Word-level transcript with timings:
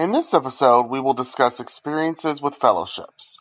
In 0.00 0.12
this 0.12 0.32
episode, 0.32 0.88
we 0.88 0.98
will 0.98 1.12
discuss 1.12 1.60
experiences 1.60 2.40
with 2.40 2.54
fellowships. 2.54 3.36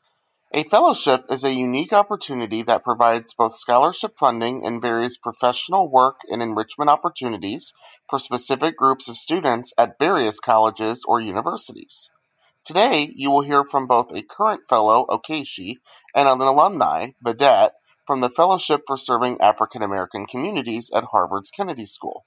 A 0.53 0.63
fellowship 0.63 1.23
is 1.29 1.45
a 1.45 1.53
unique 1.53 1.93
opportunity 1.93 2.63
that 2.63 2.83
provides 2.83 3.33
both 3.33 3.55
scholarship 3.55 4.15
funding 4.19 4.65
and 4.65 4.81
various 4.81 5.15
professional 5.15 5.89
work 5.89 6.19
and 6.29 6.41
enrichment 6.41 6.89
opportunities 6.89 7.71
for 8.09 8.19
specific 8.19 8.75
groups 8.75 9.07
of 9.07 9.15
students 9.15 9.71
at 9.77 9.97
various 10.01 10.41
colleges 10.41 11.05
or 11.07 11.21
universities. 11.21 12.09
Today, 12.65 13.09
you 13.15 13.31
will 13.31 13.43
hear 13.43 13.63
from 13.63 13.87
both 13.87 14.11
a 14.11 14.21
current 14.21 14.63
fellow, 14.67 15.05
Okechi, 15.07 15.75
and 16.13 16.27
an 16.27 16.41
alumni, 16.41 17.11
Vedette, 17.25 17.71
from 18.05 18.19
the 18.19 18.29
Fellowship 18.29 18.81
for 18.85 18.97
Serving 18.97 19.39
African 19.39 19.81
American 19.81 20.25
Communities 20.25 20.91
at 20.93 21.05
Harvard's 21.13 21.51
Kennedy 21.51 21.85
School. 21.85 22.25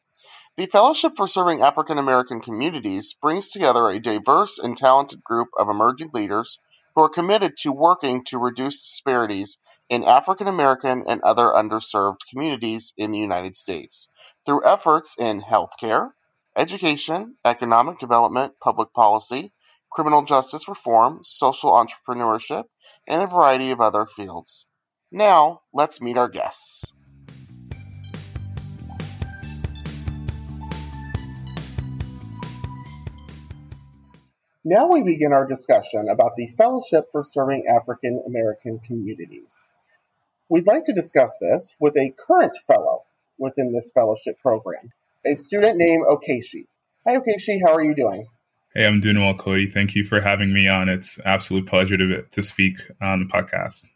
The 0.59 0.66
Fellowship 0.66 1.14
for 1.16 1.27
Serving 1.27 1.62
African 1.62 1.96
American 1.96 2.39
Communities 2.39 3.14
brings 3.14 3.48
together 3.48 3.89
a 3.89 3.98
diverse 3.98 4.59
and 4.59 4.77
talented 4.77 5.24
group 5.24 5.48
of 5.59 5.70
emerging 5.70 6.10
leaders 6.12 6.59
who 6.95 7.02
are 7.02 7.09
committed 7.09 7.56
to 7.60 7.73
working 7.73 8.23
to 8.24 8.37
reduce 8.37 8.79
disparities 8.79 9.57
in 9.88 10.05
African 10.05 10.46
American 10.46 11.05
and 11.09 11.23
other 11.23 11.45
underserved 11.45 12.29
communities 12.30 12.93
in 12.98 13.12
the 13.12 13.19
United 13.19 13.57
States 13.57 14.10
through 14.45 14.62
efforts 14.66 15.16
in 15.19 15.41
healthcare, 15.41 16.10
education, 16.55 17.37
economic 17.46 17.98
development, 17.98 18.52
public 18.62 18.93
policy, 18.93 19.55
criminal 19.91 20.23
justice 20.23 20.69
reform, 20.69 21.21
social 21.23 21.71
entrepreneurship, 21.71 22.65
and 23.09 23.23
a 23.23 23.27
variety 23.27 23.71
of 23.71 23.80
other 23.80 24.05
fields. 24.05 24.66
Now, 25.10 25.62
let's 25.73 26.02
meet 26.02 26.19
our 26.19 26.29
guests. 26.29 26.91
Now 34.65 34.87
we 34.87 35.02
begin 35.02 35.33
our 35.33 35.45
discussion 35.45 36.09
about 36.09 36.37
the 36.37 36.47
Fellowship 36.47 37.07
for 37.10 37.24
Serving 37.24 37.66
African 37.66 38.23
American 38.29 38.79
Communities. 38.79 39.60
We'd 40.49 40.69
like 40.69 40.85
to 40.85 40.93
discuss 40.93 41.37
this 41.41 41.74
with 41.80 41.96
a 41.96 42.15
current 42.16 42.57
fellow 42.65 43.02
within 43.38 43.73
this 43.73 43.91
fellowship 43.93 44.38
program, 44.41 44.93
a 45.27 45.35
student 45.35 45.79
named 45.79 46.04
Okechi. 46.07 46.66
Hi, 47.04 47.16
Okechi, 47.16 47.60
how 47.66 47.74
are 47.74 47.82
you 47.82 47.96
doing? 47.96 48.29
Hey, 48.73 48.87
I'm 48.87 49.01
doing 49.01 49.19
well, 49.19 49.35
Cody. 49.35 49.69
Thank 49.69 49.96
you 49.96 50.04
for 50.04 50.21
having 50.21 50.52
me 50.52 50.69
on. 50.69 50.88
It's 50.88 51.19
absolute 51.24 51.66
pleasure 51.66 51.97
to, 51.97 52.23
to 52.23 52.43
speak 52.43 52.79
on 53.01 53.24
the 53.24 53.26
podcast. 53.26 53.88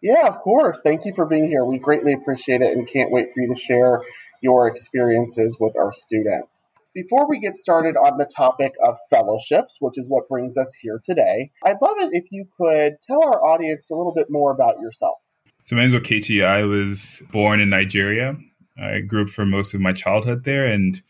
Yeah, 0.00 0.26
of 0.26 0.38
course. 0.38 0.80
Thank 0.82 1.04
you 1.04 1.12
for 1.14 1.26
being 1.26 1.48
here. 1.48 1.66
We 1.66 1.78
greatly 1.78 2.14
appreciate 2.14 2.62
it 2.62 2.74
and 2.74 2.88
can't 2.88 3.12
wait 3.12 3.26
for 3.34 3.42
you 3.42 3.54
to 3.54 3.60
share 3.60 4.00
your 4.40 4.68
experiences 4.68 5.58
with 5.60 5.76
our 5.76 5.92
students. 5.92 6.67
Before 6.94 7.28
we 7.28 7.38
get 7.38 7.56
started 7.56 7.96
on 7.96 8.18
the 8.18 8.28
topic 8.34 8.72
of 8.84 8.96
fellowships, 9.10 9.76
which 9.80 9.98
is 9.98 10.08
what 10.08 10.28
brings 10.28 10.56
us 10.56 10.70
here 10.80 11.00
today, 11.04 11.50
I'd 11.64 11.76
love 11.82 11.96
it 11.98 12.10
if 12.12 12.24
you 12.30 12.46
could 12.56 12.96
tell 13.02 13.22
our 13.22 13.44
audience 13.44 13.90
a 13.90 13.94
little 13.94 14.14
bit 14.14 14.26
more 14.30 14.50
about 14.50 14.80
yourself. 14.80 15.18
So, 15.64 15.76
my 15.76 15.84
name 15.84 15.94
is 15.94 16.00
Okechi. 16.00 16.44
I 16.44 16.64
was 16.64 17.22
born 17.30 17.60
in 17.60 17.68
Nigeria. 17.68 18.36
I 18.80 19.00
grew 19.00 19.24
up 19.24 19.28
for 19.28 19.44
most 19.44 19.74
of 19.74 19.80
my 19.80 19.92
childhood 19.92 20.44
there 20.44 20.66
and 20.66 21.02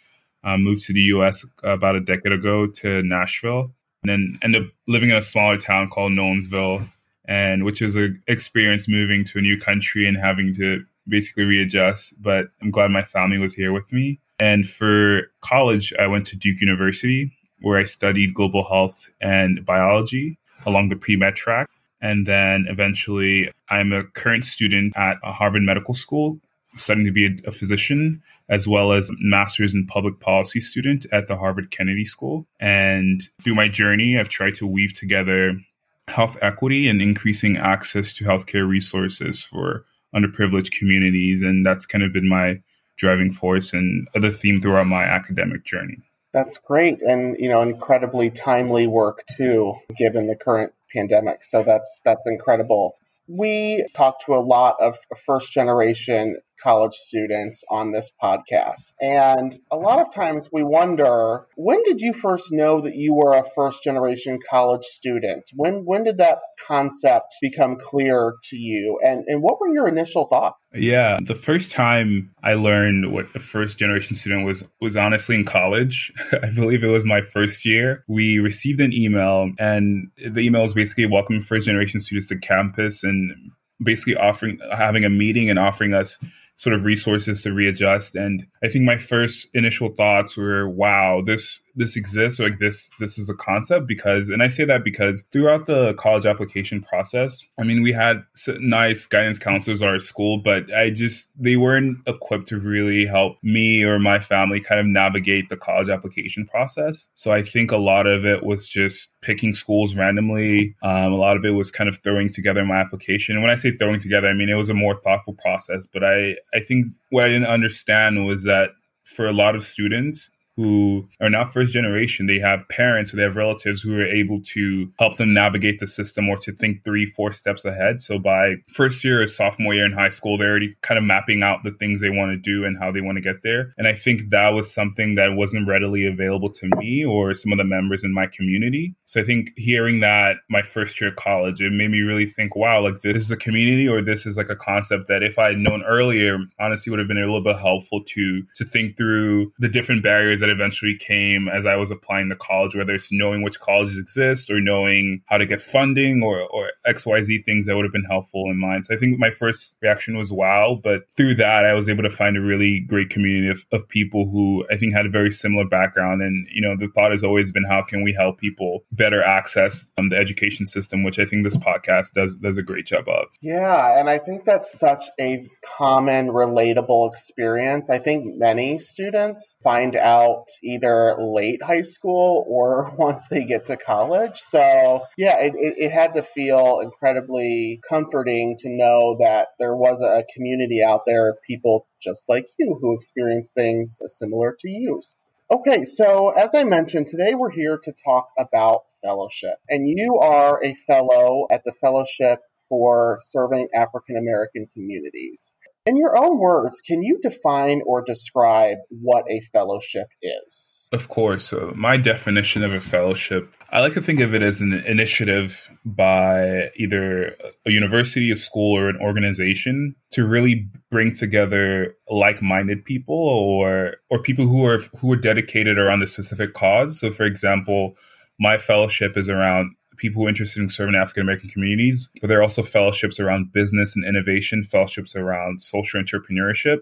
uh, 0.43 0.57
moved 0.57 0.83
to 0.87 0.93
the 0.93 1.01
US 1.01 1.45
about 1.63 1.95
a 1.95 2.01
decade 2.01 2.33
ago 2.33 2.67
to 2.67 3.03
Nashville 3.03 3.73
and 4.03 4.11
then 4.11 4.39
ended 4.43 4.65
up 4.65 4.69
living 4.87 5.11
in 5.11 5.17
a 5.17 5.23
smaller 5.23 5.59
town 5.59 5.89
called 5.89 6.13
Nolensville, 6.13 6.89
and 7.25 7.65
which 7.65 7.81
was 7.81 7.97
an 7.97 8.23
experience 8.27 8.89
moving 8.89 9.25
to 9.25 9.39
a 9.39 9.43
new 9.43 9.59
country 9.59 10.07
and 10.07 10.17
having 10.17 10.53
to 10.55 10.85
basically 11.07 11.45
readjust. 11.45 12.15
But 12.21 12.49
I'm 12.61 12.71
glad 12.71 12.91
my 12.91 13.03
family 13.03 13.39
was 13.39 13.55
here 13.55 13.73
with 13.73 13.93
me. 13.93 14.21
And 14.39 14.69
for 14.69 15.23
college, 15.41 15.93
I 15.99 16.07
went 16.07 16.27
to 16.27 16.37
Duke 16.37 16.61
University, 16.61 17.33
where 17.61 17.79
I 17.79 17.85
studied 17.85 18.35
global 18.35 18.65
health 18.65 19.11
and 19.21 19.65
biology 19.65 20.39
along 20.67 20.89
the 20.89 20.97
pre 20.97 21.17
med 21.17 21.35
track. 21.35 21.69
And 22.01 22.27
then 22.27 22.67
eventually, 22.69 23.51
I'm 23.71 23.93
a 23.93 24.05
current 24.05 24.45
student 24.45 24.97
at 24.97 25.17
Harvard 25.25 25.63
Medical 25.63 25.95
School, 25.95 26.39
studying 26.77 27.07
to 27.07 27.13
be 27.13 27.27
a, 27.27 27.49
a 27.49 27.51
physician, 27.51 28.23
as 28.49 28.69
well 28.69 28.93
as 28.93 29.11
master's 29.19 29.75
in 29.75 29.87
public 29.87 30.21
policy 30.21 30.61
student 30.61 31.07
at 31.11 31.27
the 31.27 31.37
Harvard 31.37 31.71
Kennedy 31.73 32.05
School. 32.05 32.47
And 32.61 33.23
through 33.43 33.57
my 33.57 33.69
journey, 33.69 34.19
I've 34.19 34.29
tried 34.29 34.55
to 34.55 34.67
weave 34.67 34.95
together 34.95 35.59
health 36.07 36.39
equity 36.41 36.89
and 36.89 37.03
increasing 37.03 37.57
access 37.57 38.13
to 38.15 38.25
healthcare 38.25 38.67
resources 38.67 39.45
for 39.45 39.85
underprivileged 40.15 40.71
communities. 40.71 41.43
And 41.43 41.67
that's 41.67 41.85
kind 41.85 42.05
of 42.05 42.13
been 42.13 42.29
my 42.29 42.61
driving 42.99 43.33
force 43.33 43.73
and 43.73 44.07
other 44.15 44.31
theme 44.31 44.61
throughout 44.61 44.87
my 44.87 45.05
academic 45.05 45.65
journey. 45.65 45.97
That's 46.35 46.59
great, 46.59 47.01
and 47.01 47.37
you 47.39 47.49
know, 47.49 47.63
incredibly 47.63 48.31
timely 48.31 48.87
work 48.87 49.25
too, 49.35 49.75
given 49.97 50.27
the 50.27 50.37
current 50.37 50.73
pandemic. 50.95 51.43
So 51.43 51.63
that's 51.63 52.01
that's 52.05 52.27
incredible. 52.27 52.95
We 53.27 53.87
talk 53.97 54.25
to 54.27 54.35
a 54.35 54.41
lot 54.41 54.77
of 54.81 54.97
first 55.27 55.53
generation 55.53 56.39
college 56.63 56.95
students 56.95 57.63
on 57.71 57.93
this 57.93 58.11
podcast. 58.23 58.93
And 59.01 59.59
a 59.71 59.77
lot 59.77 60.01
of 60.01 60.13
times 60.15 60.49
we 60.53 60.63
wonder, 60.63 61.47
when 61.57 61.83
did 61.85 62.01
you 62.01 62.13
first 62.13 62.51
know 62.51 62.81
that 62.81 62.95
you 62.95 63.15
were 63.15 63.35
a 63.35 63.45
first 63.55 63.83
generation 63.83 64.39
college 64.49 64.85
student? 64.85 65.45
When 65.55 65.85
when 65.85 66.05
did 66.05 66.19
that 66.19 66.39
concept 66.67 67.37
become 67.41 67.77
clear 67.77 68.35
to 68.45 68.57
you? 68.57 69.01
And 69.05 69.25
and 69.27 69.43
what 69.43 69.61
were 69.61 69.73
your 69.73 69.89
initial 69.89 70.27
thoughts? 70.27 70.67
Yeah, 70.75 71.19
the 71.23 71.35
first 71.35 71.71
time 71.71 72.35
I 72.43 72.55
learned 72.55 73.13
what 73.13 73.27
a 73.35 73.39
first 73.39 73.79
generation 73.79 74.15
student 74.15 74.45
was 74.45 74.69
was 74.81 74.97
honestly 74.97 75.37
in 75.37 75.45
college. 75.45 76.13
I 76.43 76.51
believe 76.51 76.85
it 76.85 76.89
was 76.89 77.07
my 77.07 77.21
first 77.21 77.65
year. 77.65 78.05
We 78.09 78.39
received 78.39 78.81
an 78.81 78.93
email 78.93 79.51
and 79.59 80.11
the 80.17 80.41
email 80.41 80.63
was 80.63 80.75
basically 80.75 81.07
welcoming 81.07 81.41
first 81.41 81.67
generation 81.67 82.01
students 82.01 82.29
to 82.29 82.39
campus 82.39 83.03
and 83.03 83.53
basically 83.83 84.17
offering 84.17 84.59
having 84.77 85.05
a 85.05 85.11
meeting 85.11 85.51
and 85.51 85.59
offering 85.59 85.95
us 85.95 86.19
sort 86.59 86.75
of 86.75 86.83
resources 86.83 87.45
to 87.45 87.53
readjust. 87.53 88.17
And 88.17 88.49
I 88.65 88.69
think 88.69 88.85
my 88.85 88.99
first 88.99 89.49
initial 89.55 89.91
thoughts 89.91 90.37
were, 90.37 90.69
wow, 90.69 91.23
this 91.25 91.61
this 91.79 91.97
exists, 91.97 92.41
like 92.41 92.59
this 92.59 92.91
this 92.99 93.19
is 93.19 93.31
a 93.31 93.35
concept 93.35 93.87
because 93.87 94.29
and 94.29 94.43
I 94.43 94.49
say 94.49 94.65
that 94.65 94.83
because 94.85 95.23
throughout 95.33 95.67
the 95.67 95.95
college 95.95 96.27
application 96.27 96.83
process, 96.83 97.45
I 97.59 97.63
mean 97.63 97.83
we 97.83 97.93
had 97.93 98.25
nice 98.59 99.07
guidance 99.07 99.39
counselors 99.39 99.81
at 99.81 99.89
our 99.89 100.01
school, 100.01 100.39
but 100.39 100.73
I 100.75 100.91
just 100.91 101.31
they 101.39 101.57
weren't 101.57 101.99
equipped 102.07 102.49
to 102.49 102.59
really 102.59 103.07
help 103.07 103.37
me 103.43 103.85
or 103.85 103.99
my 104.01 104.19
family 104.19 104.61
kind 104.61 104.81
of 104.81 104.87
navigate 104.87 105.49
the 105.49 105.57
college 105.57 105.89
application 105.89 106.47
process. 106.47 107.09
So 107.15 107.31
I 107.31 107.43
think 107.43 107.71
a 107.71 107.77
lot 107.77 108.09
of 108.09 108.27
it 108.27 108.43
was 108.43 108.69
just 108.69 109.13
picking 109.23 109.53
schools 109.53 109.97
randomly. 109.97 110.75
Um, 110.83 111.13
a 111.13 111.17
lot 111.17 111.37
of 111.37 111.45
it 111.45 111.51
was 111.51 111.71
kind 111.71 111.89
of 111.89 111.99
throwing 112.03 112.29
together 112.29 112.65
my 112.65 112.81
application. 112.81 113.37
And 113.37 113.43
when 113.43 113.53
I 113.53 113.57
say 113.57 113.71
throwing 113.71 114.01
together, 114.01 114.27
I 114.27 114.35
mean 114.35 114.49
it 114.49 114.55
was 114.55 114.69
a 114.69 114.75
more 114.75 115.01
thoughtful 115.01 115.35
process. 115.35 115.87
But 115.87 116.03
I 116.03 116.35
I 116.53 116.59
think 116.61 116.87
what 117.11 117.25
I 117.25 117.29
didn't 117.29 117.47
understand 117.47 118.27
was 118.27 118.43
that 118.45 118.71
for 119.05 119.27
a 119.27 119.33
lot 119.33 119.55
of 119.55 119.63
students, 119.63 120.29
who 120.59 121.09
are 121.21 121.31
not 121.31 121.53
first 121.53 121.73
generation. 121.73 122.27
They 122.27 122.41
have 122.41 122.69
parents 122.69 123.15
or 123.15 123.17
they 123.17 123.23
have 123.23 123.37
relatives 123.37 123.81
who 123.81 123.95
are 123.95 124.05
able 124.05 124.41
to 124.55 124.91
help 124.99 125.17
them 125.17 125.33
navigate 125.33 125.79
the 125.79 125.87
system 125.87 126.29
or 126.29 126.37
to 126.39 126.53
think 126.53 126.85
three, 126.85 127.07
four 127.07 127.33
steps 127.33 127.65
ahead. 127.65 128.01
So 128.01 128.19
by 128.19 128.57
first 128.69 129.05
year 129.05 129.23
or 129.23 129.29
sophomore 129.29 129.73
year 129.73 129.87
in 129.87 129.93
high 129.93 130.09
school, 130.09 130.37
they're 130.37 130.51
already 130.51 130.75
kind 130.83 130.99
of 130.99 131.05
mapping 131.05 131.45
out 131.45 131.63
the 131.63 131.71
things 131.71 132.01
they 132.01 132.11
want 132.11 132.33
to 132.33 132.37
do 132.37 132.65
and 132.65 132.77
how 132.77 132.91
they 132.91 133.01
want 133.01 133.19
to 133.19 133.23
get 133.23 133.37
there. 133.45 133.73
And 133.79 133.87
I 133.87 133.93
think 133.93 134.31
that 134.31 134.49
was 134.49 134.75
something 134.75 135.15
that 135.15 135.37
wasn't 135.37 135.69
readily 135.69 136.05
available 136.05 136.51
to 136.51 136.69
me 136.77 137.05
or 137.05 137.35
some 137.35 137.53
of 137.53 137.59
the 137.59 137.65
members 137.65 138.03
in 138.03 138.13
my 138.13 138.27
community. 138.27 138.97
So 139.05 139.21
I 139.21 139.25
think 139.25 139.51
hearing 139.57 140.01
that 140.01 140.39
my 140.51 140.63
first 140.63 141.01
year 141.01 141.11
of 141.11 141.17
college, 141.17 141.63
it 141.63 141.71
made 141.71 141.93
me 141.93 142.01
really 142.01 142.27
think, 142.27 142.57
wow, 142.57 142.83
like 142.83 143.03
this 143.03 143.23
is 143.23 143.31
a 143.31 143.37
community 143.37 143.87
or 143.87 144.03
this 144.03 144.27
is 144.27 144.37
like 144.37 144.51
a 144.51 144.57
concept 144.57 145.07
that 145.07 145.23
if 145.23 145.39
I 145.39 145.51
had 145.51 145.59
known 145.59 145.85
earlier, 145.85 146.39
honestly 146.59 146.91
would 146.91 146.99
have 146.99 147.07
been 147.07 147.19
a 147.19 147.21
little 147.21 147.45
bit 147.45 147.59
helpful 147.59 148.03
to 148.05 148.43
to 148.57 148.65
think 148.65 148.97
through 148.97 149.53
the 149.61 149.69
different 149.69 150.03
barriers 150.03 150.41
that 150.41 150.48
that 150.49 150.55
eventually 150.55 150.97
came 150.97 151.49
as 151.49 151.67
I 151.67 151.77
was 151.77 151.91
applying 151.91 152.29
to 152.31 152.37
college, 152.37 152.75
whether 152.75 152.95
it's 152.95 153.13
knowing 153.13 153.43
which 153.43 153.61
colleges 153.61 153.99
exist 153.99 154.51
or 154.51 154.61
knowing 154.61 155.23
how 155.27 155.39
to 155.39 155.47
get 155.47 155.61
funding 155.61 156.23
or, 156.23 156.41
or 156.41 156.73
XYZ 156.87 157.45
things 157.45 157.67
that 157.67 157.77
would 157.77 157.85
have 157.85 157.93
been 157.93 158.05
helpful 158.05 158.51
in 158.51 158.59
mind. 158.59 158.85
So 158.85 158.95
I 158.95 158.97
think 158.97 159.19
my 159.19 159.31
first 159.31 159.77
reaction 159.83 160.17
was 160.17 160.33
wow. 160.33 160.81
But 160.83 161.03
through 161.17 161.35
that, 161.37 161.65
I 161.65 161.75
was 161.75 161.89
able 161.89 162.03
to 162.03 162.11
find 162.11 162.37
a 162.37 162.41
really 162.41 162.85
great 162.87 163.11
community 163.11 163.49
of, 163.49 163.65
of 163.73 163.89
people 163.89 164.29
who 164.31 164.65
I 164.71 164.77
think 164.77 164.95
had 164.95 165.07
a 165.07 165.11
very 165.11 165.31
similar 165.31 165.67
background. 165.67 166.23
And, 166.23 166.47
you 166.51 166.63
know, 166.63 166.77
the 166.77 166.89
thought 166.95 167.11
has 167.11 167.25
always 167.25 167.53
been 167.53 167.65
how 167.65 167.83
can 167.83 168.03
we 168.03 168.13
help 168.13 168.39
people 168.39 168.85
better 168.93 169.23
access 169.23 169.87
um, 169.99 170.09
the 170.09 170.17
education 170.17 170.67
system, 170.67 171.03
which 171.03 171.19
I 171.19 171.25
think 171.25 171.45
this 171.45 171.57
podcast 171.57 172.13
does, 172.15 172.37
does 172.37 172.57
a 172.57 172.63
great 172.63 172.87
job 172.87 173.09
of. 173.09 173.27
Yeah. 173.41 173.99
And 173.99 174.09
I 174.09 174.19
think 174.19 174.45
that's 174.45 174.79
such 174.79 175.05
a 175.21 175.45
common, 175.77 176.29
relatable 176.29 177.13
experience. 177.13 177.91
I 177.91 177.99
think 177.99 178.25
many 178.37 178.79
students 178.79 179.57
find 179.63 179.97
out 179.97 180.38
out 180.39 180.49
either 180.63 181.17
late 181.19 181.63
high 181.63 181.83
school 181.83 182.45
or 182.49 182.95
once 182.99 183.27
they 183.29 183.45
get 183.45 183.67
to 183.67 183.77
college. 183.77 184.39
So, 184.39 185.03
yeah, 185.17 185.39
it, 185.39 185.55
it, 185.57 185.75
it 185.79 185.93
had 185.93 186.15
to 186.15 186.23
feel 186.23 186.81
incredibly 186.83 187.81
comforting 187.89 188.57
to 188.61 188.69
know 188.69 189.17
that 189.21 189.49
there 189.59 189.77
was 189.77 190.01
a 190.01 190.25
community 190.35 190.83
out 190.83 191.01
there 191.07 191.31
of 191.31 191.37
people 191.47 191.87
just 192.03 192.25
like 192.29 192.47
you 192.59 192.79
who 192.81 192.95
experience 192.95 193.51
things 193.55 193.99
similar 194.19 194.57
to 194.61 194.69
you. 194.69 195.03
Okay, 195.51 195.85
so 195.85 196.31
as 196.31 196.55
I 196.55 196.65
mentioned, 196.65 197.07
today 197.07 197.35
we're 197.35 197.51
here 197.51 197.79
to 197.83 197.93
talk 198.05 198.29
about 198.39 198.83
fellowship. 199.03 199.57
And 199.69 199.89
you 199.89 200.19
are 200.19 200.63
a 200.63 200.77
fellow 200.87 201.47
at 201.51 201.63
the 201.65 201.73
Fellowship 201.81 202.41
for 202.69 203.19
Serving 203.23 203.69
African 203.75 204.19
American 204.19 204.69
Communities. 204.75 205.55
In 205.89 205.97
your 205.97 206.19
own 206.23 206.39
words, 206.39 206.83
can 206.83 207.03
you 207.03 207.19
define 207.23 207.81
or 207.87 208.05
describe 208.05 208.77
what 208.91 209.25
a 209.31 209.41
fellowship 209.55 210.09
is? 210.21 210.87
Of 210.93 211.09
course. 211.09 211.55
My 211.75 211.97
definition 211.97 212.63
of 212.63 212.75
a 212.75 212.81
fellowship, 212.81 213.55
I 213.71 213.81
like 213.81 213.95
to 213.95 214.03
think 214.03 214.21
of 214.21 214.35
it 214.35 214.43
as 214.43 214.61
an 214.61 214.75
initiative 214.75 215.67
by 215.87 216.69
either 216.77 217.37
a 217.65 217.71
university, 217.71 218.31
a 218.31 218.37
school, 218.37 218.77
or 218.77 218.91
an 218.91 218.99
organization 219.01 219.95
to 220.13 220.27
really 220.27 220.69
bring 220.91 221.15
together 221.15 221.97
like-minded 222.11 222.85
people 222.85 223.17
or 223.17 223.95
or 224.11 224.21
people 224.21 224.47
who 224.47 224.67
are 224.67 224.81
who 224.99 225.11
are 225.11 225.17
dedicated 225.17 225.79
around 225.79 226.03
a 226.03 226.07
specific 226.07 226.53
cause. 226.53 227.01
So 227.01 227.11
for 227.11 227.25
example, 227.25 227.95
my 228.39 228.59
fellowship 228.59 229.17
is 229.17 229.31
around 229.31 229.75
people 229.99 230.27
interested 230.27 230.63
in 230.63 230.69
serving 230.69 230.95
African 230.95 231.23
American 231.23 231.51
communities, 231.51 232.09
but 232.21 232.29
there 232.29 232.39
are 232.39 232.43
also 232.43 232.63
fellowships 232.63 233.21
around 233.21 233.53
business 233.53 233.95
and 233.95 234.05
innovation, 234.05 234.63
fellowships 234.63 235.15
around 235.15 235.61
social 235.61 236.01
entrepreneurship. 236.01 236.79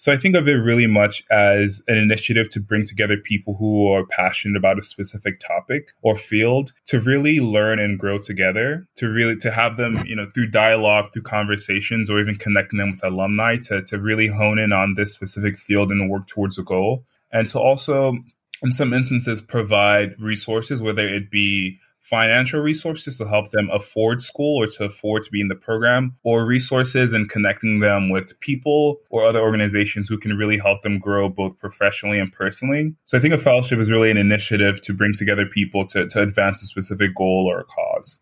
So 0.00 0.12
I 0.12 0.16
think 0.16 0.36
of 0.36 0.46
it 0.46 0.52
really 0.52 0.86
much 0.86 1.24
as 1.28 1.82
an 1.88 1.96
initiative 1.96 2.48
to 2.50 2.60
bring 2.60 2.86
together 2.86 3.16
people 3.16 3.56
who 3.56 3.88
are 3.92 4.06
passionate 4.06 4.56
about 4.56 4.78
a 4.78 4.82
specific 4.84 5.40
topic 5.40 5.90
or 6.02 6.14
field 6.14 6.72
to 6.86 7.00
really 7.00 7.40
learn 7.40 7.80
and 7.80 7.98
grow 7.98 8.18
together, 8.18 8.86
to 8.94 9.08
really 9.08 9.36
to 9.38 9.50
have 9.50 9.76
them, 9.76 10.04
you 10.06 10.14
know, 10.14 10.28
through 10.32 10.50
dialogue, 10.50 11.12
through 11.12 11.22
conversations, 11.22 12.08
or 12.08 12.20
even 12.20 12.36
connecting 12.36 12.78
them 12.78 12.92
with 12.92 13.04
alumni 13.04 13.56
to, 13.64 13.82
to 13.82 13.98
really 13.98 14.28
hone 14.28 14.60
in 14.60 14.72
on 14.72 14.94
this 14.94 15.12
specific 15.12 15.58
field 15.58 15.90
and 15.90 16.08
work 16.08 16.28
towards 16.28 16.58
a 16.58 16.62
goal. 16.62 17.04
And 17.32 17.48
to 17.48 17.58
also 17.58 18.18
in 18.62 18.70
some 18.70 18.92
instances 18.92 19.40
provide 19.40 20.14
resources, 20.20 20.80
whether 20.80 21.06
it 21.06 21.28
be 21.28 21.80
financial 22.08 22.60
resources 22.60 23.18
to 23.18 23.26
help 23.26 23.50
them 23.50 23.68
afford 23.70 24.22
school 24.22 24.62
or 24.62 24.66
to 24.66 24.84
afford 24.84 25.22
to 25.24 25.30
be 25.30 25.40
in 25.40 25.48
the 25.48 25.54
program, 25.54 26.16
or 26.22 26.46
resources 26.46 27.12
and 27.12 27.28
connecting 27.28 27.80
them 27.80 28.08
with 28.08 28.38
people 28.40 29.00
or 29.10 29.26
other 29.26 29.40
organizations 29.40 30.08
who 30.08 30.18
can 30.18 30.36
really 30.36 30.58
help 30.58 30.82
them 30.82 30.98
grow 30.98 31.28
both 31.28 31.58
professionally 31.58 32.18
and 32.18 32.32
personally. 32.32 32.94
So 33.04 33.18
I 33.18 33.20
think 33.20 33.34
a 33.34 33.38
fellowship 33.38 33.78
is 33.78 33.90
really 33.90 34.10
an 34.10 34.16
initiative 34.16 34.80
to 34.82 34.94
bring 34.94 35.12
together 35.14 35.46
people 35.46 35.86
to, 35.88 36.06
to 36.06 36.22
advance 36.22 36.62
a 36.62 36.66
specific 36.66 37.14
goal 37.14 37.46
or 37.50 37.60
a 37.60 37.64
cause. 37.64 38.18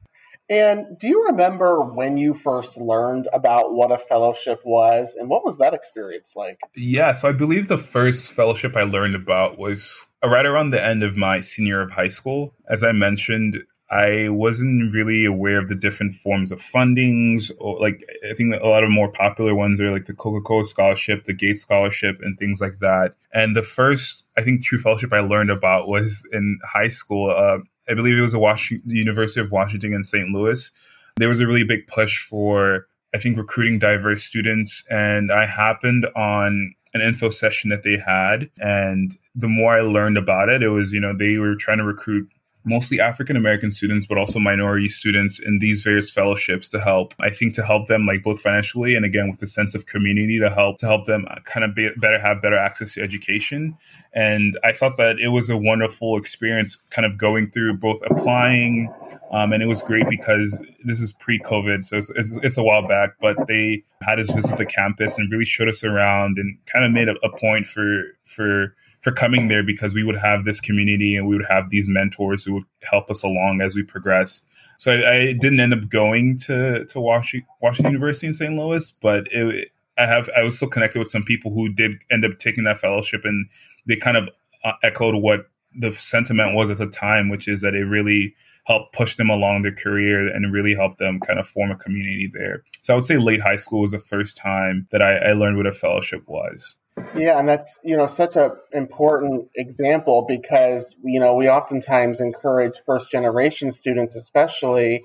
And 0.48 0.96
do 0.98 1.08
you 1.08 1.26
remember 1.26 1.82
when 1.82 2.16
you 2.16 2.32
first 2.32 2.76
learned 2.76 3.26
about 3.32 3.74
what 3.74 3.90
a 3.90 3.98
fellowship 3.98 4.60
was 4.64 5.14
and 5.18 5.28
what 5.28 5.44
was 5.44 5.58
that 5.58 5.74
experience 5.74 6.32
like? 6.36 6.60
Yeah, 6.76 7.12
so 7.12 7.28
I 7.28 7.32
believe 7.32 7.66
the 7.66 7.78
first 7.78 8.32
fellowship 8.32 8.76
I 8.76 8.84
learned 8.84 9.16
about 9.16 9.58
was 9.58 10.06
right 10.24 10.46
around 10.46 10.70
the 10.70 10.84
end 10.84 11.02
of 11.02 11.16
my 11.16 11.40
senior 11.40 11.66
year 11.66 11.82
of 11.82 11.90
high 11.90 12.08
school. 12.08 12.54
As 12.68 12.84
I 12.84 12.92
mentioned, 12.92 13.64
I 13.88 14.28
wasn't 14.30 14.92
really 14.92 15.24
aware 15.24 15.60
of 15.60 15.68
the 15.68 15.76
different 15.76 16.14
forms 16.14 16.50
of 16.50 16.58
fundings 16.58 17.52
or 17.60 17.78
like 17.80 18.04
I 18.28 18.34
think 18.34 18.54
a 18.54 18.66
lot 18.66 18.82
of 18.82 18.90
more 18.90 19.10
popular 19.10 19.54
ones 19.54 19.80
are 19.80 19.92
like 19.92 20.06
the 20.06 20.14
Coca-Cola 20.14 20.64
scholarship, 20.64 21.24
the 21.24 21.32
Gates 21.32 21.60
scholarship 21.60 22.18
and 22.20 22.36
things 22.36 22.60
like 22.60 22.80
that. 22.80 23.14
And 23.32 23.54
the 23.54 23.62
first 23.62 24.24
I 24.36 24.42
think 24.42 24.64
true 24.64 24.78
fellowship 24.78 25.12
I 25.12 25.20
learned 25.20 25.50
about 25.50 25.86
was 25.86 26.26
in 26.32 26.58
high 26.64 26.88
school. 26.88 27.30
Uh, 27.30 27.58
I 27.88 27.94
believe 27.94 28.18
it 28.18 28.22
was 28.22 28.32
the 28.32 28.80
University 28.86 29.40
of 29.40 29.52
Washington 29.52 29.92
in 29.92 30.02
St. 30.02 30.30
Louis. 30.30 30.70
There 31.16 31.28
was 31.28 31.38
a 31.38 31.46
really 31.46 31.64
big 31.64 31.86
push 31.86 32.18
for 32.18 32.88
I 33.14 33.18
think 33.18 33.38
recruiting 33.38 33.78
diverse 33.78 34.24
students 34.24 34.82
and 34.90 35.30
I 35.30 35.46
happened 35.46 36.06
on 36.16 36.74
an 36.92 37.00
info 37.02 37.30
session 37.30 37.70
that 37.70 37.84
they 37.84 37.98
had 37.98 38.50
and 38.56 39.16
the 39.34 39.48
more 39.48 39.76
I 39.76 39.82
learned 39.82 40.18
about 40.18 40.48
it 40.48 40.62
it 40.64 40.70
was 40.70 40.92
you 40.92 40.98
know 41.00 41.16
they 41.16 41.36
were 41.36 41.54
trying 41.54 41.78
to 41.78 41.84
recruit 41.84 42.28
mostly 42.66 43.00
African 43.00 43.36
American 43.36 43.70
students, 43.70 44.06
but 44.06 44.18
also 44.18 44.38
minority 44.38 44.88
students 44.88 45.38
in 45.38 45.60
these 45.60 45.82
various 45.82 46.10
fellowships 46.10 46.66
to 46.68 46.80
help. 46.80 47.14
I 47.20 47.30
think 47.30 47.54
to 47.54 47.62
help 47.62 47.86
them, 47.86 48.06
like 48.06 48.24
both 48.24 48.40
financially 48.40 48.96
and 48.96 49.06
again 49.06 49.30
with 49.30 49.40
a 49.40 49.46
sense 49.46 49.74
of 49.74 49.86
community, 49.86 50.38
to 50.40 50.50
help 50.50 50.78
to 50.78 50.86
help 50.86 51.06
them 51.06 51.26
kind 51.44 51.64
of 51.64 51.74
be, 51.74 51.88
better 51.96 52.18
have 52.18 52.42
better 52.42 52.58
access 52.58 52.94
to 52.94 53.02
education. 53.02 53.78
And 54.12 54.58
I 54.64 54.72
thought 54.72 54.96
that 54.96 55.20
it 55.20 55.28
was 55.28 55.48
a 55.48 55.56
wonderful 55.56 56.18
experience, 56.18 56.76
kind 56.90 57.06
of 57.06 57.16
going 57.16 57.50
through 57.50 57.76
both 57.78 58.00
applying, 58.10 58.92
um, 59.30 59.52
and 59.52 59.62
it 59.62 59.66
was 59.66 59.80
great 59.80 60.08
because 60.08 60.60
this 60.84 61.00
is 61.00 61.12
pre-COVID, 61.12 61.84
so 61.84 61.98
it's, 61.98 62.10
it's, 62.16 62.32
it's, 62.42 62.58
a 62.58 62.62
while 62.62 62.86
back. 62.88 63.10
But 63.20 63.46
they 63.46 63.84
had 64.02 64.18
us 64.18 64.30
visit 64.30 64.56
the 64.56 64.66
campus 64.66 65.18
and 65.18 65.30
really 65.30 65.44
showed 65.44 65.68
us 65.68 65.84
around, 65.84 66.38
and 66.38 66.58
kind 66.66 66.84
of 66.84 66.90
made 66.90 67.08
a, 67.08 67.14
a 67.24 67.36
point 67.38 67.66
for 67.66 68.16
for 68.24 68.74
for 69.06 69.12
coming 69.12 69.46
there 69.46 69.62
because 69.62 69.94
we 69.94 70.02
would 70.02 70.16
have 70.16 70.42
this 70.42 70.60
community 70.60 71.14
and 71.14 71.28
we 71.28 71.36
would 71.36 71.46
have 71.48 71.70
these 71.70 71.88
mentors 71.88 72.42
who 72.42 72.54
would 72.54 72.64
help 72.82 73.08
us 73.08 73.22
along 73.22 73.60
as 73.60 73.76
we 73.76 73.84
progressed. 73.84 74.44
So 74.78 74.90
I, 74.90 75.12
I 75.12 75.32
didn't 75.32 75.60
end 75.60 75.72
up 75.72 75.88
going 75.88 76.36
to 76.38 76.84
to 76.86 77.00
Washington, 77.00 77.46
Washington 77.62 77.92
University 77.92 78.26
in 78.26 78.32
St. 78.32 78.56
Louis, 78.56 78.90
but 78.90 79.28
it, 79.30 79.68
I 79.96 80.06
have 80.06 80.28
I 80.36 80.42
was 80.42 80.56
still 80.56 80.68
connected 80.68 80.98
with 80.98 81.08
some 81.08 81.22
people 81.22 81.52
who 81.52 81.72
did 81.72 81.92
end 82.10 82.24
up 82.24 82.40
taking 82.40 82.64
that 82.64 82.78
fellowship, 82.78 83.20
and 83.22 83.48
they 83.86 83.94
kind 83.94 84.16
of 84.16 84.28
uh, 84.64 84.72
echoed 84.82 85.14
what 85.14 85.50
the 85.72 85.92
sentiment 85.92 86.56
was 86.56 86.68
at 86.68 86.78
the 86.78 86.88
time, 86.88 87.28
which 87.28 87.46
is 87.46 87.60
that 87.60 87.76
it 87.76 87.84
really 87.84 88.34
helped 88.64 88.92
push 88.92 89.14
them 89.14 89.30
along 89.30 89.62
their 89.62 89.72
career 89.72 90.26
and 90.26 90.52
really 90.52 90.74
helped 90.74 90.98
them 90.98 91.20
kind 91.20 91.38
of 91.38 91.46
form 91.46 91.70
a 91.70 91.76
community 91.76 92.28
there. 92.32 92.64
So 92.82 92.92
I 92.92 92.96
would 92.96 93.04
say 93.04 93.18
late 93.18 93.40
high 93.40 93.54
school 93.54 93.82
was 93.82 93.92
the 93.92 94.00
first 94.00 94.36
time 94.36 94.88
that 94.90 95.00
I, 95.00 95.30
I 95.30 95.32
learned 95.34 95.58
what 95.58 95.68
a 95.68 95.72
fellowship 95.72 96.24
was. 96.26 96.74
Yeah, 97.14 97.38
and 97.38 97.48
that's 97.48 97.78
you 97.84 97.96
know 97.96 98.06
such 98.06 98.36
an 98.36 98.52
important 98.72 99.48
example 99.54 100.24
because 100.26 100.94
you 101.02 101.20
know 101.20 101.34
we 101.34 101.48
oftentimes 101.48 102.20
encourage 102.20 102.72
first 102.86 103.10
generation 103.10 103.70
students, 103.70 104.16
especially, 104.16 105.02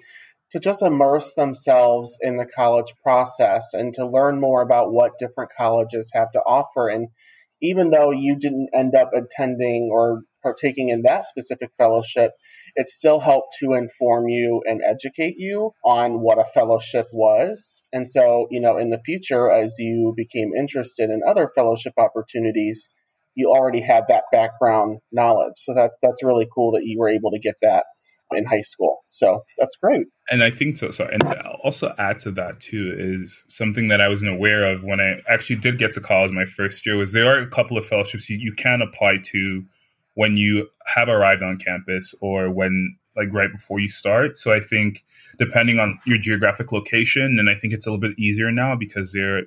to 0.52 0.60
just 0.60 0.82
immerse 0.82 1.34
themselves 1.34 2.18
in 2.22 2.38
the 2.38 2.46
college 2.46 2.94
process 3.04 3.70
and 3.74 3.94
to 3.96 4.06
learn 4.06 4.40
more 4.40 4.62
about 4.62 4.94
what 4.94 5.20
different 5.20 5.52
colleges 5.58 6.10
have 6.14 6.32
to 6.32 6.40
offer. 6.40 6.88
And 6.88 7.10
even 7.62 7.92
though 7.92 8.12
you 8.12 8.38
didn't 8.38 8.70
end 8.74 8.96
up 8.96 9.12
attending 9.14 9.90
or 9.92 10.22
partaking 10.44 10.90
in 10.90 11.02
that 11.04 11.26
specific 11.26 11.72
fellowship, 11.78 12.32
it 12.76 12.90
still 12.90 13.20
helped 13.20 13.56
to 13.60 13.74
inform 13.74 14.28
you 14.28 14.62
and 14.66 14.82
educate 14.84 15.36
you 15.38 15.72
on 15.84 16.22
what 16.22 16.38
a 16.38 16.46
fellowship 16.54 17.08
was. 17.14 17.84
And 17.94 18.10
so, 18.10 18.48
you 18.50 18.62
know, 18.62 18.78
in 18.78 18.90
the 18.90 19.02
future, 19.06 19.52
as 19.52 19.76
you 19.78 20.14
became 20.16 20.52
interested 20.58 21.10
in 21.10 21.22
other 21.28 21.52
fellowship 21.56 21.94
opportunities, 21.98 22.90
you 23.36 23.50
already 23.50 23.82
had 23.82 24.06
that 24.10 24.24
background 24.32 25.00
knowledge. 25.12 25.56
So 25.58 25.74
that 25.74 25.92
that's 26.02 26.24
really 26.24 26.48
cool 26.54 26.72
that 26.74 26.86
you 26.86 27.00
were 27.00 27.10
able 27.10 27.32
to 27.32 27.40
get 27.40 27.56
that 27.62 27.84
in 28.34 28.46
high 28.46 28.62
school. 28.62 28.98
So 29.08 29.42
that's 29.58 29.76
great. 29.82 30.08
And 30.30 30.44
I 30.44 30.52
think 30.52 30.78
so. 30.78 30.92
So, 30.92 31.06
and 31.06 31.22
to 31.26 31.44
also 31.64 31.94
add 31.98 32.20
to 32.20 32.32
that 32.32 32.60
too 32.60 32.96
is 32.98 33.44
something 33.50 33.90
that 33.90 34.02
I 34.02 34.08
wasn't 34.08 34.32
aware 34.32 34.72
of 34.72 34.84
when 34.84 35.00
I 35.00 35.22
actually 35.28 35.58
did 35.58 35.78
get 35.78 35.92
to 35.94 36.02
college 36.02 36.32
my 36.32 36.46
first 36.46 36.86
year 36.86 36.98
was 36.98 37.14
there 37.14 37.28
are 37.28 37.42
a 37.42 37.50
couple 37.50 37.78
of 37.78 37.86
fellowships 37.86 38.30
you, 38.30 38.38
you 38.38 38.54
can 38.54 38.82
apply 38.82 39.18
to 39.32 39.64
when 40.16 40.38
you 40.38 40.68
have 40.86 41.10
arrived 41.10 41.42
on 41.42 41.58
campus 41.58 42.14
or 42.22 42.50
when 42.50 42.98
like 43.16 43.28
right 43.32 43.52
before 43.52 43.80
you 43.80 43.90
start. 43.90 44.38
So 44.38 44.54
I 44.54 44.60
think 44.60 45.04
depending 45.38 45.80
on 45.80 46.00
your 46.06 46.18
geographic 46.18 46.72
location, 46.72 47.38
and 47.40 47.50
I 47.50 47.56
think 47.56 47.74
it's 47.74 47.86
a 47.86 47.90
little 47.92 48.02
bit 48.02 48.18
easier 48.18 48.52
now 48.52 48.76
because 48.76 49.14
there 49.14 49.44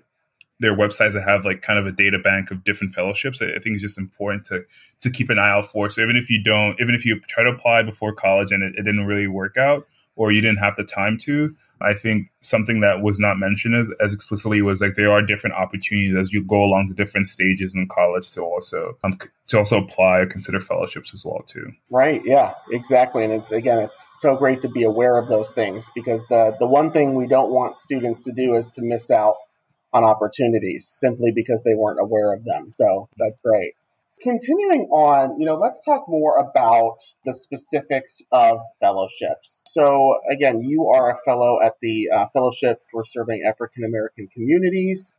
there 0.61 0.73
are 0.73 0.77
websites 0.77 1.15
that 1.15 1.25
have 1.25 1.45
like 1.45 1.63
kind 1.63 1.79
of 1.79 1.87
a 1.87 1.93
data 1.93 2.19
bank 2.19 2.51
of 2.51 2.65
different 2.65 2.95
fellowships. 2.95 3.43
I 3.43 3.59
think 3.59 3.75
it's 3.75 3.83
just 3.83 3.99
important 3.99 4.45
to 4.47 4.65
to 5.01 5.11
keep 5.11 5.31
an 5.31 5.39
eye 5.39 5.51
out 5.51 5.67
for. 5.67 5.89
So 5.89 6.03
even 6.03 6.17
if 6.17 6.31
you 6.31 6.43
don't, 6.43 6.81
even 6.81 6.95
if 6.95 7.05
you 7.05 7.21
try 7.21 7.45
to 7.45 7.51
apply 7.51 7.83
before 7.83 8.15
college 8.15 8.53
and 8.53 8.63
it, 8.63 8.75
it 8.77 8.83
didn't 8.83 9.07
really 9.07 9.27
work 9.27 9.57
out, 9.57 9.87
or 10.17 10.33
you 10.33 10.41
didn't 10.41 10.59
have 10.59 10.77
the 10.77 10.85
time 10.85 11.19
to, 11.19 11.55
I 11.81 11.95
think 11.95 12.29
something 12.41 12.81
that 12.81 13.03
was 13.03 13.19
not 13.19 13.39
mentioned 13.39 13.75
as, 13.75 13.91
as 14.01 14.13
explicitly 14.13 14.63
was 14.63 14.81
like 14.81 14.95
there 14.95 15.11
are 15.11 15.23
different 15.23 15.57
opportunities 15.57 16.15
as 16.17 16.33
you 16.33 16.45
go 16.45 16.63
along 16.63 16.89
the 16.89 16.95
different 16.95 17.29
stages 17.29 17.75
in 17.75 17.89
college 17.89 18.31
to 18.33 18.43
also 18.43 18.97
um, 19.05 19.19
to 19.49 19.59
also 19.59 19.79
apply 19.79 20.19
or 20.19 20.27
consider 20.27 20.61
fellowships 20.61 21.13
as 21.13 21.25
well 21.25 21.43
too. 21.47 21.73
Right. 21.91 22.23
Yeah. 22.25 22.55
Exactly. 22.71 23.25
And 23.25 23.33
it's 23.33 23.53
again, 23.53 23.79
it's 23.79 24.07
so 24.21 24.37
great 24.37 24.63
to 24.63 24.69
be 24.69 24.85
aware 24.85 25.17
of 25.17 25.29
those 25.29 25.53
things 25.53 25.91
because 25.95 26.27
the 26.29 26.57
the 26.59 26.67
one 26.67 26.91
thing 26.91 27.15
we 27.15 27.27
don't 27.27 27.51
want 27.51 27.77
students 27.77 28.23
to 28.25 28.33
do 28.33 28.55
is 28.55 28.69
to 28.69 28.83
miss 28.83 29.11
out 29.11 29.37
on 29.93 30.05
opportunities 30.05 30.89
simply 30.89 31.33
because 31.35 31.63
they 31.63 31.75
weren't 31.75 32.01
aware 32.01 32.33
of 32.35 32.45
them. 32.45 32.73
So 32.73 33.09
that's 33.17 33.41
great. 33.43 33.75
Continuing 34.23 34.89
on, 34.91 35.39
you 35.39 35.47
know, 35.47 35.55
let's 35.55 35.85
talk 35.85 36.05
more 36.09 36.39
about 36.39 36.97
the 37.25 37.33
specifics 37.33 38.19
of 38.33 38.59
fellowships. 38.81 39.63
So, 39.67 40.17
again, 40.31 40.63
you 40.63 40.87
are 40.89 41.11
a 41.11 41.19
fellow 41.25 41.59
at 41.63 41.75
the 41.83 42.09
uh, 42.15 42.27
Fellowship 42.33 42.79
for 42.91 43.05
Serving 43.05 43.43
African 43.47 43.85
American 43.85 44.29
Communities. 44.33 45.13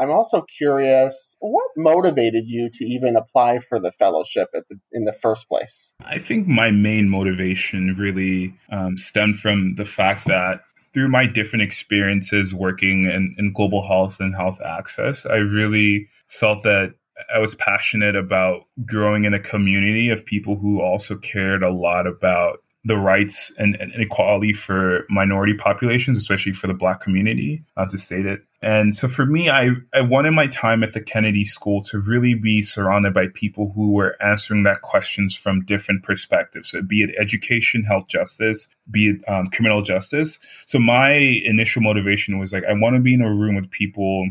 I'm 0.00 0.10
also 0.10 0.44
curious, 0.58 1.36
what 1.40 1.68
motivated 1.76 2.44
you 2.46 2.70
to 2.72 2.84
even 2.84 3.16
apply 3.16 3.58
for 3.68 3.80
the 3.80 3.90
fellowship 3.98 4.48
the, 4.52 4.78
in 4.92 5.04
the 5.04 5.12
first 5.12 5.48
place? 5.48 5.92
I 6.04 6.18
think 6.18 6.46
my 6.46 6.70
main 6.70 7.08
motivation 7.08 7.96
really 7.98 8.54
um, 8.70 8.96
stemmed 8.96 9.40
from 9.40 9.74
the 9.74 9.84
fact 9.84 10.26
that 10.26 10.60
through 10.80 11.08
my 11.08 11.26
different 11.26 11.64
experiences 11.64 12.54
working 12.54 13.04
in, 13.04 13.34
in 13.38 13.52
global 13.52 13.86
health 13.86 14.20
and 14.20 14.36
health 14.36 14.60
access, 14.60 15.26
I 15.26 15.36
really 15.36 16.08
felt 16.28 16.62
that 16.62 16.94
I 17.34 17.38
was 17.38 17.54
passionate 17.54 18.16
about 18.16 18.62
growing 18.84 19.24
in 19.24 19.34
a 19.34 19.40
community 19.40 20.10
of 20.10 20.24
people 20.24 20.56
who 20.56 20.80
also 20.80 21.16
cared 21.16 21.62
a 21.62 21.72
lot 21.72 22.06
about 22.06 22.60
the 22.84 22.96
rights 22.96 23.52
and, 23.58 23.76
and, 23.76 23.92
equality 23.94 24.52
for 24.52 25.06
minority 25.08 25.54
populations, 25.54 26.18
especially 26.18 26.52
for 26.52 26.66
the 26.66 26.74
Black 26.74 27.00
community, 27.00 27.62
to 27.88 27.96
state 27.96 28.26
it. 28.26 28.42
And 28.60 28.94
so 28.94 29.08
for 29.08 29.24
me, 29.24 29.50
I, 29.50 29.70
I 29.92 30.00
wanted 30.00 30.32
my 30.32 30.46
time 30.48 30.82
at 30.82 30.92
the 30.92 31.00
Kennedy 31.00 31.44
School 31.44 31.82
to 31.84 31.98
really 31.98 32.34
be 32.34 32.62
surrounded 32.62 33.14
by 33.14 33.28
people 33.34 33.72
who 33.74 33.92
were 33.92 34.16
answering 34.22 34.64
that 34.64 34.82
questions 34.82 35.34
from 35.34 35.64
different 35.64 36.02
perspectives. 36.02 36.70
So 36.70 36.82
be 36.82 37.02
it 37.02 37.10
education, 37.18 37.84
health 37.84 38.08
justice, 38.08 38.68
be 38.90 39.10
it 39.10 39.28
um, 39.28 39.46
criminal 39.48 39.82
justice. 39.82 40.38
So 40.64 40.78
my 40.78 41.12
initial 41.12 41.82
motivation 41.82 42.38
was 42.38 42.52
like, 42.52 42.64
I 42.64 42.72
want 42.72 42.94
to 42.94 43.00
be 43.00 43.14
in 43.14 43.22
a 43.22 43.32
room 43.32 43.56
with 43.56 43.70
people 43.70 44.28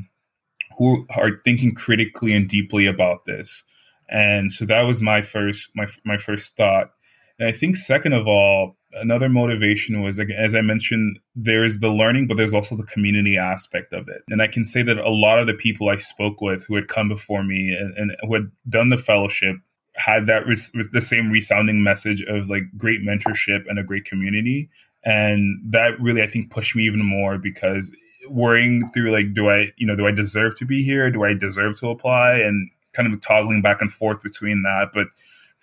who 0.81 1.05
are 1.15 1.39
thinking 1.45 1.75
critically 1.75 2.33
and 2.33 2.47
deeply 2.47 2.87
about 2.87 3.25
this. 3.25 3.63
And 4.09 4.51
so 4.51 4.65
that 4.65 4.81
was 4.81 4.99
my 4.99 5.21
first 5.21 5.69
my 5.75 5.85
my 6.03 6.17
first 6.17 6.57
thought. 6.57 6.89
And 7.37 7.47
I 7.47 7.51
think 7.51 7.77
second 7.77 8.13
of 8.13 8.27
all, 8.27 8.77
another 8.93 9.29
motivation 9.29 10.01
was 10.01 10.19
as 10.19 10.55
I 10.55 10.61
mentioned, 10.61 11.19
there's 11.35 11.79
the 11.79 11.89
learning, 11.89 12.25
but 12.25 12.37
there's 12.37 12.53
also 12.53 12.75
the 12.75 12.83
community 12.83 13.37
aspect 13.37 13.93
of 13.93 14.07
it. 14.09 14.23
And 14.29 14.41
I 14.41 14.47
can 14.47 14.65
say 14.65 14.81
that 14.81 14.97
a 14.97 15.11
lot 15.11 15.37
of 15.37 15.45
the 15.45 15.53
people 15.53 15.87
I 15.87 15.97
spoke 15.97 16.41
with 16.41 16.65
who 16.65 16.75
had 16.75 16.87
come 16.87 17.09
before 17.09 17.43
me 17.43 17.77
and, 17.79 17.95
and 17.95 18.15
who 18.21 18.33
had 18.33 18.51
done 18.67 18.89
the 18.89 18.97
fellowship 18.97 19.57
had 19.93 20.25
that 20.25 20.47
res- 20.47 20.71
the 20.91 21.01
same 21.01 21.29
resounding 21.29 21.83
message 21.83 22.23
of 22.23 22.49
like 22.49 22.63
great 22.75 23.01
mentorship 23.01 23.65
and 23.67 23.77
a 23.77 23.83
great 23.83 24.05
community. 24.05 24.69
And 25.03 25.61
that 25.71 25.99
really, 25.99 26.23
I 26.23 26.27
think, 26.27 26.49
pushed 26.49 26.75
me 26.75 26.85
even 26.85 27.05
more 27.05 27.37
because 27.37 27.91
worrying 28.29 28.87
through 28.89 29.11
like, 29.11 29.33
do 29.33 29.49
I, 29.49 29.71
you 29.77 29.87
know, 29.87 29.95
do 29.95 30.07
I 30.07 30.11
deserve 30.11 30.55
to 30.57 30.65
be 30.65 30.83
here? 30.83 31.09
Do 31.09 31.23
I 31.23 31.33
deserve 31.33 31.79
to 31.79 31.89
apply? 31.89 32.35
And 32.35 32.69
kind 32.93 33.11
of 33.11 33.21
toggling 33.21 33.61
back 33.61 33.81
and 33.81 33.91
forth 33.91 34.21
between 34.21 34.63
that, 34.63 34.89
but 34.93 35.07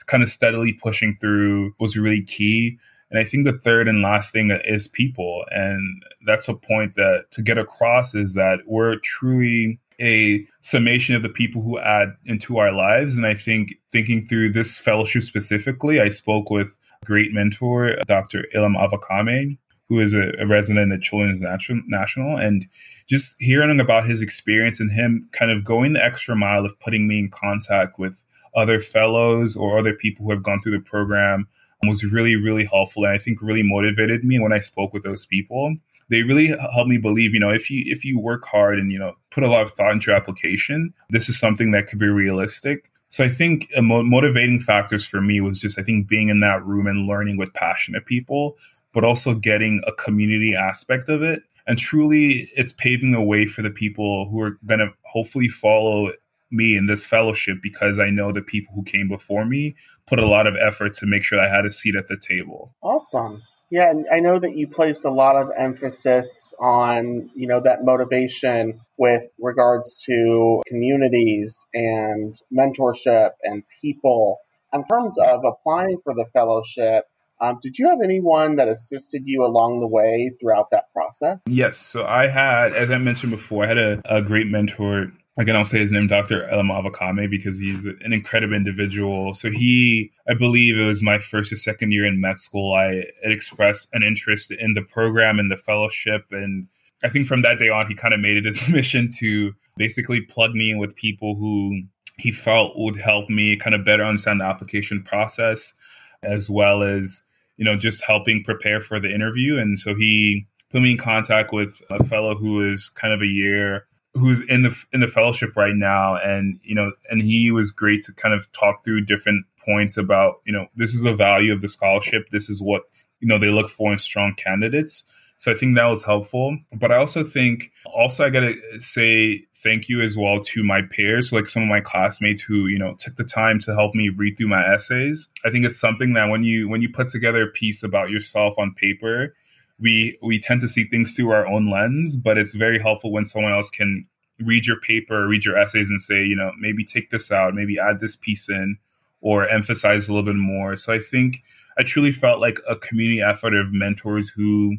kind 0.07 0.23
of 0.23 0.31
steadily 0.31 0.73
pushing 0.73 1.17
through 1.21 1.75
was 1.79 1.97
really 1.97 2.23
key. 2.23 2.79
And 3.11 3.19
I 3.19 3.25
think 3.25 3.45
the 3.45 3.53
third 3.53 3.89
and 3.89 4.03
last 4.03 4.33
thing 4.33 4.51
is 4.65 4.89
people. 4.89 5.45
And 5.51 6.03
that's 6.27 6.49
a 6.49 6.55
point 6.55 6.95
that 6.95 7.27
to 7.33 7.43
get 7.43 7.59
across 7.59 8.15
is 8.15 8.35
that 8.35 8.61
we're 8.67 8.97
truly 8.97 9.81
a 10.01 10.47
summation 10.61 11.15
of 11.15 11.23
the 11.23 11.29
people 11.29 11.63
who 11.63 11.79
add 11.79 12.15
into 12.25 12.59
our 12.59 12.73
lives. 12.73 13.17
And 13.17 13.27
I 13.27 13.35
think 13.35 13.75
thinking 13.91 14.23
through 14.23 14.53
this 14.53 14.79
fellowship 14.79 15.23
specifically, 15.23 16.01
I 16.01 16.09
spoke 16.09 16.51
with 16.51 16.77
great 17.05 17.33
mentor, 17.33 17.97
Dr. 18.07 18.47
Ilam 18.55 18.77
Avakame, 18.77 19.59
who 19.89 20.01
is 20.01 20.15
a, 20.15 20.33
a 20.39 20.47
resident 20.47 20.93
at 20.93 21.01
Children's 21.01 21.41
National, 21.41 22.37
and 22.37 22.67
just 23.09 23.35
hearing 23.39 23.81
about 23.81 24.07
his 24.07 24.23
experience 24.23 24.81
and 24.81 24.91
him 24.93 25.29
kind 25.33 25.51
of 25.51 25.65
going 25.65 25.95
the 25.95 26.05
extra 26.05 26.37
mile 26.37 26.65
of 26.65 26.79
putting 26.81 27.09
me 27.09 27.19
in 27.19 27.29
contact 27.31 27.99
with 27.99 28.25
other 28.55 28.81
fellows 28.81 29.57
or 29.57 29.79
other 29.79 29.95
people 29.95 30.25
who 30.25 30.33
have 30.33 30.43
gone 30.43 30.61
through 30.61 30.77
the 30.77 30.85
program 30.85 31.49
was 31.87 32.05
really, 32.05 32.35
really 32.35 32.65
helpful. 32.65 33.05
And 33.05 33.15
I 33.15 33.19
think 33.19 33.41
really 33.41 33.63
motivated 33.63 34.25
me 34.25 34.41
when 34.41 34.53
I 34.53 34.59
spoke 34.59 34.93
with 34.93 35.05
those 35.05 35.27
people. 35.27 35.77
They 36.11 36.23
really 36.23 36.49
helped 36.73 36.89
me 36.89 36.99
believe, 36.99 37.35
you 37.35 37.41
know, 37.41 37.51
if 37.51 37.71
you 37.71 37.85
if 37.87 38.05
you 38.05 38.19
work 38.19 38.47
hard 38.47 38.79
and 38.79 38.91
you 38.91 38.99
know 38.99 39.15
put 39.31 39.45
a 39.45 39.49
lot 39.49 39.63
of 39.63 39.73
thought 39.73 39.93
into 39.93 40.11
your 40.11 40.17
application, 40.17 40.95
this 41.11 41.29
is 41.29 41.39
something 41.39 41.71
that 41.73 41.87
could 41.87 41.99
be 41.99 42.07
realistic. 42.07 42.91
So 43.11 43.25
I 43.25 43.29
think 43.29 43.69
mo- 43.77 44.03
motivating 44.03 44.59
factors 44.59 45.07
for 45.07 45.21
me 45.21 45.41
was 45.41 45.59
just 45.59 45.79
I 45.79 45.83
think 45.83 46.09
being 46.09 46.29
in 46.29 46.41
that 46.41 46.65
room 46.65 46.87
and 46.87 47.07
learning 47.07 47.37
with 47.37 47.53
passionate 47.53 48.07
people, 48.07 48.57
but 48.93 49.05
also 49.05 49.35
getting 49.35 49.83
a 49.87 49.93
community 49.93 50.55
aspect 50.55 51.09
of 51.09 51.23
it. 51.23 51.43
And 51.67 51.79
truly, 51.79 52.51
it's 52.57 52.73
paving 52.73 53.13
the 53.13 53.23
way 53.23 53.45
for 53.47 53.63
the 53.63 53.71
people 53.71 54.29
who 54.29 54.41
are 54.41 54.59
going 54.65 54.81
to 54.81 54.93
hopefully 55.03 55.49
follow 55.49 56.13
me 56.51 56.77
in 56.77 56.87
this 56.87 57.05
fellowship 57.05 57.59
because 57.63 57.99
I 57.99 58.11
know 58.11 58.33
the 58.33 58.41
people 58.41 58.75
who 58.75 58.83
came 58.83 59.09
before 59.09 59.45
me 59.45 59.77
put 60.07 60.19
a 60.19 60.27
lot 60.27 60.47
of 60.47 60.57
effort 60.57 60.95
to 60.95 61.07
make 61.07 61.23
sure 61.23 61.39
I 61.39 61.49
had 61.49 61.67
a 61.67 61.71
seat 61.71 61.95
at 61.95 62.09
the 62.09 62.17
table. 62.17 62.75
Awesome. 62.83 63.43
Yeah, 63.71 63.91
and 63.91 64.07
I 64.11 64.21
know 64.21 64.39
that 64.39 64.57
you 64.57 64.67
placed 64.67 65.05
a 65.05 65.11
lot 65.11 65.37
of 65.37 65.51
emphasis 65.57 66.55
on, 66.59 67.29
you 67.35 67.47
know, 67.47 67.61
that 67.61 67.85
motivation 67.85 68.81
with 68.97 69.25
regards 69.39 70.03
to 70.07 70.63
communities 70.67 71.67
and 71.75 72.35
mentorship 72.51 73.33
and 73.43 73.63
people. 73.83 74.39
In 74.73 74.85
terms 74.87 75.19
of 75.19 75.43
applying 75.45 75.99
for 76.03 76.15
the 76.15 76.25
fellowship, 76.33 77.05
um, 77.41 77.59
did 77.63 77.79
you 77.79 77.89
have 77.89 78.01
anyone 78.03 78.57
that 78.57 78.69
assisted 78.69 79.23
you 79.25 79.45
along 79.45 79.81
the 79.81 79.89
way 79.89 80.31
throughout 80.41 80.71
that 80.73 80.93
process? 80.93 81.43
Yes. 81.47 81.77
So 81.77 82.07
I 82.07 82.29
had, 82.29 82.73
as 82.73 82.91
I 82.91 82.99
mentioned 82.99 83.33
before, 83.33 83.65
I 83.65 83.69
had 83.69 83.79
a, 83.79 84.03
a 84.05 84.23
great 84.23 84.47
mentor 84.47 85.13
again, 85.39 85.55
I'll 85.57 85.65
say 85.65 85.79
his 85.79 85.93
name, 85.93 86.09
Dr. 86.09 86.49
Ilham 86.53 86.71
Avakame, 86.71 87.31
because 87.31 87.59
he's 87.59 87.85
an 87.85 88.13
incredible 88.13 88.55
individual. 88.55 89.33
So 89.35 89.51
he, 89.51 90.11
I 90.29 90.35
believe 90.35 90.77
it 90.77 90.85
was 90.85 91.03
my 91.03 91.19
first 91.19 91.53
or 91.53 91.57
second 91.57 91.93
year 91.93 92.05
in 92.05 92.21
med 92.21 92.39
school, 92.39 92.75
I 92.75 93.05
expressed 93.23 93.89
an 93.93 94.03
interest 94.03 94.51
in 94.51 94.75
the 94.75 94.83
program 94.83 95.39
and 95.39 95.51
the 95.51 95.57
fellowship. 95.57 96.27
And 96.33 96.67
I 97.05 97.09
think 97.09 97.27
from 97.27 97.43
that 97.43 97.59
day 97.59 97.69
on, 97.69 97.87
he 97.87 97.95
kind 97.95 98.13
of 98.13 98.21
made 98.21 98.37
it 98.37 98.45
his 98.45 98.69
mission 98.73 99.09
to 99.21 99.55
basically 99.77 100.21
plug 100.21 100.55
me 100.55 100.73
in 100.73 100.79
with 100.79 100.97
people 100.97 101.37
who 101.37 101.83
he 102.19 102.33
felt 102.33 102.73
would 102.75 102.99
help 102.99 103.31
me 103.31 103.57
kind 103.57 103.77
of 103.77 103.85
better 103.85 104.05
understand 104.05 104.41
the 104.41 104.45
application 104.45 105.05
process, 105.05 105.73
as 106.21 106.51
well 106.51 106.83
as, 106.83 107.23
you 107.59 107.65
know, 107.65 107.77
just 107.77 108.03
helping 108.05 108.43
prepare 108.43 108.81
for 108.81 108.99
the 108.99 109.13
interview. 109.13 109.59
And 109.59 109.79
so 109.79 109.95
he 109.95 110.47
put 110.71 110.81
me 110.81 110.93
in 110.93 110.97
contact 110.97 111.53
with 111.53 111.83
a 111.91 112.03
fellow 112.03 112.35
who 112.35 112.71
is 112.71 112.89
kind 112.89 113.13
of 113.13 113.21
a 113.21 113.27
year 113.27 113.85
who's 114.15 114.41
in 114.49 114.63
the 114.63 114.75
in 114.93 115.01
the 115.01 115.07
fellowship 115.07 115.55
right 115.57 115.75
now. 115.75 116.17
And 116.17 116.59
you 116.63 116.75
know 116.75 116.93
and 117.11 117.21
he 117.21 117.51
was 117.51 117.71
great 117.71 118.05
to 118.07 118.13
kind 118.15 118.35
of 118.35 118.51
talk 118.53 118.85
through 118.85 119.05
different 119.05 119.45
points 119.65 119.99
about 119.99 120.37
you 120.47 120.53
know 120.53 120.67
this 120.77 120.95
is 120.95 121.03
the 121.03 121.13
value 121.13 121.53
of 121.53 121.61
the 121.61 121.69
scholarship. 121.69 122.31
This 122.31 122.49
is 122.49 122.63
what 122.63 122.83
you 123.21 123.29
know 123.29 123.39
they 123.39 123.51
look 123.51 123.69
for 123.69 123.93
in 123.93 123.99
strong 123.99 124.35
candidates 124.35 125.05
so 125.39 125.51
i 125.51 125.55
think 125.55 125.75
that 125.75 125.87
was 125.87 126.05
helpful 126.05 126.59
but 126.75 126.93
i 126.93 126.97
also 126.97 127.25
think 127.25 127.73
also 127.87 128.27
i 128.27 128.31
gotta 128.31 128.55
say 128.81 129.43
thank 129.57 129.89
you 129.89 130.03
as 130.03 130.17
well 130.17 130.39
to 130.41 130.63
my 130.63 130.83
peers 130.83 131.33
like 131.33 131.47
some 131.47 131.63
of 131.63 131.69
my 131.69 131.81
classmates 131.81 132.43
who 132.43 132.67
you 132.67 132.79
know 132.79 132.95
took 132.99 133.17
the 133.17 133.25
time 133.25 133.59
to 133.59 133.75
help 133.75 133.95
me 133.95 134.11
read 134.11 134.37
through 134.37 134.49
my 134.49 134.63
essays 134.63 135.31
i 135.47 135.51
think 135.51 135.65
it's 135.65 135.81
something 135.81 136.13
that 136.13 136.29
when 136.29 136.45
you 136.45 136.69
when 136.69 136.83
you 136.83 136.93
put 136.93 137.09
together 137.09 137.43
a 137.43 137.51
piece 137.51 137.83
about 137.83 138.11
yourself 138.11 138.55
on 138.59 138.75
paper 138.75 139.33
we 139.79 140.19
we 140.23 140.39
tend 140.39 140.61
to 140.61 140.69
see 140.69 140.85
things 140.85 141.13
through 141.13 141.31
our 141.31 141.47
own 141.47 141.71
lens, 141.71 142.17
but 142.17 142.37
it's 142.39 142.55
very 142.55 142.79
helpful 142.79 143.13
when 143.13 143.25
someone 143.25 143.53
else 143.53 143.71
can 143.71 144.07
read 144.41 144.67
your 144.67 144.81
paper, 144.81 145.27
read 145.27 145.45
your 145.45 145.57
essays, 145.57 145.91
and 145.91 146.01
say, 146.01 146.25
you 146.25 146.37
know, 146.37 146.53
maybe 146.59 146.85
take 146.85 147.11
this 147.11 147.31
out, 147.31 147.55
maybe 147.55 147.79
add 147.79 148.01
this 148.01 148.17
piece 148.17 148.49
in, 148.49 148.79
or 149.21 149.49
emphasize 149.49 150.09
a 150.09 150.13
little 150.13 150.25
bit 150.25 150.39
more. 150.39 150.77
So 150.77 150.93
I 150.93 150.99
think 150.99 151.43
I 151.77 151.83
truly 151.83 152.13
felt 152.13 152.41
like 152.41 152.61
a 152.69 152.77
community 152.77 153.21
effort 153.21 153.55
of 153.55 153.73
mentors 153.73 154.31
who 154.31 154.79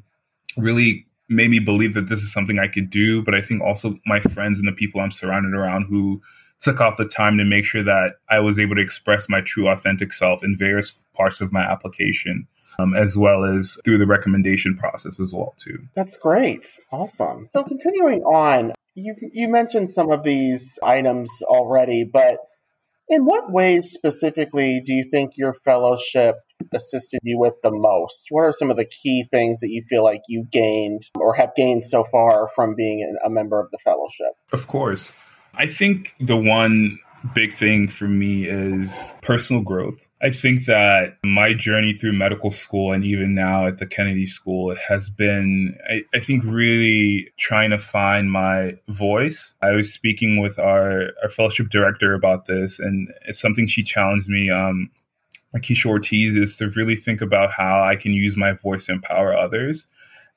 really 0.57 1.05
made 1.27 1.51
me 1.51 1.59
believe 1.59 1.93
that 1.93 2.09
this 2.09 2.23
is 2.23 2.33
something 2.33 2.59
I 2.59 2.67
could 2.67 2.89
do. 2.89 3.23
But 3.23 3.35
I 3.35 3.41
think 3.41 3.61
also 3.61 3.97
my 4.05 4.19
friends 4.19 4.59
and 4.59 4.67
the 4.67 4.73
people 4.73 5.01
I'm 5.01 5.11
surrounded 5.11 5.53
around 5.53 5.85
who 5.89 6.21
took 6.59 6.81
off 6.81 6.97
the 6.97 7.05
time 7.05 7.37
to 7.37 7.45
make 7.45 7.65
sure 7.65 7.83
that 7.83 8.15
I 8.29 8.39
was 8.39 8.59
able 8.59 8.75
to 8.75 8.81
express 8.81 9.29
my 9.29 9.41
true 9.41 9.69
authentic 9.69 10.11
self 10.11 10.43
in 10.43 10.57
various 10.57 10.99
parts 11.15 11.39
of 11.39 11.53
my 11.53 11.61
application 11.61 12.47
um, 12.77 12.93
as 12.93 13.17
well 13.17 13.43
as 13.43 13.77
through 13.83 13.97
the 13.97 14.05
recommendation 14.05 14.75
process 14.75 15.19
as 15.19 15.33
well 15.33 15.53
too. 15.57 15.77
That's 15.95 16.17
great, 16.17 16.67
awesome. 16.91 17.47
So 17.51 17.63
continuing 17.63 18.21
on, 18.23 18.73
you 18.95 19.15
you 19.33 19.47
mentioned 19.47 19.89
some 19.89 20.11
of 20.11 20.23
these 20.23 20.77
items 20.83 21.29
already, 21.43 22.03
but 22.03 22.37
in 23.07 23.25
what 23.25 23.51
ways 23.51 23.91
specifically 23.91 24.81
do 24.85 24.93
you 24.93 25.05
think 25.09 25.31
your 25.35 25.55
fellowship 25.65 26.35
assisted 26.73 27.19
you 27.23 27.39
with 27.39 27.55
the 27.63 27.71
most? 27.71 28.25
What 28.29 28.41
are 28.41 28.53
some 28.53 28.69
of 28.69 28.77
the 28.77 28.85
key 28.85 29.25
things 29.31 29.59
that 29.59 29.69
you 29.69 29.83
feel 29.89 30.03
like 30.03 30.21
you 30.27 30.45
gained 30.51 31.03
or 31.15 31.33
have 31.35 31.55
gained 31.55 31.85
so 31.85 32.03
far 32.11 32.49
from 32.55 32.75
being 32.75 33.17
a 33.25 33.29
member 33.29 33.59
of 33.59 33.69
the 33.71 33.77
fellowship? 33.83 34.33
Of 34.51 34.67
course. 34.67 35.11
I 35.55 35.67
think 35.67 36.13
the 36.19 36.37
one 36.37 36.99
big 37.33 37.53
thing 37.53 37.87
for 37.87 38.07
me 38.07 38.45
is 38.45 39.13
personal 39.21 39.61
growth. 39.61 40.07
I 40.21 40.31
think 40.31 40.65
that 40.65 41.17
my 41.23 41.53
journey 41.53 41.93
through 41.93 42.13
medical 42.13 42.51
school 42.51 42.91
and 42.91 43.03
even 43.03 43.33
now 43.33 43.67
at 43.67 43.77
the 43.77 43.85
Kennedy 43.85 44.25
School 44.25 44.75
has 44.89 45.09
been, 45.09 45.77
I, 45.89 46.03
I, 46.13 46.19
think, 46.19 46.43
really 46.45 47.31
trying 47.37 47.69
to 47.69 47.77
find 47.77 48.31
my 48.31 48.77
voice. 48.89 49.55
I 49.61 49.71
was 49.71 49.93
speaking 49.93 50.41
with 50.41 50.59
our, 50.59 51.11
our 51.23 51.29
fellowship 51.29 51.69
director 51.69 52.13
about 52.13 52.45
this, 52.45 52.79
and 52.79 53.09
it's 53.27 53.39
something 53.39 53.67
she 53.67 53.83
challenged 53.83 54.27
me. 54.27 54.49
Um, 54.49 54.89
Keisha 55.55 55.87
Ortiz 55.87 56.35
is 56.35 56.57
to 56.57 56.69
really 56.69 56.95
think 56.95 57.21
about 57.21 57.51
how 57.51 57.83
I 57.83 57.95
can 57.95 58.13
use 58.13 58.37
my 58.37 58.51
voice 58.51 58.85
to 58.85 58.93
empower 58.93 59.35
others. 59.35 59.87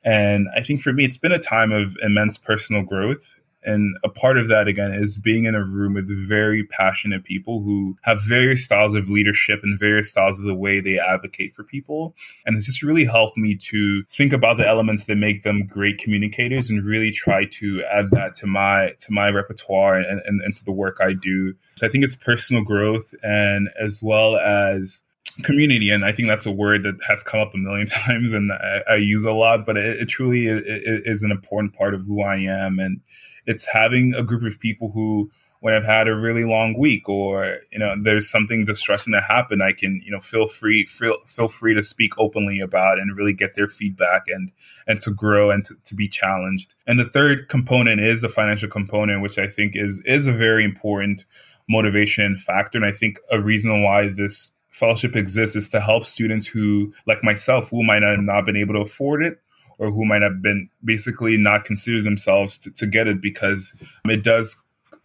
And 0.05 0.49
I 0.57 0.63
think 0.63 0.81
for 0.81 0.93
me, 0.93 1.05
it's 1.05 1.19
been 1.19 1.33
a 1.33 1.39
time 1.39 1.71
of 1.71 1.97
immense 2.03 2.39
personal 2.39 2.83
growth 2.83 3.35
And 3.65 3.97
a 4.05 4.09
part 4.09 4.39
of 4.39 4.49
that, 4.49 4.69
again, 4.69 4.93
is 4.93 5.17
being 5.17 5.45
in 5.45 5.55
a 5.55 5.65
room 5.65 5.95
with 5.95 6.09
very 6.09 6.65
passionate 6.65 7.25
people 7.25 7.63
who 7.63 7.97
have 8.03 8.23
various 8.23 8.65
styles 8.65 8.95
of 8.95 9.09
leadership 9.09 9.61
and 9.63 9.79
various 9.79 10.11
styles 10.11 10.39
of 10.39 10.45
the 10.45 10.55
way 10.55 10.81
they 10.81 10.99
advocate 10.99 11.55
for 11.55 11.65
people. 11.65 12.15
And 12.45 12.57
it's 12.57 12.67
just 12.67 12.83
really 12.83 13.05
helped 13.05 13.37
me 13.37 13.55
to 13.57 14.03
think 14.05 14.33
about 14.33 14.57
the 14.57 14.67
elements 14.67 15.07
that 15.07 15.17
make 15.17 15.43
them 15.43 15.67
great 15.67 15.99
communicators 15.99 16.71
and 16.71 16.85
really 16.85 17.11
try 17.11 17.45
to 17.45 17.85
add 17.85 18.11
that 18.11 18.35
to 18.37 18.47
my 18.47 18.93
to 19.01 19.13
my 19.13 19.29
repertoire 19.29 19.99
and, 19.99 20.21
and, 20.25 20.41
and 20.41 20.55
to 20.55 20.65
the 20.65 20.73
work 20.73 20.99
I 21.01 21.13
do. 21.13 21.55
So 21.77 21.87
I 21.87 21.91
think 21.91 22.05
it's 22.05 22.17
personal 22.17 22.63
growth 22.63 23.15
and 23.23 23.69
as 23.81 24.01
well 24.03 24.37
as 24.37 25.03
community 25.43 25.91
and 25.91 26.05
i 26.05 26.13
think 26.13 26.29
that's 26.29 26.47
a 26.47 26.51
word 26.51 26.83
that 26.83 26.95
has 27.07 27.23
come 27.23 27.41
up 27.41 27.55
a 27.55 27.59
million 27.59 27.87
times 28.07 28.33
and 28.33 28.53
i, 28.53 28.81
I 28.91 28.95
use 28.97 29.25
a 29.25 29.33
lot 29.33 29.65
but 29.65 29.77
it, 29.77 30.03
it 30.03 30.09
truly 30.09 30.47
is, 30.47 30.63
is, 30.67 31.23
an 31.23 31.31
important 31.31 31.75
part 31.75 31.95
of 31.95 32.05
who 32.05 32.23
i 32.23 32.37
am 32.37 32.79
and 32.79 33.01
it's 33.47 33.65
having 33.65 34.15
a 34.15 34.23
group 34.23 34.43
of 34.43 34.61
people 34.61 34.91
who 34.93 35.31
when 35.61 35.75
i've 35.75 35.85
had 35.85 36.07
a 36.07 36.15
really 36.15 36.45
long 36.45 36.77
week 36.79 37.09
or 37.09 37.59
you 37.71 37.79
know 37.79 37.95
there's 38.03 38.29
something 38.29 38.65
distressing 38.67 39.13
that 39.13 39.23
happened 39.23 39.63
i 39.63 39.73
can 39.73 40.03
you 40.05 40.11
know 40.11 40.19
feel 40.19 40.47
free 40.47 40.85
feel 40.85 41.17
feel 41.27 41.49
free 41.49 41.75
to 41.75 41.83
speak 41.83 42.13
openly 42.19 42.61
about 42.61 42.99
and 42.99 43.17
really 43.17 43.33
get 43.33 43.55
their 43.55 43.69
feedback 43.69 44.25
and 44.27 44.53
and 44.87 45.01
to 45.01 45.11
grow 45.11 45.51
and 45.51 45.65
to, 45.65 45.77
to 45.85 45.95
be 45.95 46.09
challenged. 46.09 46.75
And 46.87 46.99
the 46.99 47.05
third 47.05 47.49
component 47.49 48.01
is 48.01 48.21
the 48.21 48.29
financial 48.29 48.69
component 48.69 49.23
which 49.23 49.39
i 49.39 49.47
think 49.47 49.75
is 49.75 50.01
is 50.05 50.27
a 50.27 50.33
very 50.33 50.65
important 50.65 51.25
motivation 51.69 52.37
factor 52.37 52.77
and 52.77 52.85
i 52.85 52.93
think 52.93 53.19
a 53.31 53.41
reason 53.41 53.83
why 53.83 54.09
this 54.09 54.51
fellowship 54.73 55.15
exists 55.15 55.55
is 55.55 55.71
to 55.71 55.81
help 55.81 56.05
students 56.05 56.47
who, 56.47 56.93
like 57.07 57.23
myself, 57.23 57.71
who 57.71 57.83
might 57.83 58.03
have 58.03 58.19
not 58.19 58.45
been 58.45 58.57
able 58.57 58.75
to 58.75 58.81
afford 58.81 59.23
it 59.23 59.39
or 59.79 59.91
who 59.91 60.05
might 60.05 60.23
have 60.23 60.43
been 60.43 60.69
basically 60.85 61.37
not 61.37 61.65
consider 61.65 62.03
themselves 62.03 62.59
to, 62.59 62.71
to 62.73 62.87
get 62.87 63.07
it 63.07 63.21
because 63.21 63.73
it 64.09 64.25
does 64.25 64.57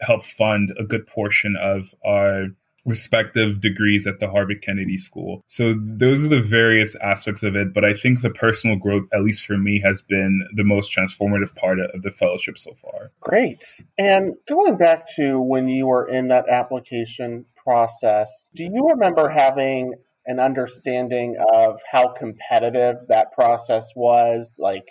help 0.01 0.25
fund 0.25 0.73
a 0.79 0.83
good 0.83 1.05
portion 1.07 1.55
of 1.55 1.93
our 2.05 2.47
respective 2.87 3.59
degrees 3.59 4.07
at 4.07 4.19
the 4.19 4.29
Harvard 4.29 4.61
Kennedy 4.61 4.97
School. 4.97 5.43
So 5.47 5.75
those 5.77 6.25
are 6.25 6.29
the 6.29 6.41
various 6.41 6.95
aspects 6.95 7.43
of 7.43 7.55
it. 7.55 7.73
But 7.73 7.83
I 7.83 7.93
think 7.93 8.21
the 8.21 8.29
personal 8.29 8.77
growth, 8.77 9.03
at 9.13 9.21
least 9.21 9.45
for 9.45 9.57
me, 9.57 9.81
has 9.81 10.01
been 10.01 10.47
the 10.55 10.63
most 10.63 10.95
transformative 10.95 11.53
part 11.55 11.79
of 11.79 12.01
the 12.01 12.11
fellowship 12.11 12.57
so 12.57 12.73
far. 12.73 13.11
Great. 13.19 13.63
And 13.97 14.35
going 14.47 14.77
back 14.77 15.07
to 15.15 15.39
when 15.39 15.67
you 15.67 15.87
were 15.87 16.07
in 16.07 16.29
that 16.29 16.49
application 16.49 17.45
process, 17.61 18.49
do 18.55 18.63
you 18.63 18.89
remember 18.89 19.27
having 19.27 19.93
an 20.25 20.39
understanding 20.39 21.35
of 21.53 21.79
how 21.91 22.09
competitive 22.09 22.95
that 23.09 23.33
process 23.33 23.89
was? 23.95 24.55
Like, 24.57 24.87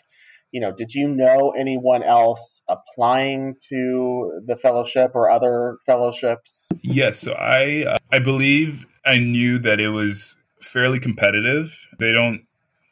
you 0.56 0.60
know, 0.62 0.72
did 0.72 0.94
you 0.94 1.06
know 1.06 1.50
anyone 1.50 2.02
else 2.02 2.62
applying 2.66 3.56
to 3.68 4.40
the 4.46 4.56
fellowship 4.56 5.10
or 5.14 5.30
other 5.30 5.76
fellowships? 5.84 6.66
Yes, 6.80 7.18
so 7.18 7.32
I 7.32 7.84
uh, 7.86 7.98
I 8.10 8.20
believe 8.20 8.86
I 9.04 9.18
knew 9.18 9.58
that 9.58 9.80
it 9.80 9.90
was 9.90 10.34
fairly 10.62 10.98
competitive. 10.98 11.86
They 11.98 12.10
don't 12.10 12.46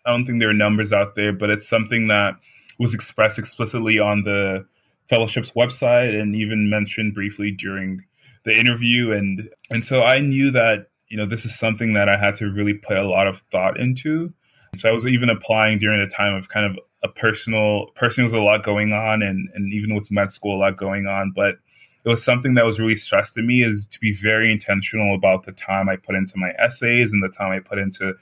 I 0.04 0.11
don't 0.11 0.26
think 0.26 0.40
there 0.40 0.50
are 0.50 0.52
numbers 0.52 0.92
out 0.92 1.14
there, 1.14 1.33
but 1.33 1.49
it's 1.49 1.66
something 1.66 2.09
that 2.09 2.35
was 2.78 2.92
expressed 2.92 3.38
explicitly 3.38 3.99
on 3.99 4.25
the 4.25 4.66
fellowship's 5.09 5.52
website 5.52 6.14
and 6.21 6.37
even 6.37 6.68
mentioned 6.68 7.14
briefly 7.14 7.50
during 7.50 8.04
the 8.44 8.54
interview 8.54 9.11
and 9.11 9.49
and 9.71 9.83
so 9.83 10.02
I 10.02 10.21
knew 10.21 10.50
that 10.50 10.88
you 11.09 11.16
know 11.16 11.25
this 11.25 11.47
is 11.47 11.59
something 11.59 11.94
that 11.94 12.11
I 12.11 12.18
had 12.18 12.35
to 12.35 12.52
really 12.52 12.75
put 12.75 12.99
a 12.99 13.09
lot 13.09 13.26
of 13.26 13.38
thought 13.38 13.80
into. 13.80 14.35
So 14.75 14.90
I 14.90 14.92
was 14.92 15.06
even 15.06 15.30
applying 15.30 15.78
during 15.78 16.00
a 16.00 16.09
time 16.09 16.35
of 16.35 16.50
kind 16.50 16.66
of 16.66 16.78
a 17.04 17.08
personal 17.08 17.88
personally 17.94 18.25
was 18.25 18.32
a 18.32 18.42
lot 18.42 18.64
going 18.64 18.92
on 18.92 19.23
and 19.23 19.49
and 19.54 19.73
even 19.73 19.94
with 19.94 20.11
med 20.11 20.30
school 20.30 20.56
a 20.56 20.58
lot 20.58 20.76
going 20.76 21.06
on 21.06 21.32
but 21.37 21.56
it 22.04 22.08
was 22.08 22.23
something 22.23 22.54
that 22.54 22.64
was 22.64 22.78
really 22.78 22.94
stressed 22.94 23.34
to 23.34 23.42
me 23.42 23.62
is 23.62 23.87
to 23.87 23.99
be 23.99 24.12
very 24.12 24.52
intentional 24.52 25.14
about 25.14 25.44
the 25.44 25.52
time 25.52 25.88
I 25.88 25.96
put 25.96 26.14
into 26.14 26.34
my 26.37 26.52
essays 26.58 27.12
and 27.12 27.23
the 27.23 27.30
time 27.30 27.50
I 27.50 27.61
put 27.61 27.78
into 27.78 28.14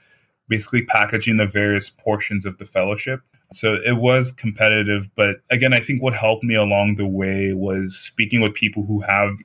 basically 0.47 0.83
packaging 0.85 1.35
the 1.35 1.45
various 1.45 1.89
portions 1.89 2.45
of 2.45 2.57
the 2.59 2.65
fellowship. 2.65 3.21
So 3.51 3.75
it 3.85 3.97
was 3.97 4.31
competitive, 4.31 5.11
but 5.15 5.37
again, 5.51 5.73
I 5.73 5.79
think 5.79 6.01
what 6.01 6.15
helped 6.15 6.43
me 6.43 6.55
along 6.55 6.95
the 6.95 7.05
way 7.05 7.53
was 7.53 7.95
speaking 7.95 8.41
with 8.41 8.53
people 8.53 8.85
who 8.85 9.01
have 9.01 9.35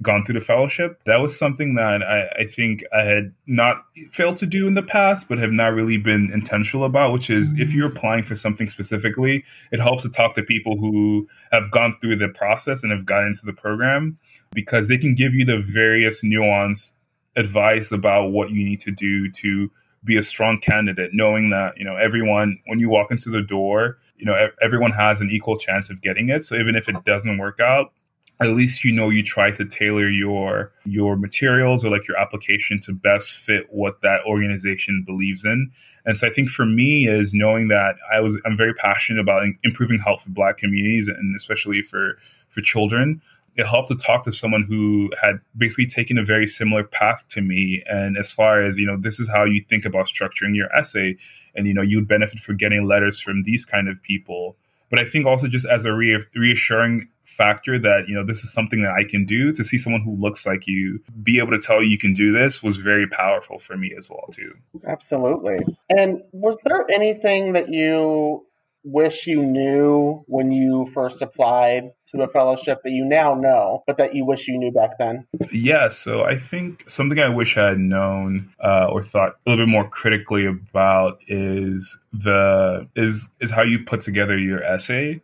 gone 0.00 0.24
through 0.24 0.34
the 0.34 0.44
fellowship. 0.44 1.00
That 1.04 1.20
was 1.20 1.36
something 1.36 1.74
that 1.74 2.02
I, 2.02 2.42
I, 2.42 2.44
think 2.44 2.84
I 2.92 3.02
had 3.02 3.34
not 3.46 3.84
failed 4.10 4.36
to 4.38 4.46
do 4.46 4.68
in 4.68 4.74
the 4.74 4.82
past, 4.82 5.28
but 5.28 5.38
have 5.38 5.50
not 5.50 5.74
really 5.74 5.96
been 5.96 6.30
intentional 6.32 6.84
about, 6.84 7.12
which 7.12 7.30
is 7.30 7.52
if 7.58 7.74
you're 7.74 7.88
applying 7.88 8.22
for 8.22 8.36
something 8.36 8.68
specifically, 8.68 9.44
it 9.72 9.80
helps 9.80 10.04
to 10.04 10.08
talk 10.08 10.36
to 10.36 10.42
people 10.42 10.76
who 10.76 11.26
have 11.50 11.70
gone 11.70 11.96
through 12.00 12.16
the 12.16 12.28
process 12.28 12.82
and 12.82 12.92
have 12.92 13.06
gotten 13.06 13.28
into 13.28 13.44
the 13.44 13.52
program 13.52 14.18
because 14.52 14.86
they 14.86 14.98
can 14.98 15.14
give 15.14 15.34
you 15.34 15.44
the 15.44 15.58
various 15.58 16.22
nuanced 16.22 16.94
advice 17.34 17.90
about 17.90 18.30
what 18.30 18.50
you 18.50 18.64
need 18.64 18.80
to 18.80 18.92
do 18.92 19.30
to 19.30 19.70
be 20.04 20.16
a 20.16 20.22
strong 20.22 20.60
candidate, 20.60 21.10
knowing 21.12 21.50
that, 21.50 21.76
you 21.76 21.84
know, 21.84 21.96
everyone, 21.96 22.60
when 22.66 22.78
you 22.78 22.88
walk 22.88 23.10
into 23.10 23.30
the 23.30 23.42
door, 23.42 23.98
you 24.16 24.24
know, 24.24 24.48
everyone 24.62 24.92
has 24.92 25.20
an 25.20 25.30
equal 25.30 25.56
chance 25.56 25.90
of 25.90 26.00
getting 26.00 26.28
it. 26.28 26.44
So 26.44 26.54
even 26.54 26.76
if 26.76 26.88
it 26.88 27.04
doesn't 27.04 27.38
work 27.38 27.58
out, 27.60 27.92
at 28.40 28.48
least 28.48 28.84
you 28.84 28.92
know 28.92 29.08
you 29.10 29.22
try 29.22 29.50
to 29.50 29.64
tailor 29.64 30.08
your 30.08 30.72
your 30.84 31.16
materials 31.16 31.84
or 31.84 31.90
like 31.90 32.06
your 32.06 32.16
application 32.16 32.80
to 32.80 32.92
best 32.92 33.32
fit 33.32 33.66
what 33.70 34.00
that 34.02 34.20
organization 34.26 35.02
believes 35.06 35.44
in. 35.44 35.70
And 36.04 36.16
so 36.16 36.26
i 36.26 36.30
think 36.30 36.48
for 36.48 36.64
me 36.64 37.06
is 37.08 37.34
knowing 37.34 37.68
that 37.68 37.96
i 38.12 38.20
was 38.20 38.40
i'm 38.44 38.56
very 38.56 38.74
passionate 38.74 39.20
about 39.20 39.44
improving 39.64 39.98
health 39.98 40.22
for 40.22 40.30
black 40.30 40.56
communities 40.56 41.08
and 41.08 41.34
especially 41.36 41.82
for 41.82 42.16
for 42.48 42.60
children. 42.60 43.20
It 43.56 43.66
helped 43.66 43.88
to 43.88 43.96
talk 43.96 44.22
to 44.22 44.30
someone 44.30 44.62
who 44.62 45.10
had 45.20 45.40
basically 45.56 45.86
taken 45.86 46.16
a 46.16 46.24
very 46.24 46.46
similar 46.46 46.84
path 46.84 47.24
to 47.30 47.40
me. 47.40 47.82
And 47.86 48.16
as 48.16 48.32
far 48.32 48.62
as 48.62 48.78
you 48.78 48.86
know 48.86 48.96
this 48.96 49.18
is 49.18 49.28
how 49.28 49.44
you 49.44 49.64
think 49.68 49.84
about 49.84 50.06
structuring 50.06 50.54
your 50.54 50.72
essay 50.74 51.16
and 51.56 51.66
you 51.66 51.74
know 51.74 51.82
you'd 51.82 52.06
benefit 52.06 52.38
for 52.38 52.52
getting 52.52 52.86
letters 52.86 53.20
from 53.20 53.42
these 53.42 53.64
kind 53.64 53.88
of 53.88 54.00
people 54.02 54.56
but 54.90 54.98
I 54.98 55.04
think 55.04 55.26
also 55.26 55.48
just 55.48 55.66
as 55.66 55.84
a 55.84 55.92
re- 55.92 56.24
reassuring 56.34 57.08
factor 57.24 57.78
that 57.78 58.08
you 58.08 58.14
know 58.14 58.24
this 58.24 58.42
is 58.42 58.52
something 58.52 58.82
that 58.82 58.92
I 58.92 59.04
can 59.04 59.24
do 59.24 59.52
to 59.52 59.62
see 59.62 59.78
someone 59.78 60.00
who 60.02 60.16
looks 60.16 60.46
like 60.46 60.66
you 60.66 61.00
be 61.22 61.38
able 61.38 61.52
to 61.52 61.58
tell 61.58 61.82
you 61.82 61.88
you 61.90 61.98
can 61.98 62.14
do 62.14 62.32
this 62.32 62.62
was 62.62 62.78
very 62.78 63.06
powerful 63.06 63.58
for 63.58 63.76
me 63.76 63.94
as 63.96 64.08
well 64.08 64.26
too. 64.32 64.52
Absolutely. 64.86 65.58
And 65.90 66.22
was 66.32 66.56
there 66.64 66.86
anything 66.90 67.52
that 67.52 67.68
you 67.68 68.46
wish 68.82 69.26
you 69.26 69.42
knew 69.44 70.24
when 70.26 70.50
you 70.52 70.90
first 70.94 71.20
applied 71.20 71.90
to 72.14 72.22
a 72.22 72.28
fellowship 72.28 72.80
that 72.84 72.90
you 72.90 73.04
now 73.04 73.34
know, 73.34 73.82
but 73.86 73.98
that 73.98 74.14
you 74.14 74.24
wish 74.24 74.48
you 74.48 74.58
knew 74.58 74.72
back 74.72 74.98
then? 74.98 75.26
Yeah, 75.52 75.88
so 75.88 76.24
I 76.24 76.36
think 76.36 76.88
something 76.88 77.18
I 77.18 77.28
wish 77.28 77.56
I 77.56 77.68
had 77.68 77.78
known 77.78 78.52
uh, 78.62 78.88
or 78.90 79.02
thought 79.02 79.36
a 79.46 79.50
little 79.50 79.66
bit 79.66 79.70
more 79.70 79.88
critically 79.88 80.46
about 80.46 81.20
is 81.28 81.98
the 82.12 82.88
is 82.96 83.28
is 83.40 83.50
how 83.50 83.62
you 83.62 83.84
put 83.84 84.00
together 84.00 84.38
your 84.38 84.62
essay. 84.62 85.20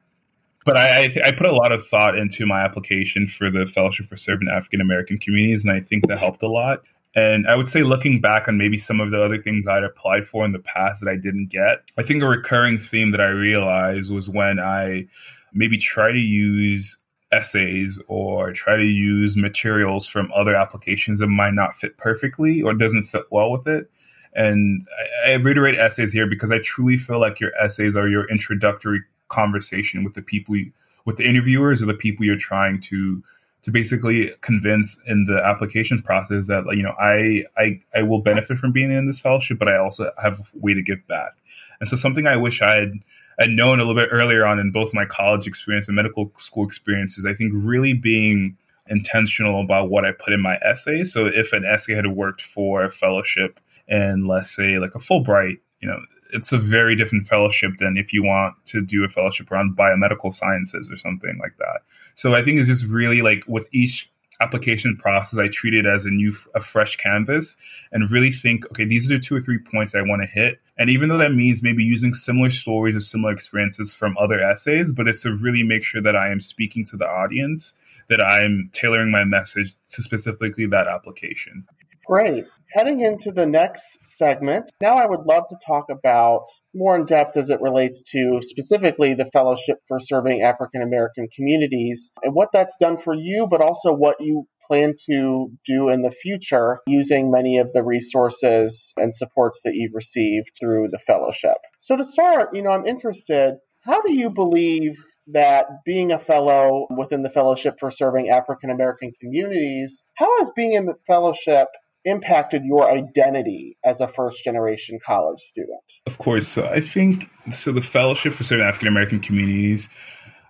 But 0.65 0.79
I, 0.79 1.11
I, 1.23 1.33
put 1.33 1.45
a 1.45 1.53
lot 1.53 1.73
of 1.73 1.87
thought 1.87 2.17
into 2.19 2.47
my 2.47 2.63
application 2.63 3.27
for 3.27 3.51
the 3.51 3.67
Fellowship 3.67 4.07
for 4.07 4.17
Serving 4.17 4.49
African 4.49 4.81
American 4.81 5.19
Communities, 5.19 5.63
and 5.63 5.77
I 5.77 5.81
think 5.81 6.07
that 6.07 6.19
helped 6.19 6.43
a 6.43 6.49
lot. 6.49 6.83
And 7.15 7.47
I 7.47 7.55
would 7.55 7.69
say, 7.69 7.83
looking 7.83 8.21
back 8.21 8.49
on 8.49 8.57
maybe 8.57 8.79
some 8.79 8.99
of 8.99 9.11
the 9.11 9.23
other 9.23 9.39
things 9.39 9.69
I'd 9.69 9.85
applied 9.85 10.27
for 10.27 10.45
in 10.45 10.53
the 10.53 10.59
past 10.59 11.05
that 11.05 11.11
I 11.11 11.17
didn't 11.17 11.49
get, 11.49 11.83
I 11.99 12.03
think 12.03 12.23
a 12.23 12.29
recurring 12.29 12.79
theme 12.79 13.11
that 13.11 13.21
I 13.21 13.29
realized 13.29 14.11
was 14.11 14.29
when 14.29 14.59
I 14.59 15.07
maybe 15.55 15.79
try 15.79 16.13
to 16.13 16.19
use 16.19 16.99
essays 17.33 18.01
or 18.07 18.53
try 18.53 18.77
to 18.77 18.85
use 18.85 19.37
materials 19.37 20.07
from 20.07 20.31
other 20.35 20.55
applications 20.55 21.19
that 21.19 21.27
might 21.29 21.55
not 21.55 21.75
fit 21.75 21.97
perfectly 21.97 22.63
or 22.63 22.75
doesn't 22.75 23.05
fit 23.05 23.25
well 23.31 23.51
with 23.51 23.67
it. 23.67 23.91
And 24.35 24.87
I, 25.27 25.33
I 25.33 25.35
reiterate 25.35 25.77
essays 25.77 26.13
here 26.13 26.27
because 26.27 26.51
I 26.51 26.59
truly 26.59 26.97
feel 26.97 27.21
like 27.21 27.41
your 27.41 27.55
essays 27.57 27.97
are 27.97 28.09
your 28.09 28.29
introductory 28.29 29.03
conversation 29.29 30.05
with 30.05 30.15
the 30.15 30.23
people, 30.23 30.57
you, 30.57 30.73
with 31.05 31.17
the 31.17 31.29
interviewers 31.29 31.83
or 31.83 31.87
the 31.87 31.95
people 31.95 32.25
you're 32.25 32.37
trying 32.37 32.81
to 32.83 33.23
to 33.63 33.71
basically 33.71 34.31
convince 34.43 35.01
in 35.07 35.25
the 35.25 35.43
application 35.43 36.03
process 36.03 36.49
that 36.49 36.65
you 36.73 36.83
know 36.83 36.95
I 37.01 37.45
I 37.57 37.81
I 37.95 38.03
will 38.03 38.21
benefit 38.21 38.59
from 38.59 38.73
being 38.73 38.93
in 38.93 39.07
this 39.07 39.21
fellowship, 39.21 39.59
but 39.59 39.69
I 39.69 39.79
also 39.79 40.11
have 40.23 40.41
a 40.41 40.59
way 40.59 40.75
to 40.75 40.83
give 40.83 41.07
back. 41.07 41.33
And 41.81 41.89
so 41.89 41.97
something 41.97 42.27
I 42.27 42.37
wish 42.37 42.61
I 42.61 42.75
had 42.75 42.93
had 43.39 43.51
known 43.51 43.81
a 43.81 43.85
little 43.85 44.01
bit 44.01 44.09
earlier 44.13 44.47
on 44.47 44.59
in 44.59 44.71
both 44.71 44.95
my 44.95 45.05
college 45.05 45.47
experience 45.47 45.89
and 45.89 45.97
medical 45.97 46.33
school 46.37 46.65
experiences, 46.65 47.27
I 47.27 47.35
think 47.35 47.53
really 47.55 47.93
being 47.93 48.57
intentional 48.87 49.63
about 49.63 49.91
what 49.91 50.05
I 50.05 50.13
put 50.13 50.33
in 50.33 50.43
my 50.43 50.57
essay. 50.57 51.05
So 51.05 51.27
if 51.27 51.53
an 51.53 51.65
essay 51.65 51.95
had 51.95 52.07
worked 52.09 52.43
for 52.43 52.85
a 52.85 52.91
fellowship 52.91 53.59
and 53.89 54.27
let's 54.27 54.55
say 54.55 54.79
like 54.79 54.95
a 54.95 54.99
Fulbright, 54.99 55.59
you 55.81 55.89
know, 55.89 56.01
it's 56.33 56.53
a 56.53 56.59
very 56.59 56.97
different 56.97 57.27
fellowship 57.27 57.77
than 57.79 57.97
if 57.97 58.13
you 58.13 58.25
want 58.25 58.57
to 58.67 58.85
do 58.85 59.05
a 59.05 59.09
fellowship 59.09 59.51
around 59.51 59.77
biomedical 59.77 60.33
sciences 60.33 60.91
or 60.91 60.97
something 60.97 61.39
like 61.41 61.57
that. 61.59 61.83
So 62.15 62.35
I 62.35 62.43
think 62.43 62.59
it's 62.59 62.69
just 62.69 62.87
really 62.87 63.23
like 63.23 63.45
with 63.47 63.69
each 63.73 64.11
application 64.41 64.97
process 64.97 65.39
I 65.39 65.49
treat 65.49 65.75
it 65.75 65.87
as 65.87 66.05
a 66.05 66.11
new, 66.11 66.33
a 66.55 66.61
fresh 66.61 66.97
canvas, 66.97 67.57
and 67.93 68.11
really 68.11 68.31
think, 68.31 68.67
okay, 68.67 68.85
these 68.85 69.11
are 69.11 69.17
the 69.17 69.21
two 69.21 69.37
or 69.37 69.41
three 69.41 69.59
points 69.59 69.95
I 69.95 70.03
want 70.03 70.23
to 70.23 70.27
hit. 70.27 70.61
And 70.77 70.91
even 70.91 71.09
though 71.09 71.19
that 71.19 71.35
means 71.35 71.63
maybe 71.63 71.85
using 71.85 72.15
similar 72.15 72.51
stories 72.51 72.97
or 72.97 73.01
similar 73.01 73.33
experiences 73.33 73.95
from 73.95 74.17
other 74.19 74.41
essays, 74.41 74.93
but 74.93 75.07
it's 75.07 75.23
to 75.23 75.35
really 75.35 75.63
make 75.63 75.85
sure 75.85 76.03
that 76.03 76.17
I 76.17 76.31
am 76.31 76.41
speaking 76.41 76.85
to 76.87 76.97
the 76.97 77.07
audience, 77.07 77.75
that 78.09 78.21
I'm 78.21 78.71
tailoring 78.73 79.11
my 79.11 79.25
message 79.25 79.75
to 79.93 80.03
specifically 80.03 80.67
that 80.67 80.89
application. 80.89 81.67
Great. 82.07 82.47
Heading 82.75 83.03
into 83.03 83.31
the 83.31 83.47
next 83.47 83.99
segment, 84.05 84.73
now 84.81 84.97
I 84.97 85.07
would 85.07 85.27
love 85.27 85.45
to 85.49 85.57
talk 85.65 85.85
about 85.91 86.47
more 86.75 86.97
in 86.97 87.07
depth 87.07 87.37
as 87.37 87.49
it 87.49 87.61
relates 87.61 88.03
to 88.11 88.41
specifically 88.43 89.15
the 89.15 89.31
Fellowship 89.33 89.77
for 89.87 90.01
Serving 90.01 90.43
African 90.43 90.83
American 90.83 91.29
Communities 91.37 92.11
and 92.25 92.35
what 92.35 92.49
that's 92.53 92.77
done 92.81 92.97
for 93.01 93.15
you, 93.15 93.47
but 93.49 93.61
also 93.61 93.95
what 93.95 94.17
you 94.19 94.49
plan 94.67 94.95
to 95.09 95.53
do 95.65 95.89
in 95.89 96.03
the 96.03 96.11
future 96.11 96.81
using 96.89 97.31
many 97.31 97.59
of 97.59 97.73
the 97.73 97.85
resources 97.85 98.93
and 98.97 99.15
supports 99.15 99.61
that 99.65 99.77
you've 99.77 99.95
received 99.95 100.51
through 100.59 100.89
the 100.89 100.99
fellowship. 101.07 101.59
So, 101.79 101.97
to 101.97 102.05
start, 102.05 102.57
you 102.57 102.63
know, 102.63 102.71
I'm 102.71 102.87
interested 102.87 103.55
how 103.85 104.01
do 104.01 104.13
you 104.13 104.31
believe 104.31 104.97
that 105.29 105.67
being 105.87 106.11
a 106.11 106.19
fellow 106.19 106.89
within 106.99 107.23
the 107.23 107.31
Fellowship 107.31 107.77
for 107.79 107.93
Serving 107.93 108.31
African 108.31 108.71
American 108.71 109.13
Communities, 109.21 110.03
how 110.17 110.41
has 110.41 110.51
being 110.57 110.73
in 110.73 110.87
the 110.87 110.95
fellowship 111.07 111.69
impacted 112.05 112.65
your 112.65 112.91
identity 112.91 113.77
as 113.85 114.01
a 114.01 114.09
first 114.09 114.45
generation 114.45 114.99
college 115.05 115.41
student? 115.41 115.81
Of 116.07 116.19
course. 116.19 116.47
So 116.47 116.67
I 116.67 116.81
think 116.81 117.31
so 117.53 117.73
the 117.73 117.81
Fellowship 117.81 118.33
for 118.35 118.45
Serving 118.45 118.67
African 118.67 118.89
American 118.89 119.21
Communities, 119.21 119.89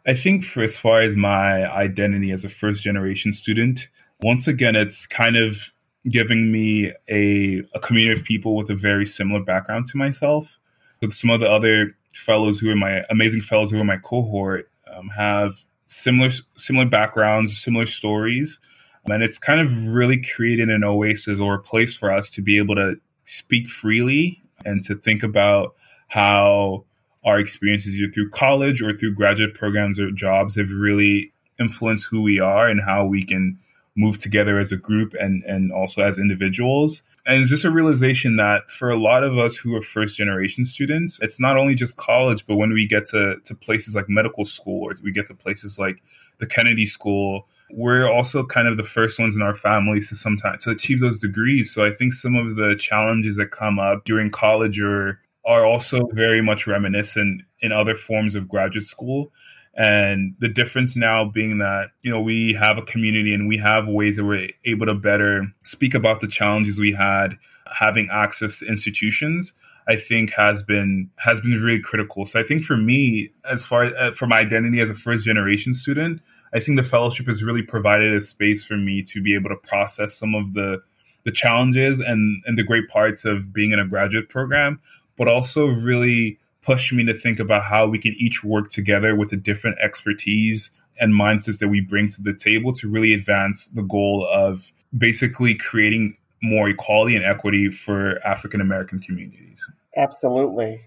I 0.06 0.14
think 0.14 0.44
for 0.44 0.62
as 0.62 0.76
far 0.76 1.00
as 1.00 1.16
my 1.16 1.70
identity 1.72 2.30
as 2.32 2.44
a 2.44 2.48
first 2.48 2.82
generation 2.82 3.32
student, 3.32 3.88
once 4.22 4.48
again 4.48 4.76
it's 4.76 5.06
kind 5.06 5.36
of 5.36 5.70
giving 6.10 6.52
me 6.52 6.92
a, 7.08 7.62
a 7.74 7.80
community 7.80 8.20
of 8.20 8.24
people 8.24 8.56
with 8.56 8.68
a 8.68 8.74
very 8.74 9.06
similar 9.06 9.42
background 9.42 9.86
to 9.86 9.96
myself. 9.96 10.58
With 11.00 11.12
some 11.12 11.30
of 11.30 11.40
the 11.40 11.50
other 11.50 11.96
fellows 12.14 12.60
who 12.60 12.70
are 12.70 12.76
my 12.76 13.02
amazing 13.10 13.40
fellows 13.40 13.70
who 13.70 13.80
are 13.80 13.84
my 13.84 13.96
cohort 13.96 14.70
um, 14.94 15.08
have 15.16 15.52
similar 15.86 16.30
similar 16.56 16.86
backgrounds, 16.86 17.56
similar 17.56 17.86
stories 17.86 18.58
and 19.06 19.22
it's 19.22 19.38
kind 19.38 19.60
of 19.60 19.88
really 19.88 20.22
created 20.22 20.70
an 20.70 20.84
oasis 20.84 21.40
or 21.40 21.54
a 21.54 21.58
place 21.58 21.94
for 21.94 22.12
us 22.12 22.30
to 22.30 22.42
be 22.42 22.58
able 22.58 22.74
to 22.74 22.96
speak 23.24 23.68
freely 23.68 24.42
and 24.64 24.82
to 24.82 24.94
think 24.94 25.22
about 25.22 25.74
how 26.08 26.84
our 27.24 27.38
experiences 27.38 27.98
either 28.00 28.12
through 28.12 28.30
college 28.30 28.82
or 28.82 28.96
through 28.96 29.14
graduate 29.14 29.54
programs 29.54 29.98
or 29.98 30.10
jobs 30.10 30.56
have 30.56 30.70
really 30.70 31.32
influenced 31.58 32.06
who 32.06 32.22
we 32.22 32.38
are 32.38 32.68
and 32.68 32.82
how 32.82 33.04
we 33.04 33.22
can 33.22 33.58
move 33.96 34.18
together 34.18 34.58
as 34.58 34.72
a 34.72 34.76
group 34.76 35.14
and, 35.18 35.42
and 35.44 35.72
also 35.72 36.02
as 36.02 36.18
individuals. 36.18 37.02
And 37.26 37.40
it's 37.40 37.48
just 37.48 37.64
a 37.64 37.70
realization 37.70 38.36
that 38.36 38.70
for 38.70 38.90
a 38.90 38.98
lot 38.98 39.24
of 39.24 39.38
us 39.38 39.56
who 39.56 39.74
are 39.76 39.80
first 39.80 40.18
generation 40.18 40.64
students, 40.64 41.18
it's 41.22 41.40
not 41.40 41.56
only 41.56 41.74
just 41.74 41.96
college, 41.96 42.44
but 42.46 42.56
when 42.56 42.72
we 42.72 42.86
get 42.86 43.06
to, 43.06 43.36
to 43.44 43.54
places 43.54 43.94
like 43.94 44.08
medical 44.08 44.44
school 44.44 44.82
or 44.82 44.94
we 45.02 45.12
get 45.12 45.26
to 45.26 45.34
places 45.34 45.78
like 45.78 46.02
the 46.38 46.46
Kennedy 46.46 46.84
School 46.84 47.46
we're 47.70 48.11
also 48.11 48.44
kind 48.44 48.68
of 48.68 48.77
the 48.77 48.83
first 48.83 49.18
ones 49.18 49.35
in 49.35 49.42
our 49.42 49.55
families 49.55 50.09
to 50.09 50.16
sometimes 50.16 50.64
to 50.64 50.70
achieve 50.70 51.00
those 51.00 51.20
degrees. 51.20 51.72
So 51.72 51.85
I 51.85 51.90
think 51.90 52.12
some 52.12 52.37
of 52.37 52.57
the 52.57 52.77
challenges 52.79 53.37
that 53.37 53.50
come 53.50 53.79
up 53.79 54.05
during 54.05 54.31
college 54.31 54.81
are 54.81 55.20
are 55.46 55.66
also 55.66 56.09
very 56.12 56.40
much 56.40 56.66
reminiscent 56.66 57.42
in 57.61 57.72
other 57.72 57.94
forms 57.94 58.35
of 58.35 58.48
graduate 58.48 58.87
school. 58.87 59.31
And 59.77 60.35
the 60.38 60.48
difference 60.48 60.96
now 60.96 61.24
being 61.24 61.59
that, 61.59 61.90
you 62.03 62.11
know, 62.11 62.20
we 62.20 62.55
have 62.55 62.79
a 62.79 62.83
community 62.83 63.35
and 63.35 63.48
we 63.48 63.59
have 63.59 63.88
ways 63.88 64.16
that 64.16 64.24
we're 64.24 64.48
able 64.64 64.87
to 64.87 64.94
better 64.94 65.53
speak 65.64 65.94
about 65.94 66.20
the 66.20 66.29
challenges 66.29 66.79
we 66.79 66.92
had 66.92 67.37
having 67.79 68.09
access 68.11 68.61
to 68.61 68.66
institutions. 68.66 69.53
I 69.87 69.96
think 69.96 70.31
has 70.31 70.62
been 70.62 71.11
has 71.18 71.40
been 71.40 71.61
really 71.61 71.81
critical. 71.81 72.24
So 72.24 72.40
I 72.40 72.42
think 72.42 72.62
for 72.62 72.77
me, 72.77 73.31
as 73.50 73.64
far 73.66 73.85
as 73.85 73.92
uh, 73.98 74.11
for 74.12 74.27
my 74.27 74.38
identity 74.38 74.81
as 74.81 74.88
a 74.88 74.94
first 74.94 75.27
generation 75.27 75.74
student, 75.74 76.22
I 76.54 76.60
think 76.60 76.76
the 76.76 76.84
fellowship 76.84 77.26
has 77.26 77.42
really 77.42 77.62
provided 77.62 78.14
a 78.14 78.20
space 78.20 78.64
for 78.64 78.76
me 78.76 79.02
to 79.02 79.20
be 79.20 79.34
able 79.34 79.50
to 79.50 79.56
process 79.56 80.14
some 80.14 80.34
of 80.34 80.54
the 80.54 80.82
the 81.24 81.32
challenges 81.32 82.00
and 82.00 82.42
and 82.46 82.56
the 82.56 82.62
great 82.62 82.88
parts 82.88 83.24
of 83.24 83.52
being 83.52 83.72
in 83.72 83.78
a 83.78 83.86
graduate 83.86 84.28
program, 84.28 84.80
but 85.16 85.28
also 85.28 85.66
really 85.66 86.38
push 86.62 86.92
me 86.92 87.04
to 87.04 87.14
think 87.14 87.38
about 87.38 87.62
how 87.62 87.86
we 87.86 87.98
can 87.98 88.14
each 88.18 88.42
work 88.42 88.70
together 88.70 89.14
with 89.14 89.30
the 89.30 89.36
different 89.36 89.76
expertise 89.82 90.70
and 90.98 91.12
mindsets 91.12 91.58
that 91.58 91.68
we 91.68 91.80
bring 91.80 92.08
to 92.08 92.22
the 92.22 92.32
table 92.32 92.72
to 92.72 92.88
really 92.88 93.12
advance 93.12 93.68
the 93.68 93.82
goal 93.82 94.26
of 94.32 94.70
basically 94.96 95.54
creating 95.54 96.16
more 96.42 96.68
equality 96.68 97.16
and 97.16 97.24
equity 97.24 97.70
for 97.70 98.24
African 98.24 98.60
American 98.60 99.00
communities. 99.00 99.68
Absolutely. 99.96 100.84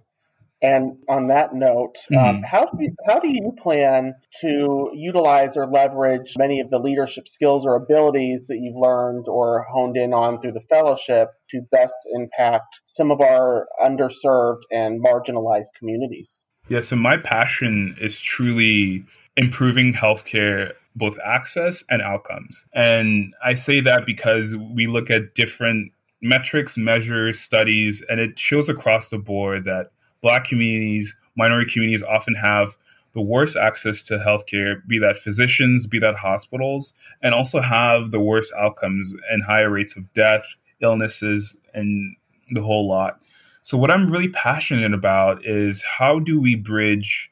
And 0.62 0.98
on 1.08 1.28
that 1.28 1.54
note, 1.54 1.98
um, 2.12 2.18
mm-hmm. 2.18 2.36
um, 2.38 2.44
how 2.44 2.66
do 2.66 2.84
you, 2.84 2.96
how 3.08 3.20
do 3.20 3.30
you 3.30 3.54
plan 3.62 4.14
to 4.42 4.90
utilize 4.94 5.56
or 5.56 5.68
leverage 5.68 6.34
many 6.38 6.60
of 6.60 6.70
the 6.70 6.80
leadership 6.80 7.28
skills 7.28 7.66
or 7.66 7.76
abilities 7.76 8.48
that 8.48 8.58
you've 8.58 8.76
learned 8.76 9.28
or 9.28 9.66
honed 9.72 9.98
in 9.98 10.14
on 10.14 10.42
through 10.42 10.54
the 10.54 10.64
fellowship 10.70 11.30
to 11.52 11.62
best 11.72 11.98
impact 12.16 12.82
some 12.86 13.12
of 13.12 13.22
our 13.22 13.68
underserved 13.84 14.62
and 14.72 15.04
marginalized 15.04 15.68
communities? 15.78 16.44
Yeah, 16.70 16.82
so 16.82 16.96
my 16.96 17.18
passion 17.18 17.96
is 18.02 18.20
truly 18.20 19.06
improving 19.36 19.94
healthcare 19.94 20.74
both 20.96 21.18
access 21.24 21.84
and 21.90 22.02
outcomes. 22.02 22.66
And 22.74 23.34
I 23.46 23.54
say 23.54 23.80
that 23.82 24.06
because 24.06 24.56
we 24.56 24.88
look 24.88 25.12
at 25.12 25.36
different 25.36 25.92
metrics, 26.22 26.76
measures, 26.76 27.40
studies, 27.40 28.04
and 28.10 28.20
it 28.20 28.40
shows 28.40 28.68
across 28.68 29.10
the 29.10 29.20
board 29.20 29.66
that 29.66 29.92
Black 30.22 30.46
communities, 30.46 31.16
minority 31.36 31.72
communities 31.72 32.04
often 32.04 32.36
have 32.36 32.78
the 33.14 33.22
worst 33.22 33.56
access 33.56 34.04
to 34.04 34.18
healthcare, 34.18 34.86
be 34.88 35.00
that 35.00 35.18
physicians, 35.18 35.88
be 35.88 35.98
that 36.00 36.16
hospitals, 36.16 36.94
and 37.22 37.34
also 37.34 37.62
have 37.62 38.12
the 38.12 38.20
worst 38.20 38.54
outcomes 38.58 39.14
and 39.30 39.44
higher 39.44 39.72
rates 39.72 39.96
of 39.98 40.12
death, 40.14 40.58
illnesses, 40.82 41.58
and 41.74 42.16
the 42.52 42.62
whole 42.62 42.88
lot. 42.88 43.20
So, 43.64 43.78
what 43.78 43.92
I'm 43.92 44.12
really 44.12 44.30
passionate 44.30 44.94
about 44.94 45.46
is 45.46 45.84
how 45.98 46.20
do 46.20 46.40
we 46.40 46.56
bridge 46.56 47.32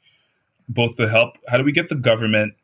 both 0.68 0.96
the 0.96 1.08
help, 1.08 1.38
how 1.48 1.58
do 1.58 1.64
we 1.64 1.72
get 1.72 1.90
the 1.90 1.96
government 1.96 2.56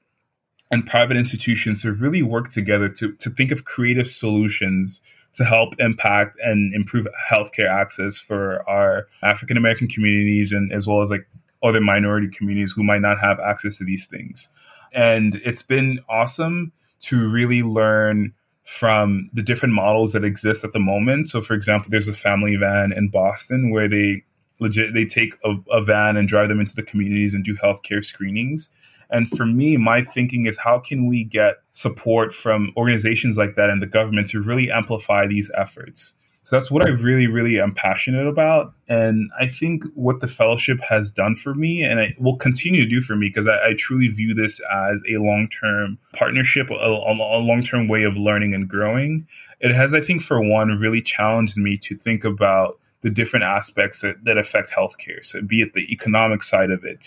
and 0.72 0.88
private 0.88 1.18
institutions 1.18 1.82
to 1.84 1.94
really 1.94 2.24
work 2.24 2.50
together 2.50 2.90
to, 2.90 3.14
to 3.14 3.30
think 3.30 3.52
of 3.52 3.66
creative 3.66 4.08
solutions 4.08 5.02
to 5.34 5.46
help 5.46 5.74
impact 5.80 6.38
and 6.44 6.74
improve 6.74 7.08
healthcare 7.32 7.70
access 7.70 8.20
for 8.20 8.68
our 8.70 9.08
African 9.24 9.58
American 9.58 9.88
communities 9.88 10.52
and 10.52 10.72
as 10.74 10.88
well 10.88 11.02
as 11.02 11.10
like 11.10 11.28
other 11.64 11.82
minority 11.82 12.28
communities 12.28 12.72
who 12.72 12.84
might 12.84 13.02
not 13.02 13.20
have 13.20 13.40
access 13.40 13.78
to 13.78 13.84
these 13.84 14.08
things. 14.08 14.48
And 14.94 15.36
it's 15.46 15.64
been 15.64 16.00
awesome 16.10 16.74
to 17.02 17.30
really 17.30 17.64
learn 17.64 18.34
from 18.64 19.30
the 19.34 19.42
different 19.42 19.74
models 19.74 20.14
that 20.14 20.24
exist 20.24 20.64
at 20.64 20.72
the 20.72 20.80
moment. 20.80 21.28
So, 21.28 21.42
for 21.42 21.54
example, 21.54 21.90
there's 21.90 22.08
a 22.08 22.14
family 22.14 22.56
van 22.56 22.92
in 22.92 23.10
Boston 23.10 23.72
where 23.72 23.88
they 23.88 24.24
legit 24.60 24.94
they 24.94 25.06
take 25.06 25.36
a, 25.44 25.56
a 25.72 25.84
van 25.84 26.16
and 26.16 26.28
drive 26.28 26.50
them 26.50 26.60
into 26.60 26.76
the 26.76 26.84
communities 26.84 27.34
and 27.34 27.44
do 27.44 27.56
healthcare 27.56 28.04
screenings. 28.04 28.70
And 29.12 29.30
for 29.30 29.46
me, 29.46 29.78
my 29.78 30.02
thinking 30.02 30.46
is 30.46 30.58
how 30.58 30.80
can 30.80 31.06
we 31.06 31.24
get 31.24 31.56
support 31.72 32.34
from 32.34 32.72
organizations 32.78 33.38
like 33.38 33.56
that 33.56 33.70
and 33.70 33.82
the 33.82 33.88
government 33.88 34.28
to 34.28 34.42
really 34.42 34.72
amplify 34.72 35.28
these 35.28 35.52
efforts? 35.56 36.14
So 36.44 36.56
that's 36.56 36.72
what 36.72 36.88
I 36.88 36.90
really, 36.90 37.28
really 37.28 37.60
am 37.60 37.74
passionate 37.74 38.26
about. 38.26 38.74
And 38.88 39.30
I 39.40 39.48
think 39.48 39.84
what 39.94 40.22
the 40.22 40.28
fellowship 40.28 40.80
has 40.82 41.12
done 41.12 41.36
for 41.36 41.54
me 41.54 41.84
and 41.84 42.00
it 42.00 42.20
will 42.20 42.36
continue 42.36 42.84
to 42.84 42.90
do 42.90 43.00
for 43.00 43.16
me 43.16 43.28
because 43.28 43.48
I, 43.48 43.70
I, 43.70 43.74
truly 43.78 44.08
view 44.08 44.34
this 44.34 44.60
as 44.72 45.04
a 45.08 45.18
long 45.18 45.50
term 45.50 46.00
partnership, 46.14 46.72
a, 46.72 46.74
a 46.74 47.14
long 47.14 47.62
term 47.62 47.88
way 47.88 48.04
of 48.04 48.18
learning 48.18 48.56
and 48.56 48.68
growing. 48.68 49.28
It 49.60 49.72
has, 49.72 49.94
I 49.94 50.02
think, 50.02 50.24
for 50.24 50.42
one, 50.42 50.70
really 50.70 51.04
challenged 51.04 51.58
me 51.58 51.78
to 51.78 51.96
think 51.96 52.24
about 52.24 52.80
the 53.02 53.12
different 53.12 53.44
aspects 53.44 54.02
that, 54.02 54.24
that 54.24 54.40
affect 54.40 54.72
healthcare. 54.72 55.24
So, 55.24 55.42
be 55.44 55.62
it 55.62 55.74
the 55.74 55.92
economic 55.94 56.42
side 56.42 56.72
of 56.72 56.84
it, 56.84 56.98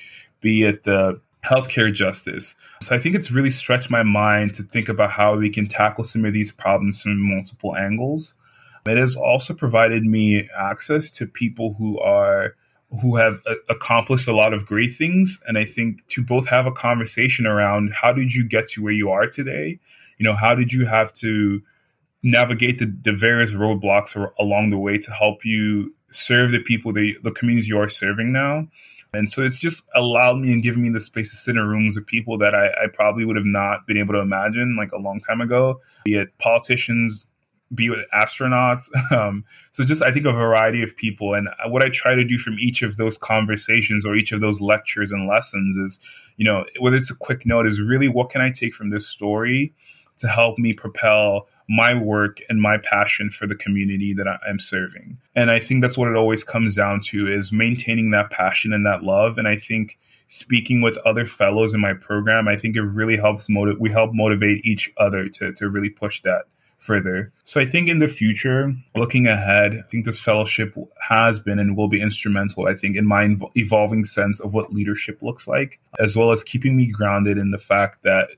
be 0.40 0.62
it 0.62 0.84
the 0.84 1.20
healthcare 1.44 1.92
justice. 1.92 2.54
So 2.80 2.94
I 2.94 2.98
think 2.98 3.14
it's 3.14 3.30
really 3.30 3.50
stretched 3.50 3.90
my 3.90 4.02
mind 4.02 4.54
to 4.54 4.62
think 4.62 4.88
about 4.88 5.10
how 5.10 5.36
we 5.36 5.50
can 5.50 5.66
tackle 5.66 6.04
some 6.04 6.24
of 6.24 6.32
these 6.32 6.52
problems 6.52 7.02
from 7.02 7.18
multiple 7.18 7.76
angles. 7.76 8.34
It 8.86 8.98
has 8.98 9.16
also 9.16 9.54
provided 9.54 10.04
me 10.04 10.48
access 10.56 11.10
to 11.12 11.26
people 11.26 11.74
who 11.74 11.98
are 12.00 12.54
who 13.00 13.16
have 13.16 13.40
a- 13.46 13.72
accomplished 13.72 14.28
a 14.28 14.34
lot 14.34 14.52
of 14.52 14.66
great 14.66 14.92
things 14.92 15.40
and 15.46 15.58
I 15.58 15.64
think 15.64 16.06
to 16.08 16.22
both 16.22 16.48
have 16.48 16.66
a 16.66 16.70
conversation 16.70 17.44
around 17.44 17.92
how 17.92 18.12
did 18.12 18.34
you 18.34 18.46
get 18.46 18.66
to 18.68 18.82
where 18.82 18.92
you 18.92 19.10
are 19.10 19.26
today? 19.26 19.80
You 20.18 20.24
know, 20.24 20.34
how 20.34 20.54
did 20.54 20.72
you 20.72 20.86
have 20.86 21.12
to 21.14 21.60
navigate 22.22 22.78
the, 22.78 22.86
the 23.02 23.12
various 23.12 23.52
roadblocks 23.52 24.14
along 24.38 24.70
the 24.70 24.78
way 24.78 24.98
to 24.98 25.10
help 25.10 25.44
you 25.44 25.94
serve 26.10 26.52
the 26.52 26.60
people, 26.60 26.92
the 26.92 27.32
communities 27.34 27.68
you 27.68 27.78
are 27.78 27.88
serving 27.88 28.32
now? 28.32 28.68
And 29.14 29.30
so 29.30 29.42
it's 29.42 29.58
just 29.58 29.84
allowed 29.94 30.38
me 30.38 30.52
and 30.52 30.62
given 30.62 30.82
me 30.82 30.90
the 30.90 31.00
space 31.00 31.30
to 31.30 31.36
sit 31.36 31.56
in 31.56 31.62
rooms 31.62 31.96
with 31.96 32.06
people 32.06 32.38
that 32.38 32.54
I, 32.54 32.68
I 32.84 32.86
probably 32.92 33.24
would 33.24 33.36
have 33.36 33.44
not 33.44 33.86
been 33.86 33.96
able 33.96 34.14
to 34.14 34.20
imagine 34.20 34.76
like 34.76 34.92
a 34.92 34.98
long 34.98 35.20
time 35.20 35.40
ago, 35.40 35.80
be 36.04 36.14
it 36.14 36.36
politicians, 36.38 37.26
be 37.74 37.90
with 37.90 38.00
astronauts. 38.14 38.88
Um, 39.14 39.44
so 39.70 39.84
just 39.84 40.02
I 40.02 40.10
think 40.10 40.26
a 40.26 40.32
variety 40.32 40.82
of 40.82 40.96
people. 40.96 41.34
And 41.34 41.48
what 41.68 41.82
I 41.82 41.88
try 41.88 42.14
to 42.14 42.24
do 42.24 42.36
from 42.38 42.58
each 42.58 42.82
of 42.82 42.96
those 42.96 43.16
conversations 43.16 44.04
or 44.04 44.16
each 44.16 44.32
of 44.32 44.40
those 44.40 44.60
lectures 44.60 45.12
and 45.12 45.28
lessons 45.28 45.76
is, 45.76 46.00
you 46.36 46.44
know, 46.44 46.64
whether 46.80 46.96
it's 46.96 47.10
a 47.10 47.16
quick 47.16 47.46
note, 47.46 47.66
is 47.66 47.80
really 47.80 48.08
what 48.08 48.30
can 48.30 48.40
I 48.40 48.50
take 48.50 48.74
from 48.74 48.90
this 48.90 49.06
story 49.06 49.72
to 50.18 50.28
help 50.28 50.58
me 50.58 50.72
propel 50.72 51.48
my 51.68 51.94
work 51.94 52.40
and 52.48 52.60
my 52.60 52.78
passion 52.78 53.30
for 53.30 53.46
the 53.46 53.54
community 53.54 54.12
that 54.14 54.26
I'm 54.46 54.58
serving. 54.58 55.18
And 55.34 55.50
I 55.50 55.58
think 55.58 55.80
that's 55.80 55.96
what 55.96 56.08
it 56.08 56.16
always 56.16 56.44
comes 56.44 56.76
down 56.76 57.00
to 57.06 57.32
is 57.32 57.52
maintaining 57.52 58.10
that 58.10 58.30
passion 58.30 58.72
and 58.72 58.84
that 58.86 59.02
love. 59.02 59.38
And 59.38 59.48
I 59.48 59.56
think 59.56 59.98
speaking 60.28 60.82
with 60.82 60.98
other 60.98 61.26
fellows 61.26 61.72
in 61.74 61.80
my 61.80 61.94
program, 61.94 62.48
I 62.48 62.56
think 62.56 62.76
it 62.76 62.82
really 62.82 63.16
helps 63.16 63.48
motivate 63.48 63.80
we 63.80 63.90
help 63.90 64.10
motivate 64.12 64.64
each 64.64 64.92
other 64.98 65.28
to 65.28 65.52
to 65.52 65.68
really 65.68 65.90
push 65.90 66.20
that 66.22 66.44
further. 66.78 67.32
So 67.44 67.60
I 67.60 67.66
think 67.66 67.88
in 67.88 67.98
the 67.98 68.08
future, 68.08 68.74
looking 68.94 69.26
ahead, 69.26 69.74
I 69.74 69.90
think 69.90 70.04
this 70.04 70.20
fellowship 70.20 70.74
has 71.08 71.40
been 71.40 71.58
and 71.58 71.76
will 71.76 71.88
be 71.88 72.00
instrumental, 72.00 72.66
I 72.66 72.74
think, 72.74 72.96
in 72.96 73.06
my 73.06 73.36
evolving 73.54 74.04
sense 74.04 74.38
of 74.38 74.52
what 74.52 74.72
leadership 74.72 75.22
looks 75.22 75.48
like, 75.48 75.80
as 75.98 76.14
well 76.14 76.30
as 76.30 76.44
keeping 76.44 76.76
me 76.76 76.86
grounded 76.86 77.38
in 77.38 77.52
the 77.52 77.58
fact 77.58 78.02
that 78.02 78.30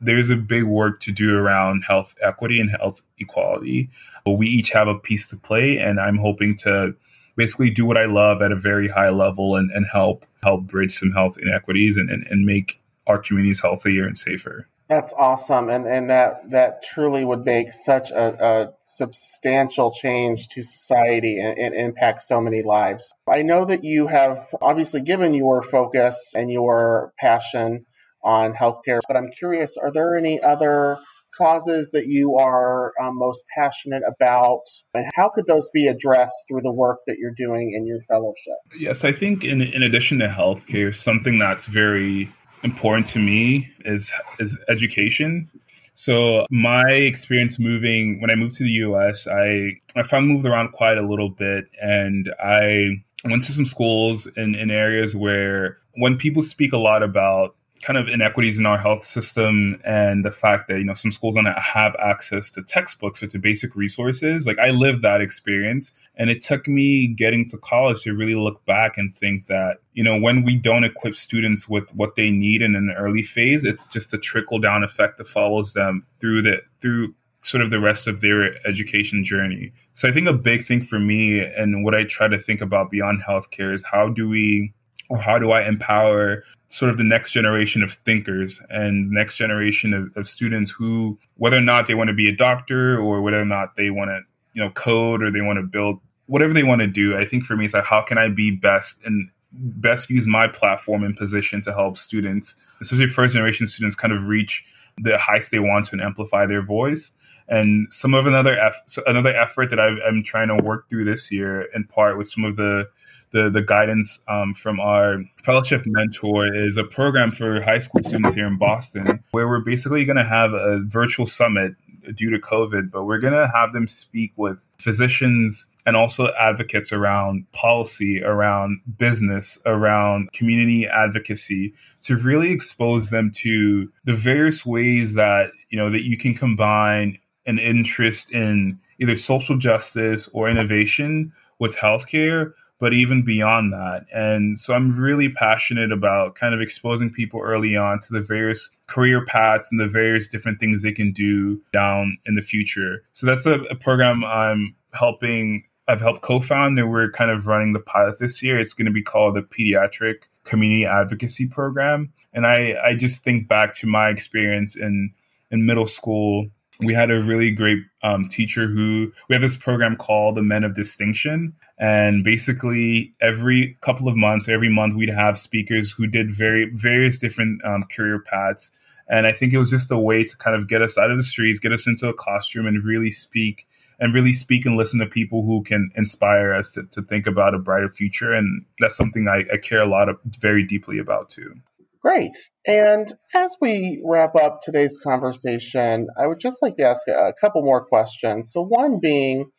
there's 0.00 0.30
a 0.30 0.36
big 0.36 0.64
work 0.64 1.00
to 1.00 1.12
do 1.12 1.36
around 1.36 1.82
health 1.86 2.14
equity 2.22 2.60
and 2.60 2.70
health 2.70 3.02
equality. 3.18 3.90
But 4.24 4.32
we 4.32 4.48
each 4.48 4.70
have 4.70 4.88
a 4.88 4.98
piece 4.98 5.26
to 5.28 5.36
play, 5.36 5.78
and 5.78 6.00
I'm 6.00 6.18
hoping 6.18 6.56
to 6.58 6.94
basically 7.36 7.70
do 7.70 7.86
what 7.86 7.96
I 7.96 8.06
love 8.06 8.42
at 8.42 8.52
a 8.52 8.56
very 8.56 8.88
high 8.88 9.10
level 9.10 9.56
and, 9.56 9.70
and 9.70 9.86
help 9.92 10.26
help 10.42 10.62
bridge 10.62 10.92
some 10.92 11.10
health 11.10 11.36
inequities 11.38 11.96
and, 11.96 12.10
and, 12.10 12.26
and 12.26 12.46
make 12.46 12.80
our 13.06 13.18
communities 13.18 13.60
healthier 13.62 14.06
and 14.06 14.16
safer. 14.16 14.68
That's 14.88 15.12
awesome, 15.12 15.68
and 15.68 15.86
and 15.86 16.10
that 16.10 16.50
that 16.50 16.82
truly 16.82 17.24
would 17.24 17.44
make 17.44 17.72
such 17.72 18.10
a, 18.10 18.44
a 18.44 18.72
substantial 18.82 19.92
change 19.92 20.48
to 20.48 20.62
society 20.62 21.38
and, 21.38 21.56
and, 21.56 21.74
impact 21.74 22.22
so 22.24 22.40
many 22.40 22.62
lives. 22.62 23.14
I 23.28 23.42
know 23.42 23.64
that 23.66 23.84
you 23.84 24.08
have 24.08 24.48
obviously 24.60 25.02
given 25.02 25.32
your 25.32 25.62
focus 25.62 26.32
and 26.34 26.50
your 26.50 27.12
passion 27.20 27.86
on 28.22 28.52
healthcare, 28.52 29.00
but 29.06 29.16
I'm 29.16 29.30
curious: 29.30 29.76
are 29.76 29.92
there 29.92 30.16
any 30.16 30.40
other 30.42 30.98
causes 31.36 31.90
that 31.92 32.06
you 32.06 32.36
are 32.36 32.92
um, 33.00 33.16
most 33.16 33.44
passionate 33.56 34.02
about, 34.06 34.62
and 34.94 35.06
how 35.14 35.28
could 35.28 35.46
those 35.46 35.68
be 35.72 35.86
addressed 35.86 36.36
through 36.48 36.62
the 36.62 36.72
work 36.72 36.98
that 37.06 37.18
you're 37.18 37.34
doing 37.36 37.74
in 37.74 37.86
your 37.86 38.00
fellowship? 38.08 38.54
Yes, 38.78 39.04
I 39.04 39.12
think 39.12 39.44
in 39.44 39.62
in 39.62 39.82
addition 39.82 40.18
to 40.18 40.28
healthcare, 40.28 40.94
something 40.94 41.38
that's 41.38 41.66
very 41.66 42.30
important 42.62 43.06
to 43.08 43.18
me 43.18 43.70
is 43.84 44.12
is 44.38 44.58
education. 44.68 45.50
So 45.94 46.46
my 46.50 46.88
experience 46.90 47.58
moving 47.58 48.20
when 48.20 48.30
I 48.30 48.34
moved 48.34 48.56
to 48.56 48.64
the 48.64 48.70
US, 48.88 49.26
I 49.26 49.72
I 49.96 50.02
found 50.02 50.28
moved 50.28 50.46
around 50.46 50.72
quite 50.72 50.98
a 50.98 51.06
little 51.06 51.30
bit 51.30 51.66
and 51.80 52.32
I 52.42 53.02
went 53.24 53.44
to 53.44 53.52
some 53.52 53.66
schools 53.66 54.26
in, 54.36 54.54
in 54.54 54.70
areas 54.70 55.14
where 55.14 55.78
when 55.94 56.16
people 56.16 56.42
speak 56.42 56.72
a 56.72 56.78
lot 56.78 57.02
about 57.02 57.54
kind 57.82 57.98
of 57.98 58.08
inequities 58.08 58.58
in 58.58 58.66
our 58.66 58.78
health 58.78 59.04
system 59.04 59.80
and 59.84 60.24
the 60.24 60.30
fact 60.30 60.68
that 60.68 60.78
you 60.78 60.84
know 60.84 60.94
some 60.94 61.10
schools 61.10 61.34
don't 61.34 61.46
have 61.46 61.96
access 61.98 62.50
to 62.50 62.62
textbooks 62.62 63.22
or 63.22 63.26
to 63.26 63.38
basic 63.38 63.74
resources. 63.74 64.46
Like 64.46 64.58
i 64.58 64.70
lived 64.70 65.02
that 65.02 65.20
experience 65.20 65.92
and 66.16 66.30
it 66.30 66.42
took 66.42 66.68
me 66.68 67.06
getting 67.06 67.46
to 67.48 67.58
college 67.58 68.02
to 68.02 68.12
really 68.12 68.34
look 68.34 68.64
back 68.66 68.98
and 68.98 69.10
think 69.10 69.46
that 69.46 69.78
you 69.94 70.04
know 70.04 70.18
when 70.18 70.42
we 70.42 70.56
don't 70.56 70.84
equip 70.84 71.14
students 71.14 71.68
with 71.68 71.94
what 71.94 72.16
they 72.16 72.30
need 72.30 72.62
in 72.62 72.74
an 72.74 72.90
early 72.96 73.22
phase 73.22 73.64
it's 73.64 73.86
just 73.86 74.10
the 74.10 74.18
trickle 74.18 74.58
down 74.58 74.84
effect 74.84 75.18
that 75.18 75.26
follows 75.26 75.72
them 75.72 76.06
through 76.20 76.42
the 76.42 76.58
through 76.80 77.14
sort 77.42 77.62
of 77.62 77.70
the 77.70 77.80
rest 77.80 78.06
of 78.06 78.20
their 78.20 78.66
education 78.66 79.24
journey. 79.24 79.72
So 79.94 80.08
i 80.08 80.12
think 80.12 80.28
a 80.28 80.32
big 80.32 80.62
thing 80.64 80.82
for 80.82 80.98
me 80.98 81.40
and 81.40 81.84
what 81.84 81.94
i 81.94 82.04
try 82.04 82.28
to 82.28 82.38
think 82.38 82.60
about 82.60 82.90
beyond 82.90 83.22
healthcare 83.22 83.72
is 83.72 83.84
how 83.90 84.08
do 84.08 84.28
we 84.28 84.74
or 85.10 85.18
how 85.18 85.38
do 85.38 85.50
I 85.50 85.66
empower 85.66 86.44
sort 86.70 86.88
of 86.88 86.96
the 86.96 87.04
next 87.04 87.32
generation 87.32 87.82
of 87.82 87.92
thinkers 87.92 88.62
and 88.70 89.10
next 89.10 89.34
generation 89.34 89.92
of, 89.92 90.16
of 90.16 90.28
students 90.28 90.70
who, 90.70 91.18
whether 91.36 91.56
or 91.56 91.62
not 91.62 91.86
they 91.86 91.94
want 91.94 92.08
to 92.08 92.14
be 92.14 92.28
a 92.28 92.34
doctor 92.34 92.98
or 92.98 93.20
whether 93.20 93.40
or 93.40 93.44
not 93.44 93.74
they 93.74 93.90
want 93.90 94.08
to, 94.08 94.20
you 94.54 94.62
know, 94.62 94.70
code 94.70 95.20
or 95.20 95.32
they 95.32 95.40
want 95.40 95.58
to 95.58 95.64
build 95.64 95.98
whatever 96.26 96.52
they 96.54 96.62
want 96.62 96.80
to 96.80 96.86
do, 96.86 97.16
I 97.16 97.24
think 97.24 97.42
for 97.42 97.56
me 97.56 97.64
it's 97.64 97.74
like 97.74 97.84
how 97.84 98.02
can 98.02 98.16
I 98.16 98.28
be 98.28 98.52
best 98.52 99.00
and 99.04 99.30
best 99.52 100.08
use 100.10 100.28
my 100.28 100.46
platform 100.46 101.02
and 101.02 101.16
position 101.16 101.60
to 101.62 101.72
help 101.72 101.98
students, 101.98 102.54
especially 102.80 103.08
first 103.08 103.34
generation 103.34 103.66
students, 103.66 103.96
kind 103.96 104.12
of 104.12 104.28
reach 104.28 104.64
the 104.96 105.18
heights 105.18 105.48
they 105.48 105.58
want 105.58 105.86
to 105.86 105.92
and 105.94 106.00
amplify 106.00 106.46
their 106.46 106.62
voice. 106.62 107.10
And 107.48 107.92
some 107.92 108.14
of 108.14 108.28
another 108.28 108.56
eff- 108.56 108.98
another 109.08 109.36
effort 109.36 109.70
that 109.70 109.80
i 109.80 109.88
am 110.06 110.22
trying 110.22 110.46
to 110.56 110.62
work 110.62 110.88
through 110.88 111.04
this 111.04 111.32
year, 111.32 111.62
in 111.74 111.82
part 111.82 112.16
with 112.16 112.28
some 112.28 112.44
of 112.44 112.54
the 112.54 112.88
the, 113.32 113.50
the 113.50 113.62
guidance 113.62 114.20
um, 114.28 114.54
from 114.54 114.80
our 114.80 115.22
fellowship 115.44 115.82
mentor 115.86 116.52
is 116.52 116.76
a 116.76 116.84
program 116.84 117.30
for 117.30 117.60
high 117.62 117.78
school 117.78 118.02
students 118.02 118.34
here 118.34 118.46
in 118.46 118.58
Boston, 118.58 119.22
where 119.30 119.48
we're 119.48 119.60
basically 119.60 120.04
going 120.04 120.16
to 120.16 120.24
have 120.24 120.52
a 120.52 120.80
virtual 120.84 121.26
summit 121.26 121.74
due 122.14 122.30
to 122.30 122.38
COVID, 122.38 122.90
but 122.90 123.04
we're 123.04 123.18
going 123.18 123.34
to 123.34 123.50
have 123.54 123.72
them 123.72 123.86
speak 123.86 124.32
with 124.36 124.64
physicians 124.78 125.66
and 125.86 125.96
also 125.96 126.28
advocates 126.38 126.92
around 126.92 127.50
policy, 127.52 128.22
around 128.22 128.80
business, 128.98 129.58
around 129.64 130.30
community 130.32 130.86
advocacy 130.86 131.74
to 132.02 132.16
really 132.16 132.52
expose 132.52 133.10
them 133.10 133.30
to 133.34 133.90
the 134.04 134.14
various 134.14 134.66
ways 134.66 135.14
that, 135.14 135.50
you 135.70 135.78
know, 135.78 135.90
that 135.90 136.02
you 136.02 136.18
can 136.18 136.34
combine 136.34 137.18
an 137.46 137.58
interest 137.58 138.30
in 138.32 138.78
either 139.00 139.16
social 139.16 139.56
justice 139.56 140.28
or 140.32 140.48
innovation 140.48 141.32
with 141.58 141.76
healthcare 141.76 142.52
but 142.80 142.94
even 142.94 143.22
beyond 143.22 143.72
that. 143.72 144.06
And 144.12 144.58
so 144.58 144.74
I'm 144.74 144.98
really 144.98 145.28
passionate 145.28 145.92
about 145.92 146.34
kind 146.34 146.54
of 146.54 146.60
exposing 146.60 147.10
people 147.10 147.40
early 147.40 147.76
on 147.76 148.00
to 148.00 148.12
the 148.12 148.22
various 148.22 148.70
career 148.86 149.24
paths 149.24 149.70
and 149.70 149.78
the 149.78 149.86
various 149.86 150.26
different 150.26 150.58
things 150.58 150.82
they 150.82 150.90
can 150.90 151.12
do 151.12 151.62
down 151.72 152.18
in 152.24 152.34
the 152.34 152.42
future. 152.42 153.04
So 153.12 153.26
that's 153.26 153.46
a, 153.46 153.60
a 153.64 153.76
program 153.76 154.24
I'm 154.24 154.74
helping. 154.92 155.64
I've 155.86 156.00
helped 156.00 156.22
co-found 156.22 156.78
and 156.78 156.90
we're 156.90 157.10
kind 157.12 157.30
of 157.30 157.46
running 157.46 157.74
the 157.74 157.80
pilot 157.80 158.18
this 158.18 158.42
year. 158.42 158.58
It's 158.58 158.74
going 158.74 158.86
to 158.86 158.92
be 158.92 159.02
called 159.02 159.36
the 159.36 159.42
Pediatric 159.42 160.22
Community 160.44 160.86
Advocacy 160.86 161.46
Program. 161.46 162.12
And 162.32 162.46
I, 162.46 162.76
I 162.82 162.94
just 162.94 163.22
think 163.22 163.46
back 163.46 163.74
to 163.76 163.86
my 163.86 164.08
experience 164.08 164.74
in, 164.74 165.12
in 165.50 165.66
middle 165.66 165.86
school 165.86 166.48
we 166.82 166.94
had 166.94 167.10
a 167.10 167.22
really 167.22 167.50
great 167.50 167.78
um, 168.02 168.28
teacher 168.28 168.66
who 168.66 169.12
we 169.28 169.34
have 169.34 169.42
this 169.42 169.56
program 169.56 169.96
called 169.96 170.36
the 170.36 170.42
Men 170.42 170.64
of 170.64 170.74
Distinction, 170.74 171.54
and 171.78 172.24
basically 172.24 173.14
every 173.20 173.76
couple 173.80 174.08
of 174.08 174.16
months, 174.16 174.48
every 174.48 174.68
month, 174.68 174.94
we'd 174.94 175.10
have 175.10 175.38
speakers 175.38 175.92
who 175.92 176.06
did 176.06 176.30
very 176.30 176.70
various 176.72 177.18
different 177.18 177.64
um, 177.64 177.84
career 177.84 178.18
paths. 178.18 178.70
And 179.08 179.26
I 179.26 179.32
think 179.32 179.52
it 179.52 179.58
was 179.58 179.70
just 179.70 179.90
a 179.90 179.98
way 179.98 180.22
to 180.22 180.36
kind 180.36 180.54
of 180.54 180.68
get 180.68 180.82
us 180.82 180.96
out 180.96 181.10
of 181.10 181.16
the 181.16 181.24
streets, 181.24 181.58
get 181.58 181.72
us 181.72 181.86
into 181.86 182.08
a 182.08 182.14
classroom, 182.14 182.66
and 182.66 182.84
really 182.84 183.10
speak 183.10 183.66
and 183.98 184.14
really 184.14 184.32
speak 184.32 184.64
and 184.64 184.76
listen 184.76 184.98
to 185.00 185.06
people 185.06 185.44
who 185.44 185.62
can 185.62 185.90
inspire 185.94 186.54
us 186.54 186.70
to, 186.70 186.84
to 186.84 187.02
think 187.02 187.26
about 187.26 187.54
a 187.54 187.58
brighter 187.58 187.90
future. 187.90 188.32
And 188.32 188.64
that's 188.78 188.96
something 188.96 189.28
I, 189.28 189.44
I 189.52 189.56
care 189.58 189.80
a 189.80 189.86
lot 189.86 190.08
of, 190.08 190.18
very 190.24 190.64
deeply 190.64 190.98
about 190.98 191.28
too. 191.28 191.56
Great. 192.02 192.32
And 192.66 193.12
as 193.34 193.54
we 193.60 194.02
wrap 194.04 194.34
up 194.34 194.60
today's 194.62 194.98
conversation, 195.02 196.08
I 196.18 196.26
would 196.26 196.40
just 196.40 196.56
like 196.62 196.76
to 196.76 196.84
ask 196.84 197.06
a 197.08 197.32
couple 197.40 197.62
more 197.62 197.84
questions. 197.84 198.52
So, 198.52 198.62
one 198.62 199.00
being, 199.00 199.50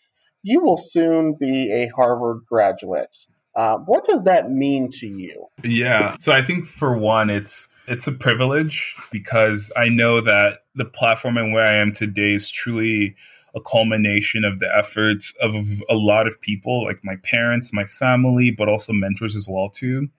you 0.42 0.62
will 0.62 0.78
soon 0.78 1.38
be 1.40 1.72
a 1.72 1.90
Harvard 1.96 2.42
graduate. 2.48 3.16
Uh, 3.56 3.78
what 3.86 4.06
does 4.06 4.24
that 4.24 4.50
mean 4.50 4.90
to 4.92 5.08
you? 5.08 5.48
Yeah. 5.64 6.16
So, 6.20 6.32
I 6.32 6.42
think 6.42 6.66
for 6.66 6.98
one, 6.98 7.30
it's 7.30 7.68
it's 7.88 8.08
a 8.08 8.12
privilege 8.12 8.96
because 9.12 9.72
I 9.76 9.90
know 9.90 10.22
that 10.22 10.60
the 10.76 10.86
platform 10.86 11.38
and 11.38 11.54
where 11.54 11.66
I 11.66 11.74
am 11.74 11.92
today 11.92 12.34
is 12.34 12.50
truly 12.50 13.16
a 13.54 13.62
culmination 13.62 14.46
of 14.46 14.60
the 14.60 14.74
efforts 14.76 15.34
of 15.42 15.54
a 15.90 15.96
lot 15.96 16.26
of 16.26 16.40
people, 16.40 16.86
like 16.86 17.02
my 17.04 17.18
parents, 17.18 17.74
my 17.74 17.86
family, 17.86 18.50
but 18.50 18.70
also 18.70 18.94
mentors 18.94 19.36
as 19.36 19.48
well 19.48 19.70
too. 19.70 20.10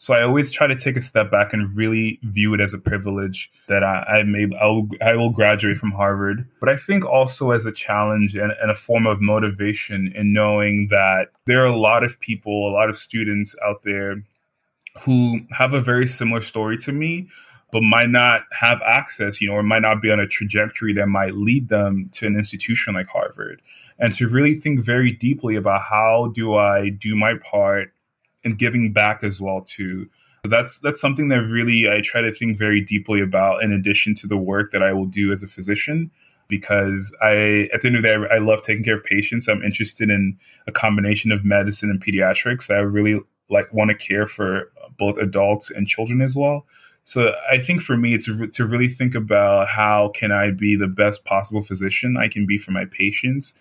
So 0.00 0.14
I 0.14 0.22
always 0.22 0.50
try 0.50 0.66
to 0.66 0.74
take 0.74 0.96
a 0.96 1.02
step 1.02 1.30
back 1.30 1.52
and 1.52 1.76
really 1.76 2.18
view 2.22 2.54
it 2.54 2.60
as 2.62 2.72
a 2.72 2.78
privilege 2.78 3.50
that 3.68 3.84
I, 3.84 4.20
I 4.20 4.22
may 4.22 4.48
I 4.58 4.64
will, 4.64 4.88
I 5.02 5.14
will 5.14 5.28
graduate 5.28 5.76
from 5.76 5.90
Harvard, 5.90 6.48
but 6.58 6.70
I 6.70 6.76
think 6.76 7.04
also 7.04 7.50
as 7.50 7.66
a 7.66 7.70
challenge 7.70 8.34
and, 8.34 8.50
and 8.62 8.70
a 8.70 8.74
form 8.74 9.06
of 9.06 9.20
motivation 9.20 10.10
in 10.16 10.32
knowing 10.32 10.88
that 10.88 11.32
there 11.44 11.62
are 11.62 11.66
a 11.66 11.76
lot 11.76 12.02
of 12.02 12.18
people, 12.18 12.66
a 12.66 12.72
lot 12.72 12.88
of 12.88 12.96
students 12.96 13.54
out 13.62 13.82
there 13.84 14.24
who 15.02 15.40
have 15.50 15.74
a 15.74 15.82
very 15.82 16.06
similar 16.06 16.40
story 16.40 16.78
to 16.78 16.92
me, 16.92 17.28
but 17.70 17.82
might 17.82 18.08
not 18.08 18.44
have 18.52 18.80
access, 18.80 19.38
you 19.38 19.48
know, 19.48 19.54
or 19.54 19.62
might 19.62 19.82
not 19.82 20.00
be 20.00 20.10
on 20.10 20.18
a 20.18 20.26
trajectory 20.26 20.94
that 20.94 21.08
might 21.08 21.34
lead 21.34 21.68
them 21.68 22.08
to 22.14 22.26
an 22.26 22.36
institution 22.36 22.94
like 22.94 23.08
Harvard. 23.08 23.60
And 23.98 24.14
to 24.14 24.28
really 24.28 24.54
think 24.54 24.80
very 24.80 25.12
deeply 25.12 25.56
about 25.56 25.82
how 25.82 26.32
do 26.34 26.54
I 26.54 26.88
do 26.88 27.14
my 27.14 27.34
part 27.34 27.92
and 28.44 28.58
giving 28.58 28.92
back 28.92 29.22
as 29.22 29.40
well 29.40 29.62
too. 29.62 30.06
So 30.44 30.50
that's 30.50 30.78
that's 30.78 31.00
something 31.00 31.28
that 31.28 31.42
really 31.42 31.88
I 31.90 32.00
try 32.00 32.22
to 32.22 32.32
think 32.32 32.56
very 32.56 32.80
deeply 32.80 33.20
about 33.20 33.62
in 33.62 33.72
addition 33.72 34.14
to 34.16 34.26
the 34.26 34.38
work 34.38 34.70
that 34.72 34.82
I 34.82 34.92
will 34.92 35.06
do 35.06 35.32
as 35.32 35.42
a 35.42 35.46
physician 35.46 36.10
because 36.48 37.14
I 37.22 37.68
at 37.72 37.82
the 37.82 37.88
end 37.88 37.96
of 37.96 38.02
the 38.02 38.08
day 38.08 38.14
I, 38.14 38.36
I 38.36 38.38
love 38.38 38.62
taking 38.62 38.84
care 38.84 38.96
of 38.96 39.04
patients. 39.04 39.48
I'm 39.48 39.62
interested 39.62 40.10
in 40.10 40.38
a 40.66 40.72
combination 40.72 41.30
of 41.30 41.44
medicine 41.44 41.90
and 41.90 42.02
pediatrics. 42.02 42.70
I 42.74 42.78
really 42.78 43.20
like 43.50 43.72
want 43.72 43.90
to 43.90 43.96
care 43.96 44.26
for 44.26 44.70
both 44.98 45.18
adults 45.18 45.70
and 45.70 45.86
children 45.86 46.22
as 46.22 46.34
well. 46.34 46.66
So 47.02 47.32
I 47.50 47.58
think 47.58 47.80
for 47.80 47.96
me, 47.96 48.14
it's 48.14 48.26
to 48.26 48.66
really 48.66 48.88
think 48.88 49.14
about 49.14 49.68
how 49.68 50.12
can 50.14 50.32
I 50.32 50.50
be 50.50 50.76
the 50.76 50.86
best 50.86 51.24
possible 51.24 51.62
physician 51.62 52.16
I 52.16 52.28
can 52.28 52.46
be 52.46 52.58
for 52.58 52.72
my 52.72 52.84
patients, 52.84 53.54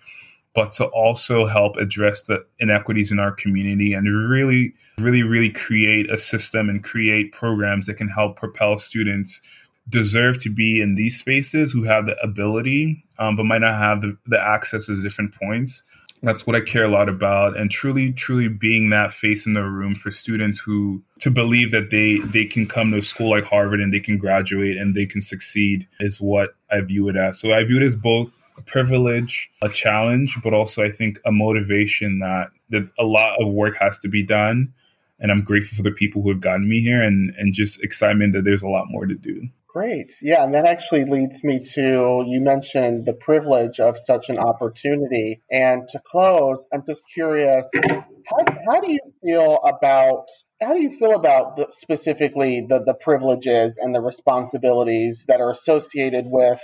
but 0.56 0.72
to 0.72 0.86
also 0.86 1.46
help 1.46 1.76
address 1.78 2.24
the 2.24 2.46
inequities 2.60 3.12
in 3.12 3.20
our 3.20 3.32
community 3.32 3.94
and 3.94 4.08
really, 4.30 4.74
really, 4.98 5.24
really 5.24 5.50
create 5.50 6.12
a 6.12 6.18
system 6.18 6.70
and 6.70 6.84
create 6.84 7.32
programs 7.32 7.86
that 7.86 7.96
can 7.96 8.10
help 8.10 8.36
propel 8.36 8.78
students 8.78 9.42
deserve 9.88 10.42
to 10.42 10.50
be 10.50 10.82
in 10.82 10.96
these 10.96 11.18
spaces 11.18 11.72
who 11.72 11.84
have 11.84 12.06
the 12.06 12.16
ability 12.22 13.04
um, 13.18 13.36
but 13.36 13.44
might 13.44 13.62
not 13.62 13.74
have 13.74 14.02
the, 14.02 14.18
the 14.28 14.40
access 14.40 14.86
to 14.86 15.02
different 15.02 15.34
points 15.34 15.84
that's 16.22 16.46
what 16.46 16.56
I 16.56 16.62
care 16.62 16.84
a 16.84 16.90
lot 16.90 17.08
about, 17.08 17.58
and 17.58 17.72
truly, 17.72 18.12
truly 18.12 18.50
being 18.50 18.90
that 18.90 19.12
face 19.12 19.46
in 19.46 19.54
the 19.54 19.64
room 19.64 19.96
for 19.96 20.12
students 20.12 20.60
who 20.60 21.02
to 21.20 21.32
believe 21.32 21.72
that 21.72 21.92
they 21.92 22.20
they 22.20 22.46
can 22.46 22.66
come 22.66 22.92
to 22.92 22.98
a 22.98 23.02
school 23.02 23.30
like 23.30 23.46
Harvard 23.46 23.80
and 23.80 23.94
they 23.94 24.00
can 24.00 24.18
graduate 24.18 24.78
and 24.78 24.96
they 24.96 25.06
can 25.06 25.22
succeed 25.22 25.88
is 26.00 26.20
what 26.20 26.56
I 26.70 26.82
view 26.82 27.08
it 27.10 27.16
as. 27.16 27.40
So 27.40 27.54
I 27.54 27.64
view 27.64 27.78
it 27.78 27.84
as 27.84 27.96
both 27.96 28.34
a 28.60 28.64
privilege, 28.64 29.50
a 29.64 29.70
challenge, 29.70 30.38
but 30.44 30.54
also 30.54 30.84
I 30.84 30.92
think 30.92 31.20
a 31.26 31.32
motivation 31.32 32.20
that 32.20 32.50
that 32.70 32.88
a 33.00 33.04
lot 33.04 33.42
of 33.42 33.52
work 33.52 33.78
has 33.80 33.98
to 34.00 34.08
be 34.08 34.24
done. 34.24 34.74
And 35.22 35.32
I'm 35.32 35.44
grateful 35.44 35.76
for 35.76 35.84
the 35.84 35.92
people 35.92 36.22
who 36.22 36.30
have 36.30 36.42
gotten 36.42 36.70
me 36.70 36.82
here, 36.82 37.02
and 37.02 37.34
and 37.38 37.54
just 37.54 37.84
excitement 37.84 38.34
that 38.34 38.44
there's 38.44 38.62
a 38.62 38.68
lot 38.68 38.86
more 38.90 39.06
to 39.06 39.16
do. 39.16 39.50
Great. 39.68 40.12
Yeah, 40.22 40.44
and 40.44 40.54
that 40.56 40.66
actually 40.66 41.06
leads 41.06 41.44
me 41.44 41.60
to 41.74 42.24
you 42.28 42.42
mentioned 42.42 43.06
the 43.06 43.14
privilege 43.14 43.80
of 43.80 44.00
such 44.00 44.30
an 44.30 44.40
opportunity. 44.40 45.42
And 45.52 45.88
to 45.90 46.00
close, 46.00 46.66
I'm 46.74 46.84
just 46.88 47.04
curious, 47.14 47.68
how, 47.86 48.46
how 48.66 48.82
do 48.82 48.92
you 48.92 49.00
feel 49.24 49.58
about 49.58 50.26
how 50.60 50.74
do 50.74 50.82
you 50.82 50.98
feel 50.98 51.14
about 51.14 51.56
the, 51.56 51.68
specifically 51.70 52.66
the, 52.68 52.80
the 52.80 52.96
privileges 52.96 53.78
and 53.78 53.94
the 53.94 54.02
responsibilities 54.02 55.26
that 55.28 55.40
are 55.40 55.52
associated 55.52 56.26
with 56.28 56.60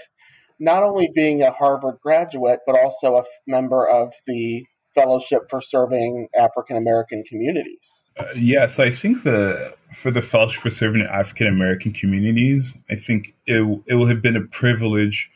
not 0.60 0.84
only 0.84 1.10
being 1.14 1.42
a 1.42 1.52
Harvard 1.52 1.98
graduate, 2.02 2.60
but 2.66 2.78
also 2.78 3.18
a 3.18 3.24
member 3.48 3.88
of 3.88 4.12
the 4.28 4.66
Fellowship 4.94 5.50
for 5.50 5.62
Serving 5.62 6.30
African 6.38 6.78
American 6.78 7.24
Communities? 7.24 8.06
Uh, 8.18 8.26
yeah, 8.36 8.66
so 8.66 8.84
I 8.84 8.92
think 8.92 9.24
the 9.24 9.76
for 9.92 10.10
the 10.10 10.22
Fellowship 10.22 10.62
for 10.62 10.70
Serving 10.70 11.02
African 11.04 11.48
American 11.48 11.92
Communities, 11.92 12.74
I 12.90 12.96
think 12.96 13.36
it 13.46 13.62
it 13.88 13.96
will 13.96 14.08
have 14.08 14.22
been 14.22 14.38
a 14.38 14.42
privilege 14.42 15.30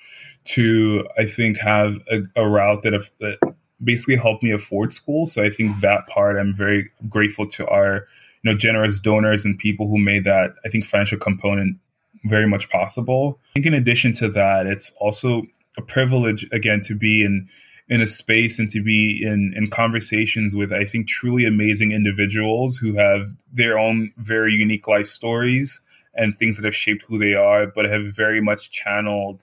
to 0.45 1.05
I 1.17 1.25
think 1.25 1.58
have 1.58 1.97
a, 2.10 2.21
a 2.41 2.47
route 2.47 2.84
that, 2.84 2.93
have, 2.93 3.10
that 3.19 3.38
basically 3.84 4.15
helped 4.15 4.43
me 4.43 4.51
afford 4.51 4.93
school. 4.93 5.27
So 5.27 5.43
I 5.43 5.49
think 5.49 5.82
that 5.82 6.08
part 6.08 6.38
I'm 6.38 6.53
very 6.53 6.89
grateful 7.10 7.47
to 7.49 7.67
our 7.67 8.05
you 8.43 8.51
know 8.51 8.58
generous 8.58 8.99
donors 8.99 9.43
and 9.43 9.58
people 9.58 9.89
who 9.89 9.97
made 9.97 10.23
that 10.23 10.51
I 10.65 10.69
think 10.69 10.86
financial 10.86 11.17
component 11.17 11.77
very 12.25 12.47
much 12.47 12.69
possible. 12.69 13.39
I 13.51 13.53
think 13.55 13.65
in 13.65 13.73
addition 13.73 14.13
to 14.13 14.29
that, 14.29 14.67
it's 14.67 14.91
also 14.99 15.43
a 15.77 15.82
privilege 15.82 16.47
again 16.51 16.82
to 16.82 16.95
be 16.95 17.23
in 17.23 17.47
in 17.89 18.01
a 18.01 18.08
space 18.08 18.60
and 18.60 18.69
to 18.69 18.84
be 18.84 19.19
in, 19.23 19.51
in 19.55 19.67
conversations 19.67 20.53
with, 20.53 20.71
I 20.71 20.86
think, 20.86 21.08
truly 21.08 21.45
amazing 21.45 21.91
individuals 21.91 22.77
who 22.77 22.95
have 22.97 23.29
their 23.51 23.79
own 23.79 24.13
very 24.17 24.53
unique 24.53 24.88
life 24.88 25.08
stories 25.08 25.82
and 26.13 26.38
things 26.38 26.55
that 26.58 26.65
have 26.65 26.75
shaped 26.75 27.03
who 27.08 27.17
they 27.17 27.34
are, 27.34 27.65
but 27.65 27.86
have 27.86 28.15
very 28.15 28.41
much 28.41 28.69
channeled 28.69 29.41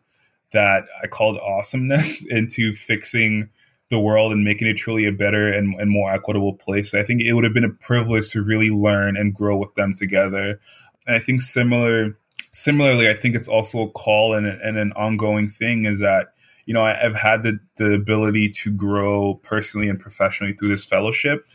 that 0.52 0.84
I 1.02 1.08
called 1.08 1.38
awesomeness 1.38 2.24
into 2.30 2.72
fixing 2.72 3.50
the 3.90 3.98
world 3.98 4.32
and 4.32 4.44
making 4.44 4.68
it 4.68 4.74
truly 4.74 5.06
a 5.06 5.12
better 5.12 5.52
and, 5.52 5.74
and 5.80 5.90
more 5.90 6.12
equitable 6.12 6.54
place. 6.54 6.90
So 6.92 7.00
I 7.00 7.04
think 7.04 7.22
it 7.22 7.32
would 7.32 7.44
have 7.44 7.54
been 7.54 7.64
a 7.64 7.70
privilege 7.70 8.30
to 8.30 8.42
really 8.42 8.70
learn 8.70 9.16
and 9.16 9.34
grow 9.34 9.56
with 9.56 9.74
them 9.74 9.92
together. 9.92 10.60
And 11.06 11.16
I 11.16 11.18
think 11.18 11.40
similar 11.40 12.16
similarly, 12.56 13.08
I 13.08 13.14
think 13.14 13.34
it's 13.34 13.48
also 13.48 13.82
a 13.82 13.90
call 13.90 14.34
and, 14.34 14.46
and 14.46 14.78
an 14.78 14.92
ongoing 14.92 15.48
thing 15.48 15.84
is 15.84 16.00
that 16.00 16.28
you 16.66 16.74
know, 16.74 16.84
I, 16.84 16.94
have 16.94 17.14
had 17.14 17.42
the, 17.42 17.60
the 17.76 17.92
ability 17.92 18.50
to 18.50 18.72
grow 18.72 19.34
personally 19.44 19.88
and 19.88 19.98
professionally 19.98 20.52
through 20.52 20.70
this 20.70 20.84
fellowship. 20.84 21.46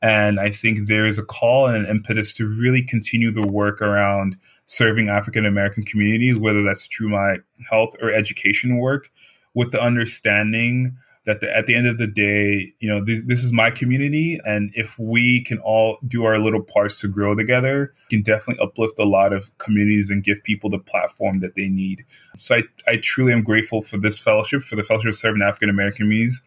And 0.00 0.38
I 0.38 0.50
think 0.50 0.86
there 0.86 1.06
is 1.06 1.18
a 1.18 1.24
call 1.24 1.66
and 1.66 1.76
an 1.76 1.90
impetus 1.90 2.32
to 2.34 2.46
really 2.46 2.82
continue 2.82 3.32
the 3.32 3.46
work 3.46 3.80
around 3.80 4.36
serving 4.66 5.08
African 5.08 5.46
American 5.46 5.82
communities, 5.84 6.38
whether 6.38 6.62
that's 6.62 6.86
through 6.86 7.08
my 7.08 7.36
health 7.70 7.96
or 8.00 8.12
education 8.12 8.76
work, 8.76 9.10
with 9.54 9.72
the 9.72 9.80
understanding 9.80 10.96
that 11.24 11.40
the, 11.40 11.54
at 11.54 11.66
the 11.66 11.74
end 11.74 11.86
of 11.86 11.98
the 11.98 12.06
day, 12.06 12.72
you 12.80 12.88
know, 12.88 13.04
this, 13.04 13.22
this 13.26 13.44
is 13.44 13.52
my 13.52 13.70
community. 13.70 14.40
And 14.44 14.70
if 14.74 14.98
we 14.98 15.42
can 15.44 15.58
all 15.58 15.98
do 16.06 16.24
our 16.24 16.38
little 16.38 16.62
parts 16.62 17.00
to 17.00 17.08
grow 17.08 17.34
together, 17.34 17.92
we 18.10 18.16
can 18.16 18.22
definitely 18.22 18.64
uplift 18.64 18.98
a 18.98 19.04
lot 19.04 19.32
of 19.32 19.56
communities 19.58 20.10
and 20.10 20.22
give 20.22 20.42
people 20.42 20.70
the 20.70 20.78
platform 20.78 21.40
that 21.40 21.54
they 21.54 21.68
need. 21.68 22.04
So 22.36 22.56
I, 22.56 22.62
I 22.86 22.96
truly 22.96 23.32
am 23.32 23.42
grateful 23.42 23.82
for 23.82 23.98
this 23.98 24.18
fellowship, 24.18 24.62
for 24.62 24.76
the 24.76 24.82
Fellowship 24.82 25.10
of 25.10 25.16
Serving 25.16 25.42
African 25.42 25.70
American 25.70 26.04
Communities, 26.04 26.42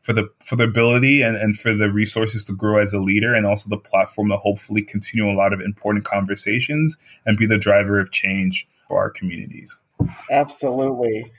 for 0.00 0.12
the 0.12 0.28
for 0.40 0.56
the 0.56 0.64
ability 0.64 1.22
and, 1.22 1.36
and 1.36 1.58
for 1.58 1.74
the 1.74 1.90
resources 1.90 2.44
to 2.44 2.52
grow 2.54 2.80
as 2.80 2.92
a 2.92 3.00
leader 3.00 3.34
and 3.34 3.46
also 3.46 3.68
the 3.68 3.76
platform 3.76 4.28
to 4.28 4.36
hopefully 4.36 4.82
continue 4.82 5.28
a 5.28 5.34
lot 5.34 5.52
of 5.52 5.60
important 5.60 6.04
conversations 6.04 6.96
and 7.24 7.36
be 7.36 7.46
the 7.46 7.58
driver 7.58 7.98
of 7.98 8.12
change 8.12 8.68
for 8.88 8.98
our 8.98 9.10
communities. 9.10 9.78
Absolutely. 10.30 11.32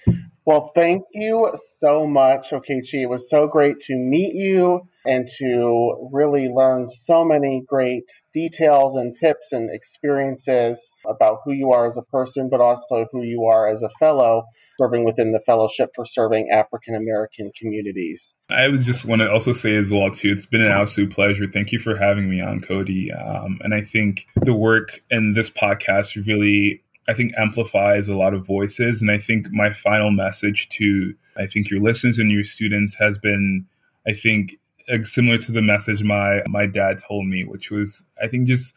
Well, 0.47 0.71
thank 0.73 1.03
you 1.11 1.51
so 1.77 2.07
much, 2.07 2.51
Okechi. 2.51 3.01
It 3.01 3.09
was 3.09 3.29
so 3.29 3.47
great 3.47 3.81
to 3.81 3.97
meet 3.97 4.33
you 4.33 4.87
and 5.05 5.27
to 5.39 6.09
really 6.13 6.47
learn 6.47 6.87
so 6.87 7.25
many 7.25 7.63
great 7.67 8.09
details 8.33 8.95
and 8.95 9.13
tips 9.13 9.51
and 9.51 9.69
experiences 9.69 10.89
about 11.05 11.39
who 11.43 11.51
you 11.51 11.73
are 11.73 11.85
as 11.85 11.97
a 11.97 12.01
person, 12.01 12.47
but 12.49 12.61
also 12.61 13.07
who 13.11 13.23
you 13.23 13.43
are 13.43 13.67
as 13.67 13.81
a 13.81 13.89
fellow 13.99 14.43
serving 14.77 15.03
within 15.03 15.33
the 15.33 15.41
Fellowship 15.45 15.89
for 15.95 16.05
Serving 16.05 16.49
African 16.49 16.95
American 16.95 17.51
Communities. 17.59 18.33
I 18.49 18.69
was 18.69 18.85
just 18.85 19.03
want 19.03 19.21
to 19.21 19.31
also 19.31 19.51
say 19.51 19.75
as 19.75 19.91
well 19.91 20.11
too, 20.11 20.31
it's 20.31 20.45
been 20.45 20.61
an 20.61 20.71
absolute 20.71 21.11
pleasure. 21.11 21.47
Thank 21.47 21.73
you 21.73 21.79
for 21.79 21.97
having 21.97 22.29
me 22.29 22.39
on, 22.39 22.61
Cody. 22.61 23.11
Um, 23.11 23.59
and 23.61 23.73
I 23.73 23.81
think 23.81 24.27
the 24.35 24.53
work 24.53 25.01
in 25.09 25.33
this 25.33 25.49
podcast 25.49 26.15
really 26.25 26.83
I 27.07 27.13
think 27.13 27.33
amplifies 27.37 28.07
a 28.07 28.15
lot 28.15 28.33
of 28.33 28.45
voices. 28.45 29.01
And 29.01 29.09
I 29.09 29.17
think 29.17 29.51
my 29.51 29.71
final 29.71 30.11
message 30.11 30.67
to 30.69 31.13
I 31.37 31.45
think 31.45 31.69
your 31.69 31.81
listeners 31.81 32.17
and 32.17 32.31
your 32.31 32.43
students 32.43 32.95
has 32.95 33.17
been, 33.17 33.65
I 34.07 34.13
think, 34.13 34.57
similar 35.03 35.37
to 35.37 35.51
the 35.51 35.61
message 35.61 36.03
my 36.03 36.41
my 36.47 36.65
dad 36.65 36.99
told 37.07 37.27
me, 37.27 37.43
which 37.43 37.71
was 37.71 38.03
I 38.21 38.27
think 38.27 38.47
just 38.47 38.75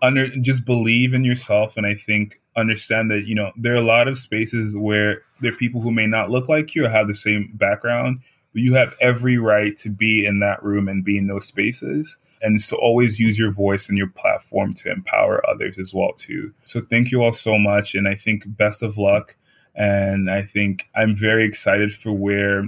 under 0.00 0.28
just 0.36 0.64
believe 0.64 1.14
in 1.14 1.24
yourself 1.24 1.76
and 1.76 1.86
I 1.86 1.94
think 1.94 2.40
understand 2.56 3.10
that 3.10 3.26
you 3.26 3.34
know 3.34 3.52
there 3.56 3.72
are 3.72 3.82
a 3.82 3.86
lot 3.86 4.08
of 4.08 4.18
spaces 4.18 4.76
where 4.76 5.22
there 5.40 5.52
are 5.52 5.56
people 5.56 5.80
who 5.80 5.90
may 5.90 6.06
not 6.06 6.30
look 6.30 6.48
like 6.48 6.74
you 6.74 6.84
or 6.84 6.88
have 6.88 7.06
the 7.06 7.14
same 7.14 7.50
background, 7.54 8.20
but 8.52 8.62
you 8.62 8.74
have 8.74 8.94
every 9.00 9.38
right 9.38 9.76
to 9.78 9.88
be 9.88 10.26
in 10.26 10.40
that 10.40 10.62
room 10.62 10.88
and 10.88 11.04
be 11.04 11.16
in 11.16 11.28
those 11.28 11.46
spaces 11.46 12.18
and 12.42 12.60
so 12.60 12.76
always 12.76 13.18
use 13.18 13.38
your 13.38 13.52
voice 13.52 13.88
and 13.88 13.96
your 13.96 14.08
platform 14.08 14.74
to 14.74 14.90
empower 14.90 15.48
others 15.48 15.78
as 15.78 15.94
well 15.94 16.12
too. 16.14 16.52
So 16.64 16.80
thank 16.80 17.10
you 17.10 17.22
all 17.22 17.32
so 17.32 17.58
much 17.58 17.94
and 17.94 18.08
i 18.08 18.14
think 18.14 18.44
best 18.46 18.82
of 18.82 18.98
luck. 18.98 19.36
And 19.74 20.30
i 20.30 20.42
think 20.42 20.88
i'm 20.94 21.16
very 21.16 21.46
excited 21.46 21.92
for 21.92 22.12
where 22.12 22.64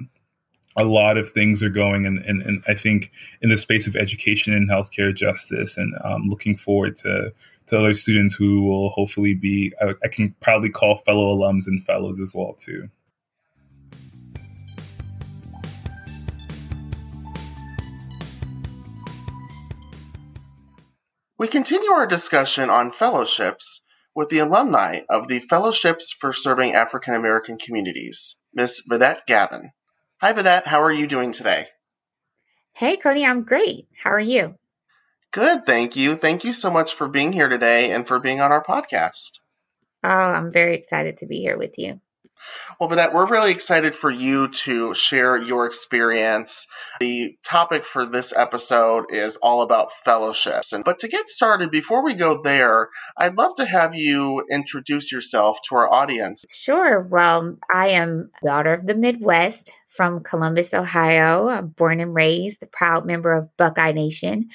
a 0.77 0.85
lot 0.85 1.17
of 1.19 1.31
things 1.31 1.63
are 1.63 1.71
going 1.71 2.07
and, 2.07 2.19
and, 2.19 2.43
and 2.43 2.63
i 2.67 2.75
think 2.75 3.13
in 3.43 3.51
the 3.51 3.57
space 3.57 3.87
of 3.87 3.95
education 3.95 4.55
and 4.55 4.69
healthcare 4.69 5.15
justice 5.15 5.77
and 5.77 5.95
um, 6.03 6.29
looking 6.29 6.57
forward 6.57 6.97
to 6.97 7.33
to 7.67 7.79
other 7.79 7.95
students 7.95 8.35
who 8.35 8.65
will 8.65 8.91
hopefully 8.91 9.35
be 9.35 9.73
I, 9.81 9.95
I 10.03 10.09
can 10.09 10.35
proudly 10.41 10.71
call 10.71 10.97
fellow 10.97 11.37
alums 11.37 11.67
and 11.67 11.85
fellows 11.85 12.21
as 12.21 12.35
well 12.35 12.55
too 12.55 12.89
We 21.37 21.49
continue 21.49 21.91
our 21.91 22.07
discussion 22.07 22.71
on 22.71 22.93
fellowships 22.93 23.83
with 24.15 24.29
the 24.29 24.39
alumni 24.39 25.01
of 25.11 25.27
the 25.27 25.41
Fellowships 25.41 26.13
for 26.13 26.33
Serving 26.33 26.75
African 26.75 27.13
American 27.13 27.59
Communities, 27.59 28.37
Miss 28.55 28.81
Vedette 28.89 29.27
Gavin. 29.27 29.73
Hi, 30.21 30.33
Vedette. 30.33 30.67
How 30.67 30.81
are 30.81 30.93
you 30.93 31.09
doing 31.09 31.33
today? 31.33 31.67
Hey, 32.73 32.97
Cody. 32.97 33.25
I'm 33.25 33.43
great. 33.43 33.89
How 34.05 34.11
are 34.11 34.21
you? 34.21 34.55
Good, 35.33 35.67
thank 35.67 35.97
you. 35.97 36.15
Thank 36.15 36.45
you 36.45 36.53
so 36.53 36.71
much 36.71 36.95
for 36.95 37.09
being 37.09 37.33
here 37.33 37.49
today 37.49 37.91
and 37.91 38.07
for 38.07 38.21
being 38.21 38.41
on 38.41 38.53
our 38.53 38.63
podcast. 38.63 39.41
Oh, 40.05 40.09
I'm 40.09 40.53
very 40.53 40.77
excited 40.77 41.17
to 41.17 41.27
be 41.27 41.41
here 41.41 41.59
with 41.59 41.77
you. 41.79 42.01
Well, 42.79 42.89
Vedette, 42.89 43.13
we're 43.13 43.27
really 43.27 43.53
excited 43.53 43.95
for 43.95 44.11
you 44.11 44.49
to 44.49 44.95
share 44.95 45.37
your 45.37 45.67
experience. 45.67 46.67
The 47.01 47.37
topic 47.45 47.85
for 47.85 48.05
this 48.05 48.33
episode 48.37 49.05
is 49.11 49.37
all 49.37 49.63
about 49.63 49.93
fellowships. 49.93 50.73
And 50.73 50.85
but 50.85 50.99
to 51.01 51.09
get 51.09 51.29
started, 51.29 51.71
before 51.71 52.05
we 52.05 52.15
go 52.15 52.43
there, 52.43 52.89
I'd 53.17 53.37
love 53.37 53.55
to 53.57 53.65
have 53.65 53.95
you 53.95 54.45
introduce 54.51 55.13
yourself 55.13 55.59
to 55.69 55.77
our 55.77 55.93
audience. 55.93 56.45
Sure. 56.51 57.01
Well, 57.01 57.59
I 57.73 57.89
am 57.89 58.31
daughter 58.43 58.73
of 58.73 58.87
the 58.87 58.95
Midwest 58.95 59.73
from 59.95 60.25
Columbus, 60.25 60.75
Ohio. 60.75 61.49
I'm 61.49 61.69
born 61.69 62.01
and 62.01 62.15
raised, 62.15 62.63
a 62.63 62.67
proud 62.67 63.07
member 63.07 63.33
of 63.33 63.57
Buckeye 63.57 63.93
Nation. 63.93 64.49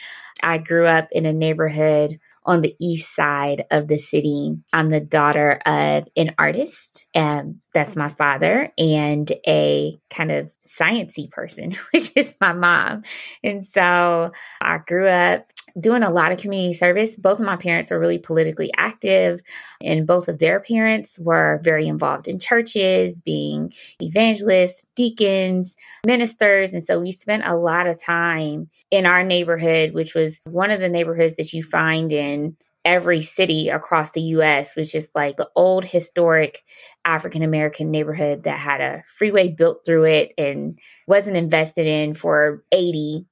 I 0.43 0.57
grew 0.57 0.85
up 0.85 1.07
in 1.11 1.25
a 1.25 1.33
neighborhood 1.33 2.19
on 2.45 2.61
the 2.61 2.75
east 2.79 3.15
side 3.15 3.65
of 3.71 3.87
the 3.87 3.97
city. 3.97 4.57
I'm 4.73 4.89
the 4.89 4.99
daughter 4.99 5.61
of 5.65 6.07
an 6.17 6.33
artist, 6.37 7.07
and 7.13 7.59
that's 7.73 7.95
my 7.95 8.09
father, 8.09 8.71
and 8.77 9.31
a 9.47 9.99
kind 10.09 10.31
of 10.31 10.49
sciency 10.67 11.29
person, 11.29 11.71
which 11.93 12.11
is 12.15 12.33
my 12.39 12.53
mom. 12.53 13.03
And 13.43 13.65
so 13.65 14.31
I 14.61 14.77
grew 14.77 15.07
up 15.07 15.51
doing 15.79 16.03
a 16.03 16.09
lot 16.09 16.31
of 16.31 16.39
community 16.39 16.73
service. 16.73 17.15
Both 17.15 17.39
of 17.39 17.45
my 17.45 17.55
parents 17.55 17.89
were 17.89 17.99
really 17.99 18.19
politically 18.19 18.71
active, 18.75 19.41
and 19.81 20.05
both 20.05 20.27
of 20.27 20.39
their 20.39 20.59
parents 20.59 21.17
were 21.19 21.59
very 21.63 21.87
involved 21.87 22.27
in 22.27 22.39
churches, 22.39 23.19
being 23.21 23.73
evangelists, 24.01 24.85
deacons, 24.95 25.75
ministers. 26.05 26.73
And 26.73 26.85
so 26.85 26.99
we 26.99 27.11
spent 27.11 27.43
a 27.45 27.55
lot 27.55 27.87
of 27.87 28.01
time 28.01 28.69
in 28.91 29.05
our 29.05 29.23
neighborhood, 29.23 29.93
which 29.93 30.13
was 30.13 30.41
one 30.45 30.71
of 30.71 30.79
the 30.79 30.89
neighborhoods 30.89 31.35
that 31.37 31.53
you 31.53 31.63
find 31.63 32.11
in 32.11 32.57
every 32.85 33.21
city 33.21 33.69
across 33.69 34.11
the 34.11 34.21
US, 34.21 34.75
which 34.75 34.95
is 34.95 35.09
like 35.13 35.37
the 35.37 35.49
old 35.55 35.85
historic 35.85 36.63
African 37.05 37.43
American 37.43 37.91
neighborhood 37.91 38.43
that 38.43 38.57
had 38.57 38.81
a 38.81 39.03
freeway 39.07 39.49
built 39.49 39.85
through 39.85 40.05
it 40.05 40.33
and 40.37 40.79
wasn't 41.07 41.37
invested 41.37 41.85
in 41.85 42.13
for 42.13 42.63
80 42.71 43.25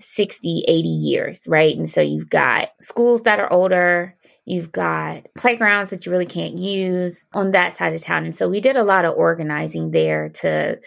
60, 0.00 0.64
80 0.68 0.88
years, 0.88 1.42
right? 1.46 1.76
And 1.76 1.88
so 1.90 2.00
you've 2.00 2.30
got 2.30 2.68
schools 2.80 3.22
that 3.22 3.40
are 3.40 3.52
older, 3.52 4.14
you've 4.44 4.72
got 4.72 5.26
playgrounds 5.36 5.90
that 5.90 6.06
you 6.06 6.12
really 6.12 6.26
can't 6.26 6.56
use 6.56 7.24
on 7.32 7.50
that 7.50 7.76
side 7.76 7.94
of 7.94 8.02
town. 8.02 8.24
And 8.24 8.34
so 8.34 8.48
we 8.48 8.60
did 8.60 8.76
a 8.76 8.84
lot 8.84 9.04
of 9.04 9.16
organizing 9.16 9.90
there 9.90 10.28
to 10.40 10.78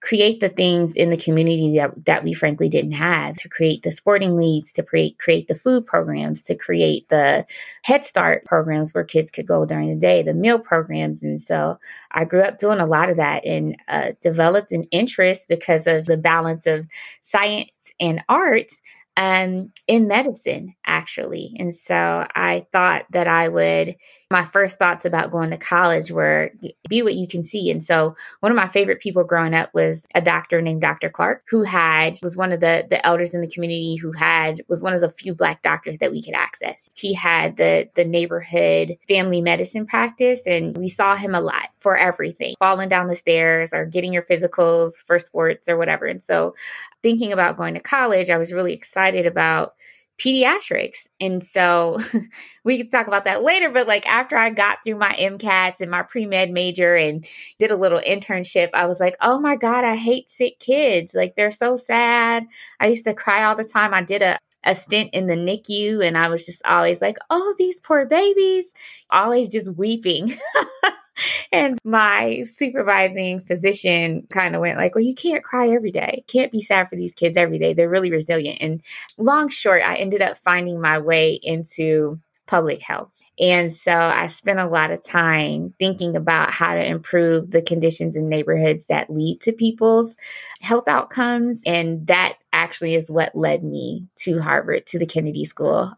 create 0.00 0.40
the 0.40 0.48
things 0.48 0.94
in 0.94 1.10
the 1.10 1.16
community 1.16 1.76
that, 1.76 1.92
that 2.06 2.24
we 2.24 2.32
frankly 2.32 2.68
didn't 2.68 2.92
have 2.92 3.36
to 3.36 3.48
create 3.48 3.82
the 3.82 3.92
sporting 3.92 4.36
leagues 4.36 4.72
to 4.72 4.82
create 4.82 5.18
create 5.18 5.46
the 5.48 5.54
food 5.54 5.86
programs 5.86 6.42
to 6.42 6.54
create 6.54 7.08
the 7.08 7.44
head 7.84 8.04
start 8.04 8.44
programs 8.44 8.94
where 8.94 9.04
kids 9.04 9.30
could 9.30 9.46
go 9.46 9.66
during 9.66 9.88
the 9.88 10.00
day 10.00 10.22
the 10.22 10.34
meal 10.34 10.58
programs 10.58 11.22
and 11.22 11.40
so 11.40 11.78
i 12.12 12.24
grew 12.24 12.40
up 12.40 12.58
doing 12.58 12.80
a 12.80 12.86
lot 12.86 13.10
of 13.10 13.16
that 13.16 13.44
and 13.44 13.76
uh, 13.88 14.12
developed 14.22 14.72
an 14.72 14.84
interest 14.90 15.42
because 15.48 15.86
of 15.86 16.06
the 16.06 16.16
balance 16.16 16.66
of 16.66 16.86
science 17.22 17.70
and 17.98 18.22
art 18.28 18.70
um, 19.16 19.72
in 19.86 20.08
medicine, 20.08 20.74
actually. 20.86 21.54
And 21.58 21.74
so 21.74 22.26
I 22.34 22.66
thought 22.72 23.04
that 23.10 23.28
I 23.28 23.48
would 23.48 23.96
my 24.30 24.44
first 24.44 24.78
thoughts 24.78 25.04
about 25.04 25.32
going 25.32 25.50
to 25.50 25.56
college 25.56 26.10
were 26.12 26.52
be 26.88 27.02
what 27.02 27.14
you 27.14 27.26
can 27.26 27.42
see. 27.42 27.70
And 27.70 27.82
so 27.82 28.14
one 28.38 28.52
of 28.52 28.56
my 28.56 28.68
favorite 28.68 29.00
people 29.00 29.24
growing 29.24 29.54
up 29.54 29.74
was 29.74 30.06
a 30.14 30.20
doctor 30.20 30.62
named 30.62 30.80
Dr. 30.80 31.10
Clark, 31.10 31.42
who 31.48 31.64
had 31.64 32.18
was 32.22 32.36
one 32.36 32.52
of 32.52 32.60
the 32.60 32.86
the 32.88 33.04
elders 33.04 33.34
in 33.34 33.40
the 33.40 33.48
community 33.48 33.96
who 33.96 34.12
had 34.12 34.62
was 34.68 34.82
one 34.82 34.94
of 34.94 35.00
the 35.00 35.08
few 35.08 35.34
black 35.34 35.62
doctors 35.62 35.98
that 35.98 36.12
we 36.12 36.22
could 36.22 36.34
access. 36.34 36.90
He 36.94 37.12
had 37.12 37.56
the 37.56 37.88
the 37.94 38.04
neighborhood 38.04 38.96
family 39.08 39.40
medicine 39.40 39.86
practice 39.86 40.42
and 40.46 40.76
we 40.76 40.88
saw 40.88 41.16
him 41.16 41.34
a 41.34 41.40
lot 41.40 41.70
for 41.78 41.96
everything. 41.96 42.54
Falling 42.60 42.88
down 42.88 43.08
the 43.08 43.16
stairs 43.16 43.70
or 43.72 43.84
getting 43.84 44.12
your 44.12 44.22
physicals 44.22 45.04
for 45.06 45.18
sports 45.18 45.68
or 45.68 45.76
whatever. 45.76 46.06
And 46.06 46.22
so 46.22 46.54
thinking 47.02 47.32
about 47.32 47.56
going 47.56 47.74
to 47.74 47.80
college, 47.80 48.30
I 48.30 48.38
was 48.38 48.52
really 48.52 48.74
excited 48.74 49.26
about 49.26 49.74
pediatrics. 50.20 51.08
And 51.20 51.42
so 51.42 51.98
we 52.64 52.76
could 52.76 52.90
talk 52.90 53.06
about 53.06 53.24
that 53.24 53.42
later. 53.42 53.70
But 53.70 53.88
like 53.88 54.06
after 54.06 54.36
I 54.36 54.50
got 54.50 54.84
through 54.84 54.96
my 54.98 55.12
MCATs 55.14 55.80
and 55.80 55.90
my 55.90 56.02
pre 56.02 56.26
med 56.26 56.50
major 56.50 56.94
and 56.94 57.26
did 57.58 57.70
a 57.70 57.76
little 57.76 58.00
internship, 58.00 58.70
I 58.74 58.86
was 58.86 59.00
like, 59.00 59.16
oh 59.20 59.40
my 59.40 59.56
God, 59.56 59.84
I 59.84 59.96
hate 59.96 60.30
sick 60.30 60.58
kids. 60.58 61.14
Like 61.14 61.34
they're 61.36 61.50
so 61.50 61.76
sad. 61.76 62.46
I 62.78 62.88
used 62.88 63.04
to 63.04 63.14
cry 63.14 63.44
all 63.44 63.56
the 63.56 63.64
time. 63.64 63.94
I 63.94 64.02
did 64.02 64.22
a 64.22 64.38
a 64.62 64.74
stint 64.74 65.14
in 65.14 65.26
the 65.26 65.34
NICU 65.34 66.06
and 66.06 66.18
I 66.18 66.28
was 66.28 66.44
just 66.44 66.60
always 66.66 67.00
like, 67.00 67.16
oh, 67.30 67.54
these 67.56 67.80
poor 67.80 68.04
babies, 68.04 68.66
always 69.10 69.48
just 69.48 69.72
weeping. 69.74 70.36
and 71.52 71.78
my 71.84 72.44
supervising 72.56 73.40
physician 73.40 74.26
kind 74.30 74.54
of 74.54 74.60
went 74.60 74.78
like, 74.78 74.94
well, 74.94 75.04
you 75.04 75.14
can't 75.14 75.44
cry 75.44 75.70
every 75.70 75.92
day. 75.92 76.24
Can't 76.26 76.52
be 76.52 76.60
sad 76.60 76.88
for 76.88 76.96
these 76.96 77.14
kids 77.14 77.36
every 77.36 77.58
day. 77.58 77.74
They're 77.74 77.88
really 77.88 78.10
resilient. 78.10 78.58
And 78.60 78.82
long 79.18 79.48
short, 79.48 79.82
I 79.82 79.96
ended 79.96 80.22
up 80.22 80.38
finding 80.38 80.80
my 80.80 80.98
way 80.98 81.34
into 81.42 82.20
public 82.46 82.82
health. 82.82 83.10
And 83.40 83.72
so 83.72 83.92
I 83.92 84.26
spent 84.26 84.58
a 84.58 84.68
lot 84.68 84.90
of 84.90 85.02
time 85.02 85.72
thinking 85.78 86.14
about 86.14 86.52
how 86.52 86.74
to 86.74 86.84
improve 86.84 87.50
the 87.50 87.62
conditions 87.62 88.14
in 88.14 88.28
neighborhoods 88.28 88.84
that 88.90 89.08
lead 89.08 89.40
to 89.42 89.52
people's 89.52 90.14
health 90.60 90.86
outcomes. 90.88 91.62
And 91.64 92.06
that 92.08 92.34
actually 92.52 92.96
is 92.96 93.10
what 93.10 93.34
led 93.34 93.64
me 93.64 94.08
to 94.16 94.40
Harvard, 94.40 94.86
to 94.88 94.98
the 94.98 95.06
Kennedy 95.06 95.46
School, 95.46 95.90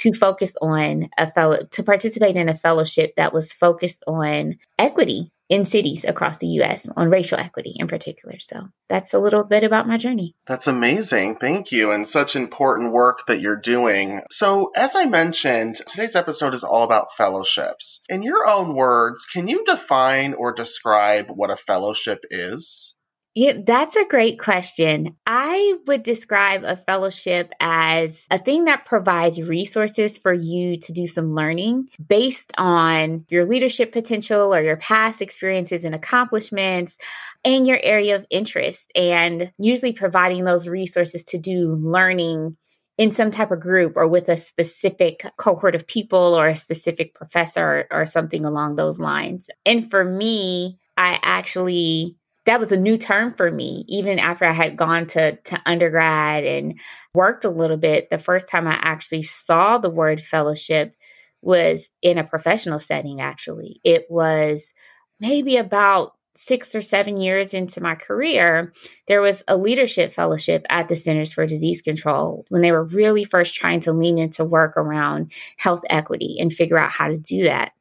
to 0.00 0.12
focus 0.12 0.52
on 0.60 1.10
a 1.18 1.30
fellow, 1.30 1.64
to 1.70 1.82
participate 1.82 2.36
in 2.36 2.48
a 2.48 2.56
fellowship 2.56 3.14
that 3.16 3.32
was 3.32 3.52
focused 3.52 4.02
on 4.06 4.58
equity 4.78 5.30
in 5.50 5.66
cities 5.66 6.04
across 6.04 6.38
the 6.38 6.46
US 6.46 6.88
on 6.96 7.10
racial 7.10 7.36
equity 7.36 7.74
in 7.76 7.88
particular. 7.88 8.38
So 8.38 8.68
that's 8.88 9.12
a 9.12 9.18
little 9.18 9.42
bit 9.42 9.64
about 9.64 9.88
my 9.88 9.98
journey. 9.98 10.34
That's 10.46 10.68
amazing. 10.68 11.36
Thank 11.36 11.72
you. 11.72 11.90
And 11.90 12.08
such 12.08 12.36
important 12.36 12.92
work 12.92 13.26
that 13.26 13.40
you're 13.40 13.60
doing. 13.60 14.22
So, 14.30 14.70
as 14.76 14.94
I 14.94 15.06
mentioned, 15.06 15.76
today's 15.86 16.16
episode 16.16 16.54
is 16.54 16.62
all 16.62 16.84
about 16.84 17.14
fellowships. 17.16 18.00
In 18.08 18.22
your 18.22 18.48
own 18.48 18.74
words, 18.74 19.26
can 19.26 19.48
you 19.48 19.64
define 19.66 20.34
or 20.34 20.52
describe 20.52 21.26
what 21.34 21.50
a 21.50 21.56
fellowship 21.56 22.20
is? 22.30 22.94
Yeah, 23.36 23.52
that's 23.64 23.94
a 23.94 24.06
great 24.06 24.40
question. 24.40 25.16
I 25.24 25.76
would 25.86 26.02
describe 26.02 26.64
a 26.64 26.74
fellowship 26.74 27.52
as 27.60 28.26
a 28.28 28.38
thing 28.40 28.64
that 28.64 28.86
provides 28.86 29.40
resources 29.40 30.18
for 30.18 30.32
you 30.32 30.80
to 30.80 30.92
do 30.92 31.06
some 31.06 31.32
learning 31.32 31.90
based 32.04 32.52
on 32.58 33.24
your 33.28 33.44
leadership 33.46 33.92
potential 33.92 34.52
or 34.52 34.60
your 34.60 34.78
past 34.78 35.22
experiences 35.22 35.84
and 35.84 35.94
accomplishments 35.94 36.96
and 37.44 37.68
your 37.68 37.78
area 37.80 38.16
of 38.16 38.26
interest, 38.30 38.84
and 38.96 39.52
usually 39.58 39.92
providing 39.92 40.44
those 40.44 40.66
resources 40.66 41.22
to 41.22 41.38
do 41.38 41.76
learning 41.76 42.56
in 42.98 43.12
some 43.12 43.30
type 43.30 43.52
of 43.52 43.60
group 43.60 43.92
or 43.96 44.08
with 44.08 44.28
a 44.28 44.36
specific 44.36 45.24
cohort 45.38 45.76
of 45.76 45.86
people 45.86 46.34
or 46.34 46.48
a 46.48 46.56
specific 46.56 47.14
professor 47.14 47.86
or, 47.92 48.00
or 48.00 48.06
something 48.06 48.44
along 48.44 48.74
those 48.74 48.98
lines. 48.98 49.48
And 49.64 49.88
for 49.88 50.04
me, 50.04 50.78
I 50.96 51.18
actually 51.22 52.16
that 52.46 52.60
was 52.60 52.72
a 52.72 52.76
new 52.76 52.96
term 52.96 53.34
for 53.34 53.50
me 53.50 53.84
even 53.88 54.18
after 54.18 54.44
i 54.44 54.52
had 54.52 54.76
gone 54.76 55.06
to 55.06 55.36
to 55.36 55.60
undergrad 55.66 56.44
and 56.44 56.78
worked 57.14 57.44
a 57.44 57.50
little 57.50 57.76
bit 57.76 58.10
the 58.10 58.18
first 58.18 58.48
time 58.48 58.66
i 58.66 58.78
actually 58.80 59.22
saw 59.22 59.78
the 59.78 59.90
word 59.90 60.20
fellowship 60.20 60.94
was 61.42 61.88
in 62.02 62.18
a 62.18 62.24
professional 62.24 62.78
setting 62.78 63.20
actually 63.20 63.80
it 63.84 64.06
was 64.08 64.72
maybe 65.20 65.56
about 65.56 66.12
six 66.36 66.74
or 66.74 66.80
seven 66.80 67.18
years 67.18 67.52
into 67.52 67.80
my 67.80 67.94
career, 67.94 68.72
there 69.06 69.20
was 69.20 69.42
a 69.46 69.56
leadership 69.56 70.12
fellowship 70.12 70.64
at 70.70 70.88
the 70.88 70.96
Centers 70.96 71.32
for 71.32 71.46
Disease 71.46 71.82
Control 71.82 72.44
when 72.48 72.62
they 72.62 72.72
were 72.72 72.84
really 72.84 73.24
first 73.24 73.54
trying 73.54 73.80
to 73.80 73.92
lean 73.92 74.18
into 74.18 74.44
work 74.44 74.76
around 74.76 75.32
health 75.58 75.82
equity 75.90 76.36
and 76.40 76.52
figure 76.52 76.78
out 76.78 76.90
how 76.90 77.08
to 77.08 77.16
do 77.16 77.44
that. 77.44 77.72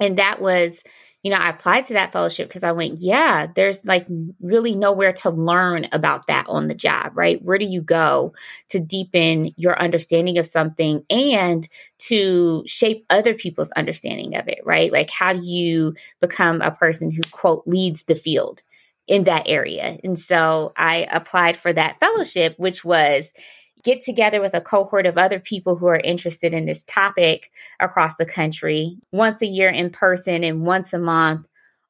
And 0.00 0.18
that 0.18 0.40
was 0.40 0.82
you 1.26 1.30
know, 1.30 1.38
I 1.38 1.50
applied 1.50 1.86
to 1.86 1.94
that 1.94 2.12
fellowship 2.12 2.48
because 2.48 2.62
I 2.62 2.70
went, 2.70 3.00
yeah, 3.00 3.48
there's 3.56 3.84
like 3.84 4.06
really 4.40 4.76
nowhere 4.76 5.12
to 5.14 5.30
learn 5.30 5.88
about 5.90 6.28
that 6.28 6.46
on 6.48 6.68
the 6.68 6.74
job, 6.74 7.10
right? 7.16 7.42
Where 7.42 7.58
do 7.58 7.64
you 7.64 7.82
go 7.82 8.32
to 8.68 8.78
deepen 8.78 9.52
your 9.56 9.76
understanding 9.82 10.38
of 10.38 10.46
something 10.46 11.04
and 11.10 11.68
to 11.98 12.62
shape 12.64 13.04
other 13.10 13.34
people's 13.34 13.72
understanding 13.72 14.36
of 14.36 14.46
it, 14.46 14.60
right? 14.64 14.92
Like, 14.92 15.10
how 15.10 15.32
do 15.32 15.44
you 15.44 15.96
become 16.20 16.62
a 16.62 16.70
person 16.70 17.10
who, 17.10 17.22
quote, 17.32 17.64
leads 17.66 18.04
the 18.04 18.14
field? 18.14 18.62
in 19.08 19.22
that 19.22 19.44
area. 19.46 20.00
And 20.02 20.18
so 20.18 20.72
I 20.76 21.06
applied 21.12 21.56
for 21.56 21.72
that 21.72 22.00
fellowship, 22.00 22.56
which 22.58 22.84
was 22.84 23.30
get 23.86 24.04
together 24.04 24.40
with 24.40 24.52
a 24.52 24.60
cohort 24.60 25.06
of 25.06 25.16
other 25.16 25.38
people 25.38 25.76
who 25.76 25.86
are 25.86 26.00
interested 26.00 26.52
in 26.52 26.66
this 26.66 26.82
topic 26.88 27.52
across 27.78 28.16
the 28.16 28.26
country 28.26 28.98
once 29.12 29.40
a 29.40 29.46
year 29.46 29.70
in 29.70 29.90
person 29.90 30.42
and 30.42 30.66
once 30.66 30.92
a 30.92 30.98
month 30.98 31.46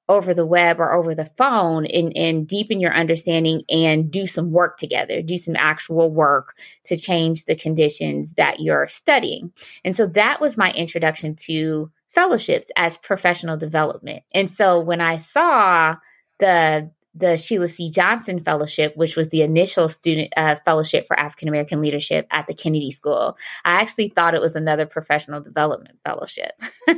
over 0.06 0.34
the 0.34 0.46
web 0.46 0.78
or 0.78 0.92
over 0.92 1.14
the 1.14 1.24
phone 1.38 1.86
and, 1.86 2.14
and 2.14 2.46
deepen 2.46 2.80
your 2.80 2.92
understanding 2.92 3.62
and 3.70 4.10
do 4.10 4.26
some 4.26 4.52
work 4.52 4.76
together, 4.76 5.22
do 5.22 5.38
some 5.38 5.56
actual 5.56 6.10
work 6.10 6.54
to 6.84 6.98
change 6.98 7.46
the 7.46 7.56
conditions 7.56 8.34
that 8.34 8.60
you're 8.60 8.86
studying. 8.88 9.50
And 9.82 9.96
so 9.96 10.06
that 10.08 10.38
was 10.38 10.58
my 10.58 10.70
introduction 10.72 11.34
to 11.46 11.90
fellowships 12.10 12.68
as 12.76 12.98
professional 12.98 13.56
development. 13.56 14.22
And 14.32 14.50
so 14.50 14.80
when 14.80 15.00
I 15.00 15.16
saw 15.16 15.96
the 16.38 16.90
the 17.16 17.36
Sheila 17.38 17.68
C. 17.68 17.90
Johnson 17.90 18.40
Fellowship, 18.40 18.92
which 18.96 19.16
was 19.16 19.28
the 19.28 19.42
initial 19.42 19.88
student 19.88 20.32
uh, 20.36 20.56
fellowship 20.64 21.06
for 21.06 21.18
African 21.18 21.48
American 21.48 21.80
leadership 21.80 22.26
at 22.30 22.46
the 22.46 22.54
Kennedy 22.54 22.90
School. 22.90 23.36
I 23.64 23.80
actually 23.80 24.10
thought 24.10 24.34
it 24.34 24.40
was 24.40 24.56
another 24.56 24.86
professional 24.86 25.40
development 25.40 25.98
fellowship. 26.04 26.52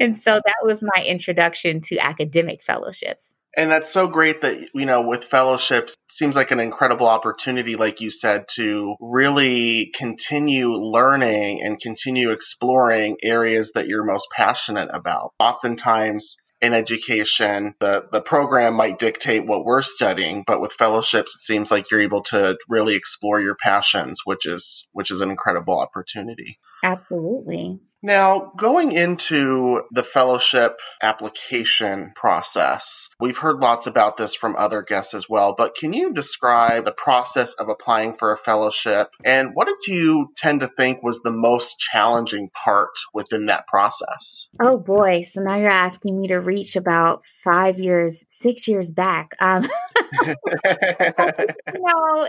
and 0.00 0.18
so 0.18 0.34
that 0.34 0.56
was 0.62 0.82
my 0.82 1.04
introduction 1.04 1.80
to 1.82 1.98
academic 1.98 2.62
fellowships. 2.62 3.38
And 3.56 3.70
that's 3.70 3.90
so 3.90 4.06
great 4.06 4.42
that, 4.42 4.68
you 4.74 4.86
know, 4.86 5.06
with 5.06 5.24
fellowships, 5.24 5.96
seems 6.10 6.36
like 6.36 6.50
an 6.50 6.60
incredible 6.60 7.08
opportunity, 7.08 7.76
like 7.76 8.00
you 8.00 8.10
said, 8.10 8.44
to 8.54 8.94
really 9.00 9.90
continue 9.96 10.70
learning 10.70 11.62
and 11.62 11.80
continue 11.80 12.30
exploring 12.30 13.16
areas 13.22 13.72
that 13.74 13.88
you're 13.88 14.04
most 14.04 14.28
passionate 14.30 14.90
about. 14.92 15.32
Oftentimes, 15.40 16.36
in 16.60 16.74
education, 16.74 17.74
the, 17.80 18.08
the 18.10 18.20
program 18.20 18.74
might 18.74 18.98
dictate 18.98 19.46
what 19.46 19.64
we're 19.64 19.82
studying, 19.82 20.42
but 20.46 20.60
with 20.60 20.72
fellowships, 20.72 21.34
it 21.34 21.42
seems 21.42 21.70
like 21.70 21.90
you're 21.90 22.00
able 22.00 22.22
to 22.22 22.58
really 22.68 22.94
explore 22.96 23.40
your 23.40 23.56
passions, 23.62 24.22
which 24.24 24.44
is, 24.44 24.88
which 24.92 25.10
is 25.10 25.20
an 25.20 25.30
incredible 25.30 25.78
opportunity. 25.78 26.58
Absolutely. 26.82 27.80
Now, 28.02 28.52
going 28.56 28.92
into 28.92 29.82
the 29.90 30.04
fellowship 30.04 30.78
application 31.02 32.12
process, 32.14 33.08
we've 33.18 33.38
heard 33.38 33.60
lots 33.60 33.88
about 33.88 34.16
this 34.16 34.36
from 34.36 34.54
other 34.56 34.82
guests 34.82 35.14
as 35.14 35.28
well, 35.28 35.52
but 35.56 35.74
can 35.74 35.92
you 35.92 36.12
describe 36.12 36.84
the 36.84 36.92
process 36.92 37.54
of 37.54 37.68
applying 37.68 38.14
for 38.14 38.30
a 38.30 38.36
fellowship 38.36 39.10
and 39.24 39.50
what 39.54 39.66
did 39.66 39.78
you 39.88 40.28
tend 40.36 40.60
to 40.60 40.68
think 40.68 41.02
was 41.02 41.22
the 41.22 41.32
most 41.32 41.80
challenging 41.80 42.50
part 42.50 42.90
within 43.12 43.46
that 43.46 43.66
process? 43.66 44.48
Oh 44.62 44.78
boy, 44.78 45.24
so 45.28 45.40
now 45.40 45.56
you're 45.56 45.68
asking 45.68 46.20
me 46.20 46.28
to 46.28 46.38
reach 46.38 46.76
about 46.76 47.26
five 47.26 47.80
years, 47.80 48.22
six 48.28 48.68
years 48.68 48.92
back. 48.92 49.34
Um, 49.40 49.62
no, 50.24 50.34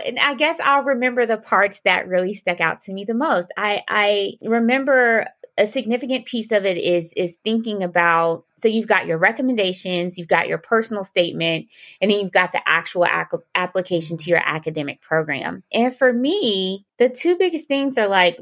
and 0.04 0.18
I 0.18 0.34
guess 0.36 0.58
I'll 0.62 0.84
remember 0.84 1.26
the 1.26 1.38
parts 1.38 1.80
that 1.84 2.08
really 2.08 2.34
stuck 2.34 2.60
out 2.60 2.82
to 2.82 2.92
me 2.92 3.04
the 3.04 3.14
most. 3.14 3.48
I, 3.56 3.82
I 3.88 4.32
remember 4.42 5.26
a 5.58 5.66
significant 5.66 6.24
piece 6.24 6.50
of 6.52 6.64
it 6.64 6.78
is 6.78 7.12
is 7.16 7.36
thinking 7.44 7.82
about 7.82 8.44
so 8.56 8.68
you've 8.68 8.86
got 8.86 9.06
your 9.06 9.18
recommendations 9.18 10.16
you've 10.16 10.28
got 10.28 10.48
your 10.48 10.58
personal 10.58 11.04
statement 11.04 11.66
and 12.00 12.10
then 12.10 12.18
you've 12.18 12.32
got 12.32 12.52
the 12.52 12.62
actual 12.66 13.04
ac- 13.04 13.44
application 13.54 14.16
to 14.16 14.30
your 14.30 14.40
academic 14.44 15.00
program. 15.02 15.62
And 15.72 15.94
for 15.94 16.12
me 16.12 16.86
the 16.98 17.08
two 17.08 17.36
biggest 17.36 17.68
things 17.68 17.98
are 17.98 18.08
like 18.08 18.38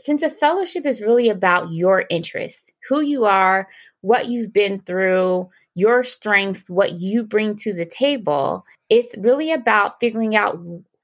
since 0.00 0.22
a 0.22 0.30
fellowship 0.30 0.86
is 0.86 1.00
really 1.00 1.28
about 1.28 1.72
your 1.72 2.04
interests 2.08 2.70
who 2.88 3.00
you 3.00 3.24
are 3.24 3.68
what 4.00 4.26
you've 4.26 4.52
been 4.52 4.80
through 4.80 5.48
your 5.74 6.04
strengths 6.04 6.70
what 6.70 6.92
you 6.92 7.22
bring 7.22 7.56
to 7.56 7.72
the 7.72 7.86
table 7.86 8.64
it's 8.88 9.16
really 9.18 9.52
about 9.52 9.98
figuring 10.00 10.36
out 10.36 10.58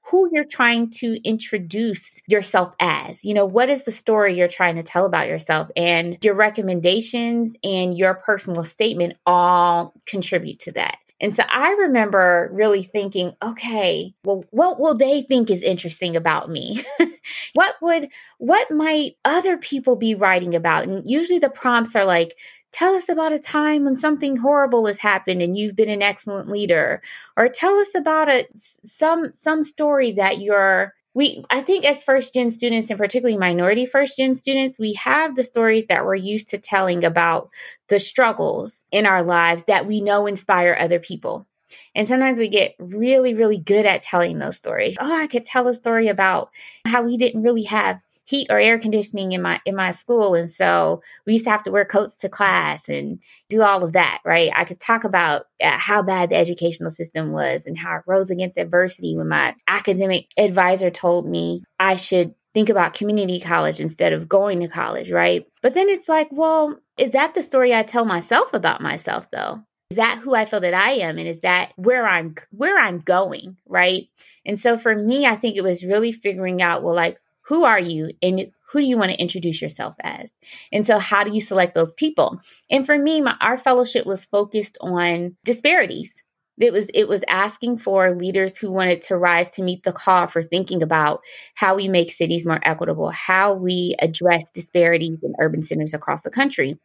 who 0.09 0.29
you're 0.31 0.43
trying 0.43 0.89
to 0.89 1.17
introduce 1.23 2.21
yourself 2.27 2.73
as. 2.79 3.23
You 3.23 3.33
know, 3.33 3.45
what 3.45 3.69
is 3.69 3.83
the 3.83 3.91
story 3.91 4.35
you're 4.35 4.47
trying 4.47 4.75
to 4.75 4.83
tell 4.83 5.05
about 5.05 5.27
yourself? 5.27 5.69
And 5.75 6.17
your 6.23 6.35
recommendations 6.35 7.53
and 7.63 7.97
your 7.97 8.15
personal 8.15 8.63
statement 8.63 9.17
all 9.25 9.93
contribute 10.05 10.59
to 10.61 10.71
that. 10.73 10.97
And 11.21 11.35
so 11.35 11.43
I 11.49 11.71
remember 11.71 12.49
really 12.53 12.81
thinking, 12.81 13.33
okay, 13.43 14.13
well, 14.23 14.45
what 14.51 14.79
will 14.79 14.95
they 14.95 15.21
think 15.21 15.49
is 15.49 15.61
interesting 15.61 16.15
about 16.15 16.49
me? 16.49 16.81
what 17.53 17.75
would, 17.81 18.09
what 18.37 18.71
might 18.71 19.17
other 19.25 19.57
people 19.57 19.97
be 19.97 20.15
writing 20.15 20.55
about? 20.55 20.85
And 20.87 21.09
usually 21.09 21.39
the 21.39 21.49
prompts 21.49 21.93
are 21.95 22.05
like, 22.05 22.37
tell 22.71 22.95
us 22.95 23.09
about 23.09 23.33
a 23.33 23.39
time 23.39 23.85
when 23.85 23.95
something 23.95 24.37
horrible 24.37 24.85
has 24.85 24.99
happened 24.99 25.41
and 25.41 25.57
you've 25.57 25.75
been 25.75 25.89
an 25.89 26.01
excellent 26.01 26.49
leader 26.49 27.01
or 27.37 27.47
tell 27.47 27.77
us 27.77 27.95
about 27.95 28.29
a 28.29 28.47
some 28.85 29.31
some 29.33 29.63
story 29.63 30.11
that 30.11 30.39
you're 30.39 30.93
we 31.13 31.43
i 31.49 31.61
think 31.61 31.85
as 31.85 32.03
first 32.03 32.33
gen 32.33 32.51
students 32.51 32.89
and 32.89 32.99
particularly 32.99 33.37
minority 33.37 33.85
first 33.85 34.17
gen 34.17 34.35
students 34.35 34.77
we 34.79 34.93
have 34.93 35.35
the 35.35 35.43
stories 35.43 35.87
that 35.87 36.05
we're 36.05 36.15
used 36.15 36.49
to 36.49 36.57
telling 36.57 37.03
about 37.03 37.49
the 37.87 37.99
struggles 37.99 38.83
in 38.91 39.05
our 39.05 39.23
lives 39.23 39.63
that 39.67 39.87
we 39.87 40.01
know 40.01 40.27
inspire 40.27 40.75
other 40.79 40.99
people 40.99 41.47
and 41.95 42.07
sometimes 42.07 42.39
we 42.39 42.49
get 42.49 42.75
really, 42.79 43.33
really 43.33 43.57
good 43.57 43.85
at 43.85 44.01
telling 44.01 44.39
those 44.39 44.57
stories. 44.57 44.97
Oh, 44.99 45.15
I 45.15 45.27
could 45.27 45.45
tell 45.45 45.67
a 45.67 45.73
story 45.73 46.07
about 46.07 46.49
how 46.85 47.03
we 47.03 47.17
didn't 47.17 47.43
really 47.43 47.63
have 47.63 47.99
heat 48.29 48.47
or 48.49 48.59
air 48.59 48.77
conditioning 48.77 49.31
in 49.31 49.41
my 49.41 49.59
in 49.65 49.75
my 49.75 49.91
school. 49.91 50.35
And 50.35 50.49
so 50.49 51.01
we 51.25 51.33
used 51.33 51.45
to 51.45 51.51
have 51.51 51.63
to 51.63 51.71
wear 51.71 51.85
coats 51.85 52.15
to 52.17 52.29
class 52.29 52.87
and 52.87 53.19
do 53.49 53.63
all 53.63 53.83
of 53.83 53.93
that 53.93 54.19
right? 54.23 54.51
I 54.55 54.65
could 54.65 54.79
talk 54.79 55.03
about 55.03 55.45
uh, 55.61 55.77
how 55.77 56.03
bad 56.03 56.29
the 56.29 56.35
educational 56.35 56.91
system 56.91 57.31
was 57.31 57.65
and 57.65 57.77
how 57.77 57.89
i 57.89 57.99
rose 58.05 58.29
against 58.29 58.57
adversity 58.57 59.15
when 59.15 59.27
my 59.27 59.55
academic 59.67 60.27
advisor 60.37 60.89
told 60.89 61.27
me 61.27 61.63
i 61.79 61.95
should 61.95 62.35
think 62.53 62.69
about 62.69 62.93
community 62.93 63.39
college 63.39 63.79
instead 63.79 64.13
of 64.13 64.29
going 64.29 64.59
to 64.59 64.67
college 64.67 65.11
right? 65.11 65.45
But 65.61 65.73
then 65.73 65.89
it's 65.89 66.07
like 66.07 66.29
well 66.31 66.79
is 66.97 67.11
that 67.11 67.33
the 67.33 67.43
story 67.43 67.73
i 67.73 67.83
tell 67.83 68.05
myself 68.05 68.53
about 68.53 68.81
myself 68.81 69.29
though? 69.31 69.61
Is 69.89 69.97
that 69.97 70.19
who 70.19 70.35
i 70.35 70.45
feel 70.45 70.59
that 70.61 70.73
i 70.73 70.91
am? 70.91 71.17
And 71.17 71.27
is 71.27 71.39
that 71.39 71.73
where 71.75 72.07
i'm 72.07 72.35
where 72.51 72.77
i'm 72.77 72.99
going 72.99 73.57
right? 73.67 74.07
And 74.45 74.59
so 74.59 74.77
for 74.77 74.95
me 74.95 75.25
i 75.25 75.35
think 75.35 75.55
it 75.55 75.63
was 75.63 75.83
really 75.83 76.11
figuring 76.11 76.61
out 76.61 76.83
well 76.83 76.95
like 76.95 77.19
who 77.49 77.65
are 77.65 77.79
you 77.79 78.11
and 78.21 78.51
who 78.71 78.79
do 78.79 78.85
you 78.85 78.97
want 78.97 79.11
to 79.11 79.19
introduce 79.19 79.61
yourself 79.61 79.95
as? 80.01 80.29
And 80.71 80.85
so 80.85 80.99
how 80.99 81.23
do 81.23 81.33
you 81.33 81.41
select 81.41 81.73
those 81.73 81.95
people? 81.95 82.39
And 82.69 82.85
for 82.85 82.97
me 82.97 83.19
my, 83.21 83.35
our 83.41 83.57
fellowship 83.57 84.05
was 84.05 84.23
focused 84.23 84.77
on 84.79 85.35
disparities. 85.43 86.13
It 86.59 86.71
was 86.71 86.87
it 86.93 87.07
was 87.07 87.23
asking 87.27 87.77
for 87.77 88.15
leaders 88.15 88.57
who 88.57 88.71
wanted 88.71 89.01
to 89.03 89.17
rise 89.17 89.49
to 89.51 89.63
meet 89.63 89.83
the 89.83 89.93
call 89.93 90.27
for 90.27 90.43
thinking 90.43 90.83
about 90.83 91.21
how 91.55 91.75
we 91.75 91.87
make 91.87 92.11
cities 92.11 92.45
more 92.45 92.59
equitable 92.61 93.09
how 93.11 93.53
we 93.53 93.95
address 93.99 94.51
disparities 94.53 95.19
in 95.23 95.33
urban 95.39 95.63
centers 95.63 95.93
across 95.93 96.21
the 96.21 96.29
country 96.29 96.77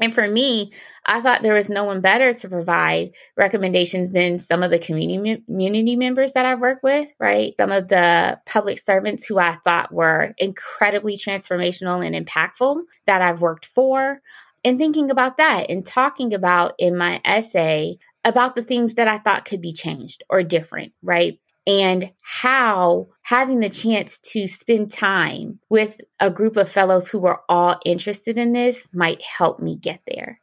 and 0.00 0.14
for 0.14 0.26
me, 0.26 0.72
I 1.04 1.20
thought 1.20 1.42
there 1.42 1.54
was 1.54 1.68
no 1.68 1.84
one 1.84 2.00
better 2.00 2.32
to 2.32 2.48
provide 2.48 3.12
recommendations 3.36 4.10
than 4.10 4.38
some 4.38 4.62
of 4.62 4.70
the 4.70 4.78
community 4.78 5.42
community 5.44 5.96
members 5.96 6.32
that 6.32 6.46
I've 6.46 6.60
worked 6.60 6.82
with, 6.82 7.08
right? 7.18 7.54
Some 7.58 7.72
of 7.72 7.88
the 7.88 8.40
public 8.46 8.80
servants 8.80 9.26
who 9.26 9.38
I 9.38 9.58
thought 9.64 9.92
were 9.92 10.34
incredibly 10.38 11.16
transformational 11.16 12.04
and 12.04 12.26
impactful 12.26 12.82
that 13.06 13.22
I've 13.22 13.42
worked 13.42 13.66
for. 13.66 14.20
And 14.64 14.78
thinking 14.78 15.10
about 15.10 15.38
that 15.38 15.68
and 15.68 15.84
talking 15.84 16.32
about 16.34 16.74
in 16.78 16.96
my 16.96 17.20
essay 17.24 17.98
about 18.24 18.54
the 18.54 18.62
things 18.62 18.94
that 18.94 19.08
I 19.08 19.18
thought 19.18 19.44
could 19.44 19.60
be 19.60 19.72
changed 19.72 20.22
or 20.30 20.42
different, 20.42 20.92
right? 21.02 21.38
And 21.66 22.10
how 22.22 23.08
having 23.22 23.60
the 23.60 23.68
chance 23.68 24.18
to 24.18 24.46
spend 24.46 24.90
time 24.90 25.60
with 25.68 26.00
a 26.18 26.30
group 26.30 26.56
of 26.56 26.70
fellows 26.70 27.08
who 27.08 27.18
were 27.18 27.40
all 27.48 27.78
interested 27.84 28.38
in 28.38 28.52
this 28.52 28.88
might 28.92 29.22
help 29.22 29.60
me 29.60 29.76
get 29.76 30.00
there. 30.06 30.40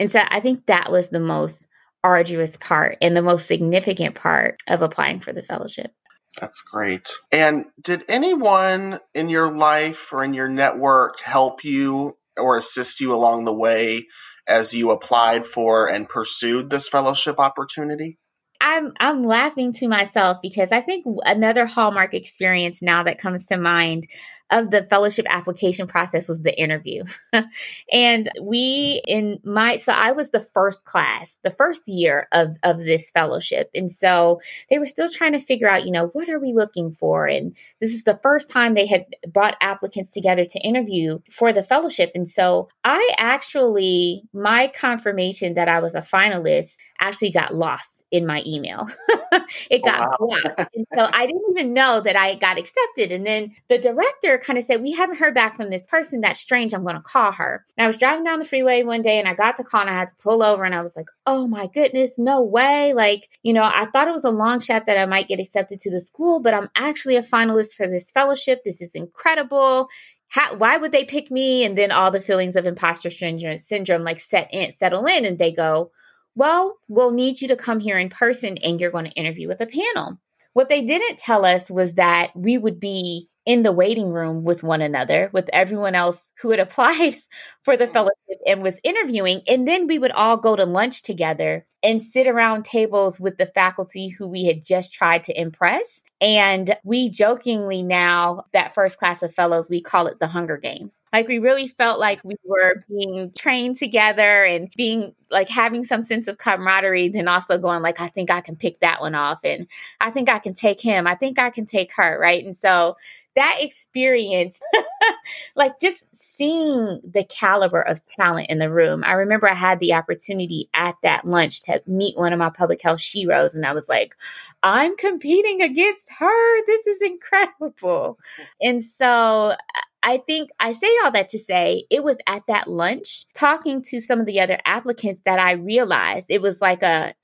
And 0.00 0.10
so 0.10 0.22
I 0.26 0.40
think 0.40 0.66
that 0.66 0.90
was 0.90 1.08
the 1.08 1.20
most 1.20 1.66
arduous 2.02 2.56
part 2.56 2.98
and 3.00 3.16
the 3.16 3.22
most 3.22 3.46
significant 3.46 4.14
part 4.14 4.56
of 4.66 4.82
applying 4.82 5.20
for 5.20 5.32
the 5.32 5.42
fellowship. 5.42 5.92
That's 6.40 6.60
great. 6.62 7.06
And 7.30 7.66
did 7.80 8.04
anyone 8.08 9.00
in 9.14 9.28
your 9.28 9.54
life 9.54 10.12
or 10.12 10.24
in 10.24 10.32
your 10.32 10.48
network 10.48 11.20
help 11.20 11.62
you 11.62 12.16
or 12.38 12.56
assist 12.56 13.00
you 13.00 13.14
along 13.14 13.44
the 13.44 13.54
way 13.54 14.06
as 14.48 14.72
you 14.72 14.90
applied 14.90 15.46
for 15.46 15.88
and 15.88 16.08
pursued 16.08 16.70
this 16.70 16.88
fellowship 16.88 17.38
opportunity? 17.38 18.18
I'm 18.62 18.92
I'm 19.00 19.24
laughing 19.24 19.72
to 19.74 19.88
myself 19.88 20.38
because 20.40 20.70
I 20.70 20.80
think 20.80 21.04
another 21.24 21.66
hallmark 21.66 22.14
experience 22.14 22.80
now 22.80 23.02
that 23.02 23.18
comes 23.18 23.44
to 23.46 23.56
mind 23.56 24.06
of 24.52 24.70
the 24.70 24.84
fellowship 24.84 25.26
application 25.28 25.88
process 25.88 26.28
was 26.28 26.40
the 26.42 26.56
interview. 26.56 27.02
and 27.92 28.30
we 28.40 29.02
in 29.04 29.40
my 29.42 29.78
so 29.78 29.92
I 29.92 30.12
was 30.12 30.30
the 30.30 30.40
first 30.40 30.84
class, 30.84 31.38
the 31.42 31.50
first 31.50 31.88
year 31.88 32.28
of 32.30 32.56
of 32.62 32.78
this 32.78 33.10
fellowship. 33.10 33.68
And 33.74 33.90
so 33.90 34.40
they 34.70 34.78
were 34.78 34.86
still 34.86 35.08
trying 35.08 35.32
to 35.32 35.40
figure 35.40 35.68
out, 35.68 35.84
you 35.84 35.90
know, 35.90 36.06
what 36.12 36.28
are 36.28 36.38
we 36.38 36.52
looking 36.52 36.92
for? 36.92 37.26
And 37.26 37.56
this 37.80 37.92
is 37.92 38.04
the 38.04 38.20
first 38.22 38.48
time 38.48 38.74
they 38.74 38.86
had 38.86 39.06
brought 39.26 39.56
applicants 39.60 40.12
together 40.12 40.44
to 40.44 40.60
interview 40.60 41.18
for 41.32 41.52
the 41.52 41.64
fellowship. 41.64 42.12
And 42.14 42.28
so 42.28 42.68
I 42.84 43.12
actually 43.18 44.22
my 44.32 44.68
confirmation 44.68 45.54
that 45.54 45.68
I 45.68 45.80
was 45.80 45.96
a 45.96 46.00
finalist 46.00 46.76
actually 47.00 47.32
got 47.32 47.52
lost 47.52 48.01
in 48.12 48.26
my 48.26 48.42
email. 48.46 48.88
it 49.70 49.80
oh, 49.82 49.86
got 49.86 50.20
wow. 50.20 50.38
blocked. 50.44 50.70
And 50.76 50.86
so 50.94 51.08
I 51.10 51.26
didn't 51.26 51.42
even 51.50 51.72
know 51.72 52.00
that 52.00 52.14
I 52.14 52.34
got 52.34 52.58
accepted. 52.58 53.10
And 53.10 53.26
then 53.26 53.54
the 53.68 53.78
director 53.78 54.38
kind 54.38 54.58
of 54.58 54.66
said, 54.66 54.82
We 54.82 54.92
haven't 54.92 55.16
heard 55.16 55.34
back 55.34 55.56
from 55.56 55.70
this 55.70 55.82
person. 55.82 56.20
That's 56.20 56.38
strange. 56.38 56.74
I'm 56.74 56.82
going 56.82 56.94
to 56.94 57.02
call 57.02 57.32
her. 57.32 57.64
And 57.76 57.84
I 57.84 57.88
was 57.88 57.96
driving 57.96 58.24
down 58.24 58.38
the 58.38 58.44
freeway 58.44 58.82
one 58.82 59.02
day 59.02 59.18
and 59.18 59.26
I 59.26 59.34
got 59.34 59.56
the 59.56 59.64
call 59.64 59.80
and 59.80 59.90
I 59.90 59.94
had 59.94 60.10
to 60.10 60.14
pull 60.16 60.42
over 60.42 60.62
and 60.62 60.74
I 60.74 60.82
was 60.82 60.94
like, 60.94 61.08
Oh 61.26 61.46
my 61.46 61.66
goodness, 61.66 62.18
no 62.18 62.42
way. 62.42 62.92
Like, 62.92 63.28
you 63.42 63.54
know, 63.54 63.62
I 63.64 63.86
thought 63.86 64.08
it 64.08 64.14
was 64.14 64.24
a 64.24 64.30
long 64.30 64.60
shot 64.60 64.86
that 64.86 64.98
I 64.98 65.06
might 65.06 65.28
get 65.28 65.40
accepted 65.40 65.80
to 65.80 65.90
the 65.90 66.00
school, 66.00 66.40
but 66.40 66.54
I'm 66.54 66.68
actually 66.76 67.16
a 67.16 67.22
finalist 67.22 67.74
for 67.74 67.88
this 67.88 68.10
fellowship. 68.10 68.62
This 68.64 68.82
is 68.82 68.94
incredible. 68.94 69.88
How, 70.28 70.56
why 70.56 70.76
would 70.76 70.92
they 70.92 71.04
pick 71.04 71.30
me? 71.30 71.64
And 71.64 71.76
then 71.76 71.92
all 71.92 72.10
the 72.10 72.20
feelings 72.20 72.56
of 72.56 72.66
imposter 72.66 73.10
syndrome, 73.10 73.56
syndrome 73.56 74.02
like 74.02 74.20
set 74.20 74.48
in, 74.52 74.70
settle 74.72 75.06
in, 75.06 75.24
and 75.24 75.38
they 75.38 75.52
go, 75.52 75.92
well, 76.34 76.78
we'll 76.88 77.10
need 77.10 77.40
you 77.40 77.48
to 77.48 77.56
come 77.56 77.80
here 77.80 77.98
in 77.98 78.08
person 78.08 78.56
and 78.58 78.80
you're 78.80 78.90
going 78.90 79.04
to 79.04 79.12
interview 79.12 79.48
with 79.48 79.60
a 79.60 79.66
panel. 79.66 80.18
What 80.54 80.68
they 80.68 80.82
didn't 80.82 81.18
tell 81.18 81.44
us 81.44 81.70
was 81.70 81.94
that 81.94 82.30
we 82.34 82.58
would 82.58 82.78
be 82.78 83.28
in 83.44 83.62
the 83.62 83.72
waiting 83.72 84.10
room 84.10 84.44
with 84.44 84.62
one 84.62 84.80
another, 84.80 85.30
with 85.32 85.48
everyone 85.52 85.94
else 85.94 86.18
who 86.40 86.50
had 86.50 86.60
applied 86.60 87.16
for 87.62 87.76
the 87.76 87.86
mm. 87.86 87.92
fellowship 87.92 88.38
and 88.46 88.62
was 88.62 88.74
interviewing. 88.84 89.42
And 89.46 89.66
then 89.66 89.86
we 89.86 89.98
would 89.98 90.12
all 90.12 90.36
go 90.36 90.56
to 90.56 90.64
lunch 90.64 91.02
together 91.02 91.66
and 91.82 92.02
sit 92.02 92.26
around 92.26 92.64
tables 92.64 93.18
with 93.18 93.38
the 93.38 93.46
faculty 93.46 94.08
who 94.08 94.26
we 94.26 94.44
had 94.44 94.64
just 94.64 94.92
tried 94.92 95.24
to 95.24 95.40
impress. 95.40 96.00
And 96.20 96.76
we 96.84 97.08
jokingly 97.08 97.82
now, 97.82 98.44
that 98.52 98.74
first 98.74 98.98
class 98.98 99.22
of 99.22 99.34
fellows, 99.34 99.68
we 99.68 99.80
call 99.80 100.06
it 100.06 100.20
the 100.20 100.28
Hunger 100.28 100.56
Games. 100.56 100.92
Like 101.12 101.28
we 101.28 101.38
really 101.38 101.68
felt 101.68 102.00
like 102.00 102.20
we 102.24 102.36
were 102.44 102.84
being 102.88 103.32
trained 103.36 103.78
together 103.78 104.44
and 104.44 104.70
being 104.76 105.14
like 105.30 105.48
having 105.48 105.84
some 105.84 106.04
sense 106.04 106.28
of 106.28 106.38
camaraderie, 106.38 107.08
then 107.08 107.28
also 107.28 107.58
going 107.58 107.82
like, 107.82 108.00
I 108.00 108.08
think 108.08 108.30
I 108.30 108.40
can 108.40 108.56
pick 108.56 108.80
that 108.80 109.00
one 109.00 109.14
off 109.14 109.40
and 109.44 109.66
I 110.00 110.10
think 110.10 110.28
I 110.28 110.38
can 110.38 110.54
take 110.54 110.80
him. 110.80 111.06
I 111.06 111.14
think 111.14 111.38
I 111.38 111.50
can 111.50 111.66
take 111.66 111.92
her. 111.96 112.18
Right. 112.20 112.44
And 112.44 112.56
so 112.56 112.96
that 113.34 113.58
experience, 113.60 114.58
like 115.54 115.78
just 115.80 116.04
seeing 116.12 117.00
the 117.02 117.24
caliber 117.24 117.80
of 117.80 118.04
talent 118.06 118.50
in 118.50 118.58
the 118.58 118.70
room. 118.70 119.02
I 119.04 119.12
remember 119.12 119.48
I 119.48 119.54
had 119.54 119.80
the 119.80 119.94
opportunity 119.94 120.68
at 120.74 120.96
that 121.02 121.26
lunch 121.26 121.62
to 121.62 121.82
meet 121.86 122.16
one 122.16 122.32
of 122.32 122.38
my 122.38 122.50
public 122.50 122.82
health 122.82 123.00
sheroes, 123.00 123.54
and 123.54 123.64
I 123.64 123.72
was 123.72 123.88
like, 123.88 124.14
I'm 124.62 124.96
competing 124.96 125.62
against 125.62 126.08
her. 126.18 126.66
This 126.66 126.86
is 126.86 126.98
incredible. 127.00 128.18
And 128.60 128.84
so 128.84 129.50
uh, 129.50 129.56
I 130.02 130.18
think 130.18 130.50
I 130.58 130.72
say 130.72 130.88
all 131.04 131.12
that 131.12 131.28
to 131.30 131.38
say 131.38 131.84
it 131.90 132.02
was 132.02 132.16
at 132.26 132.42
that 132.48 132.68
lunch 132.68 133.24
talking 133.34 133.82
to 133.82 134.00
some 134.00 134.20
of 134.20 134.26
the 134.26 134.40
other 134.40 134.58
applicants 134.64 135.22
that 135.24 135.38
I 135.38 135.52
realized 135.52 136.26
it 136.28 136.42
was 136.42 136.60
like 136.60 136.82
a 136.82 137.14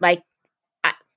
like 0.00 0.22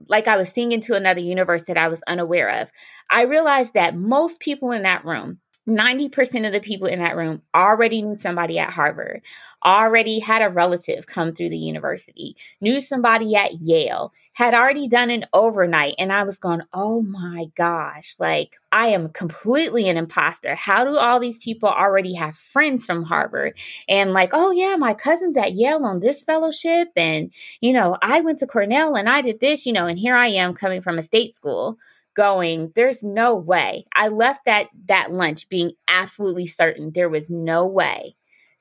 like 0.07 0.27
I 0.27 0.37
was 0.37 0.49
seeing 0.49 0.71
into 0.71 0.95
another 0.95 1.21
universe 1.21 1.63
that 1.63 1.77
I 1.77 1.87
was 1.87 2.01
unaware 2.07 2.61
of. 2.61 2.69
I 3.09 3.23
realized 3.23 3.73
that 3.73 3.95
most 3.95 4.39
people 4.39 4.71
in 4.71 4.83
that 4.83 5.05
room 5.05 5.39
90% 5.68 6.47
of 6.47 6.53
the 6.53 6.61
people 6.61 6.88
in 6.88 6.99
that 6.99 7.18
room 7.18 7.41
already 7.53 8.01
knew 8.01 8.15
somebody 8.15 8.57
at 8.57 8.72
Harvard, 8.72 9.22
already 9.65 10.20
had 10.20 10.41
a 10.41 10.49
relative 10.49 11.05
come 11.07 11.34
through 11.34 11.49
the 11.49 11.57
university, 11.57 12.38
knew 12.61 12.80
somebody 12.80 13.36
at 13.36 13.55
Yale, 13.55 14.13
had 14.32 14.53
already 14.53 14.88
done 14.88 15.09
an 15.09 15.26
overnight. 15.34 15.95
And 15.97 16.13
I 16.13 16.24
was 16.24 16.38
going, 16.38 16.61
oh 16.72 17.01
my 17.01 17.47
gosh, 17.55 18.15
like 18.20 18.55
I 18.72 18.89
am 18.89 19.09
completely 19.09 19.89
an 19.89 19.97
imposter. 19.97 20.55
How 20.55 20.84
do 20.84 20.95
all 20.95 21.20
these 21.20 21.39
people 21.39 21.70
already 21.70 22.13
have 22.13 22.38
friends 22.38 22.86
from 22.86 23.03
Harvard? 23.03 23.57
And 23.89 24.13
like, 24.13 24.30
oh 24.34 24.51
yeah, 24.51 24.76
my 24.78 24.93
cousin's 24.93 25.38
at 25.38 25.53
Yale 25.53 25.84
on 25.84 25.99
this 25.99 26.24
fellowship. 26.24 26.89
And, 26.95 27.34
you 27.59 27.74
know, 27.74 27.97
I 28.01 28.22
went 28.22 28.39
to 28.39 28.47
Cornell 28.47 28.95
and 28.95 29.09
I 29.09 29.22
did 29.22 29.39
this, 29.39 29.65
you 29.65 29.74
know, 29.74 29.88
and 29.88 29.99
here 29.99 30.15
I 30.15 30.28
am 30.28 30.53
coming 30.53 30.82
from 30.82 30.97
a 30.97 31.03
state 31.03 31.36
school 31.36 31.78
going 32.18 32.74
there's 32.76 33.03
no 33.03 33.36
way. 33.36 33.86
I 33.95 34.09
left 34.09 34.41
that 34.45 34.68
that 34.88 35.13
lunch 35.13 35.47
being 35.49 35.74
absolutely 35.88 36.47
certain 36.47 36.91
there 36.93 37.09
was 37.09 37.30
no 37.30 37.65
way 37.68 38.15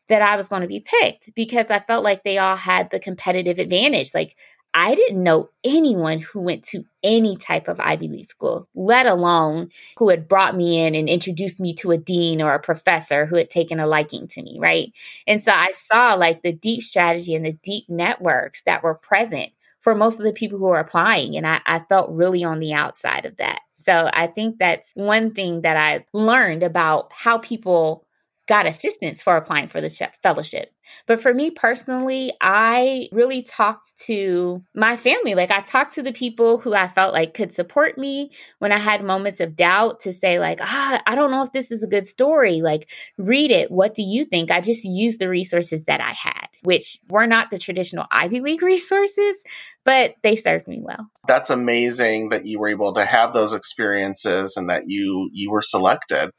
that 0.09 0.23
i 0.23 0.37
was 0.37 0.49
going 0.49 0.63
to 0.63 0.69
be 0.69 0.81
picked 0.81 1.35
because 1.35 1.71
i 1.71 1.81
felt 1.81 2.05
like 2.05 2.23
they 2.23 2.39
all 2.39 2.57
had 2.57 2.91
the 2.91 3.01
competitive 3.01 3.59
advantage. 3.59 4.13
Like 4.15 4.37
i 4.75 4.95
didn't 4.95 5.23
know 5.23 5.49
anyone 5.65 6.21
who 6.21 6.41
went 6.41 6.65
to 6.65 6.85
any 7.03 7.37
type 7.37 7.67
of 7.69 7.81
ivy 7.81 8.09
league 8.09 8.29
school 8.29 8.69
let 8.75 9.07
alone 9.07 9.71
who 9.99 10.11
had 10.11 10.29
brought 10.29 10.57
me 10.57 10.85
in 10.85 10.95
and 10.95 11.09
introduced 11.09 11.59
me 11.61 11.73
to 11.75 11.93
a 11.93 11.99
dean 11.99 12.43
or 12.43 12.55
a 12.55 12.61
professor 12.61 13.25
who 13.27 13.37
had 13.37 13.49
taken 13.51 13.81
a 13.81 13.87
liking 13.87 14.29
to 14.29 14.43
me 14.43 14.59
right? 14.61 14.93
And 15.27 15.43
so 15.43 15.53
i 15.53 15.73
saw 15.91 16.15
like 16.15 16.43
the 16.43 16.53
deep 16.53 16.83
strategy 16.83 17.35
and 17.35 17.47
the 17.47 17.59
deep 17.65 17.85
networks 17.89 18.63
that 18.67 18.83
were 18.83 18.95
present 18.95 19.51
for 19.87 19.95
most 19.95 20.19
of 20.19 20.25
the 20.25 20.33
people 20.33 20.59
who 20.59 20.67
are 20.67 20.81
applying. 20.81 21.37
And 21.37 21.47
I, 21.47 21.61
I 21.65 21.79
felt 21.89 22.11
really 22.11 22.43
on 22.43 22.59
the 22.59 22.73
outside 22.73 23.25
of 23.25 23.37
that. 23.37 23.61
So 23.85 24.11
I 24.13 24.27
think 24.27 24.59
that's 24.59 24.89
one 24.95 25.33
thing 25.33 25.61
that 25.61 25.77
I 25.77 26.05
learned 26.13 26.65
about 26.65 27.13
how 27.13 27.39
people 27.39 28.05
got 28.47 28.67
assistance 28.67 29.23
for 29.23 29.37
applying 29.37 29.69
for 29.69 29.81
the 29.81 30.11
fellowship. 30.23 30.73
But 31.07 31.21
for 31.21 31.35
me 31.35 31.51
personally, 31.51 32.33
I 32.41 33.09
really 33.11 33.43
talked 33.43 33.97
to 34.07 34.63
my 34.75 34.97
family. 34.97 35.35
Like 35.35 35.51
I 35.51 35.61
talked 35.61 35.95
to 35.95 36.03
the 36.03 36.13
people 36.13 36.59
who 36.59 36.75
I 36.75 36.89
felt 36.89 37.13
like 37.13 37.35
could 37.35 37.53
support 37.53 37.99
me 37.99 38.31
when 38.59 38.73
I 38.73 38.79
had 38.79 39.03
moments 39.03 39.41
of 39.41 39.57
doubt 39.57 40.01
to 40.01 40.13
say 40.13 40.39
like, 40.39 40.61
"Ah, 40.63 41.03
I 41.07 41.15
don't 41.15 41.31
know 41.31 41.43
if 41.43 41.53
this 41.53 41.71
is 41.71 41.83
a 41.83 41.89
good 41.89 42.07
story. 42.07 42.61
Like 42.61 42.89
read 43.19 43.51
it. 43.51 43.71
What 43.71 43.95
do 43.95 44.03
you 44.03 44.25
think?" 44.25 44.51
I 44.51 44.61
just 44.61 44.85
used 44.85 45.19
the 45.19 45.29
resources 45.29 45.85
that 45.87 46.01
I 46.01 46.13
had, 46.13 46.47
which 46.63 47.01
were 47.09 47.27
not 47.27 47.51
the 47.51 47.59
traditional 47.59 48.07
Ivy 48.11 48.41
League 48.41 48.63
resources, 48.77 49.43
but 49.85 50.15
they 50.23 50.37
served 50.37 50.69
me 50.69 50.81
well. 50.81 51.11
That's 51.27 51.51
amazing 51.51 52.29
that 52.29 52.47
you 52.47 52.61
were 52.61 52.69
able 52.69 52.95
to 52.95 53.05
have 53.05 53.33
those 53.33 53.55
experiences 53.55 54.57
and 54.57 54.71
that 54.71 54.85
you 54.87 55.31
you 55.33 55.51
were 55.51 55.63
selected. 55.63 56.31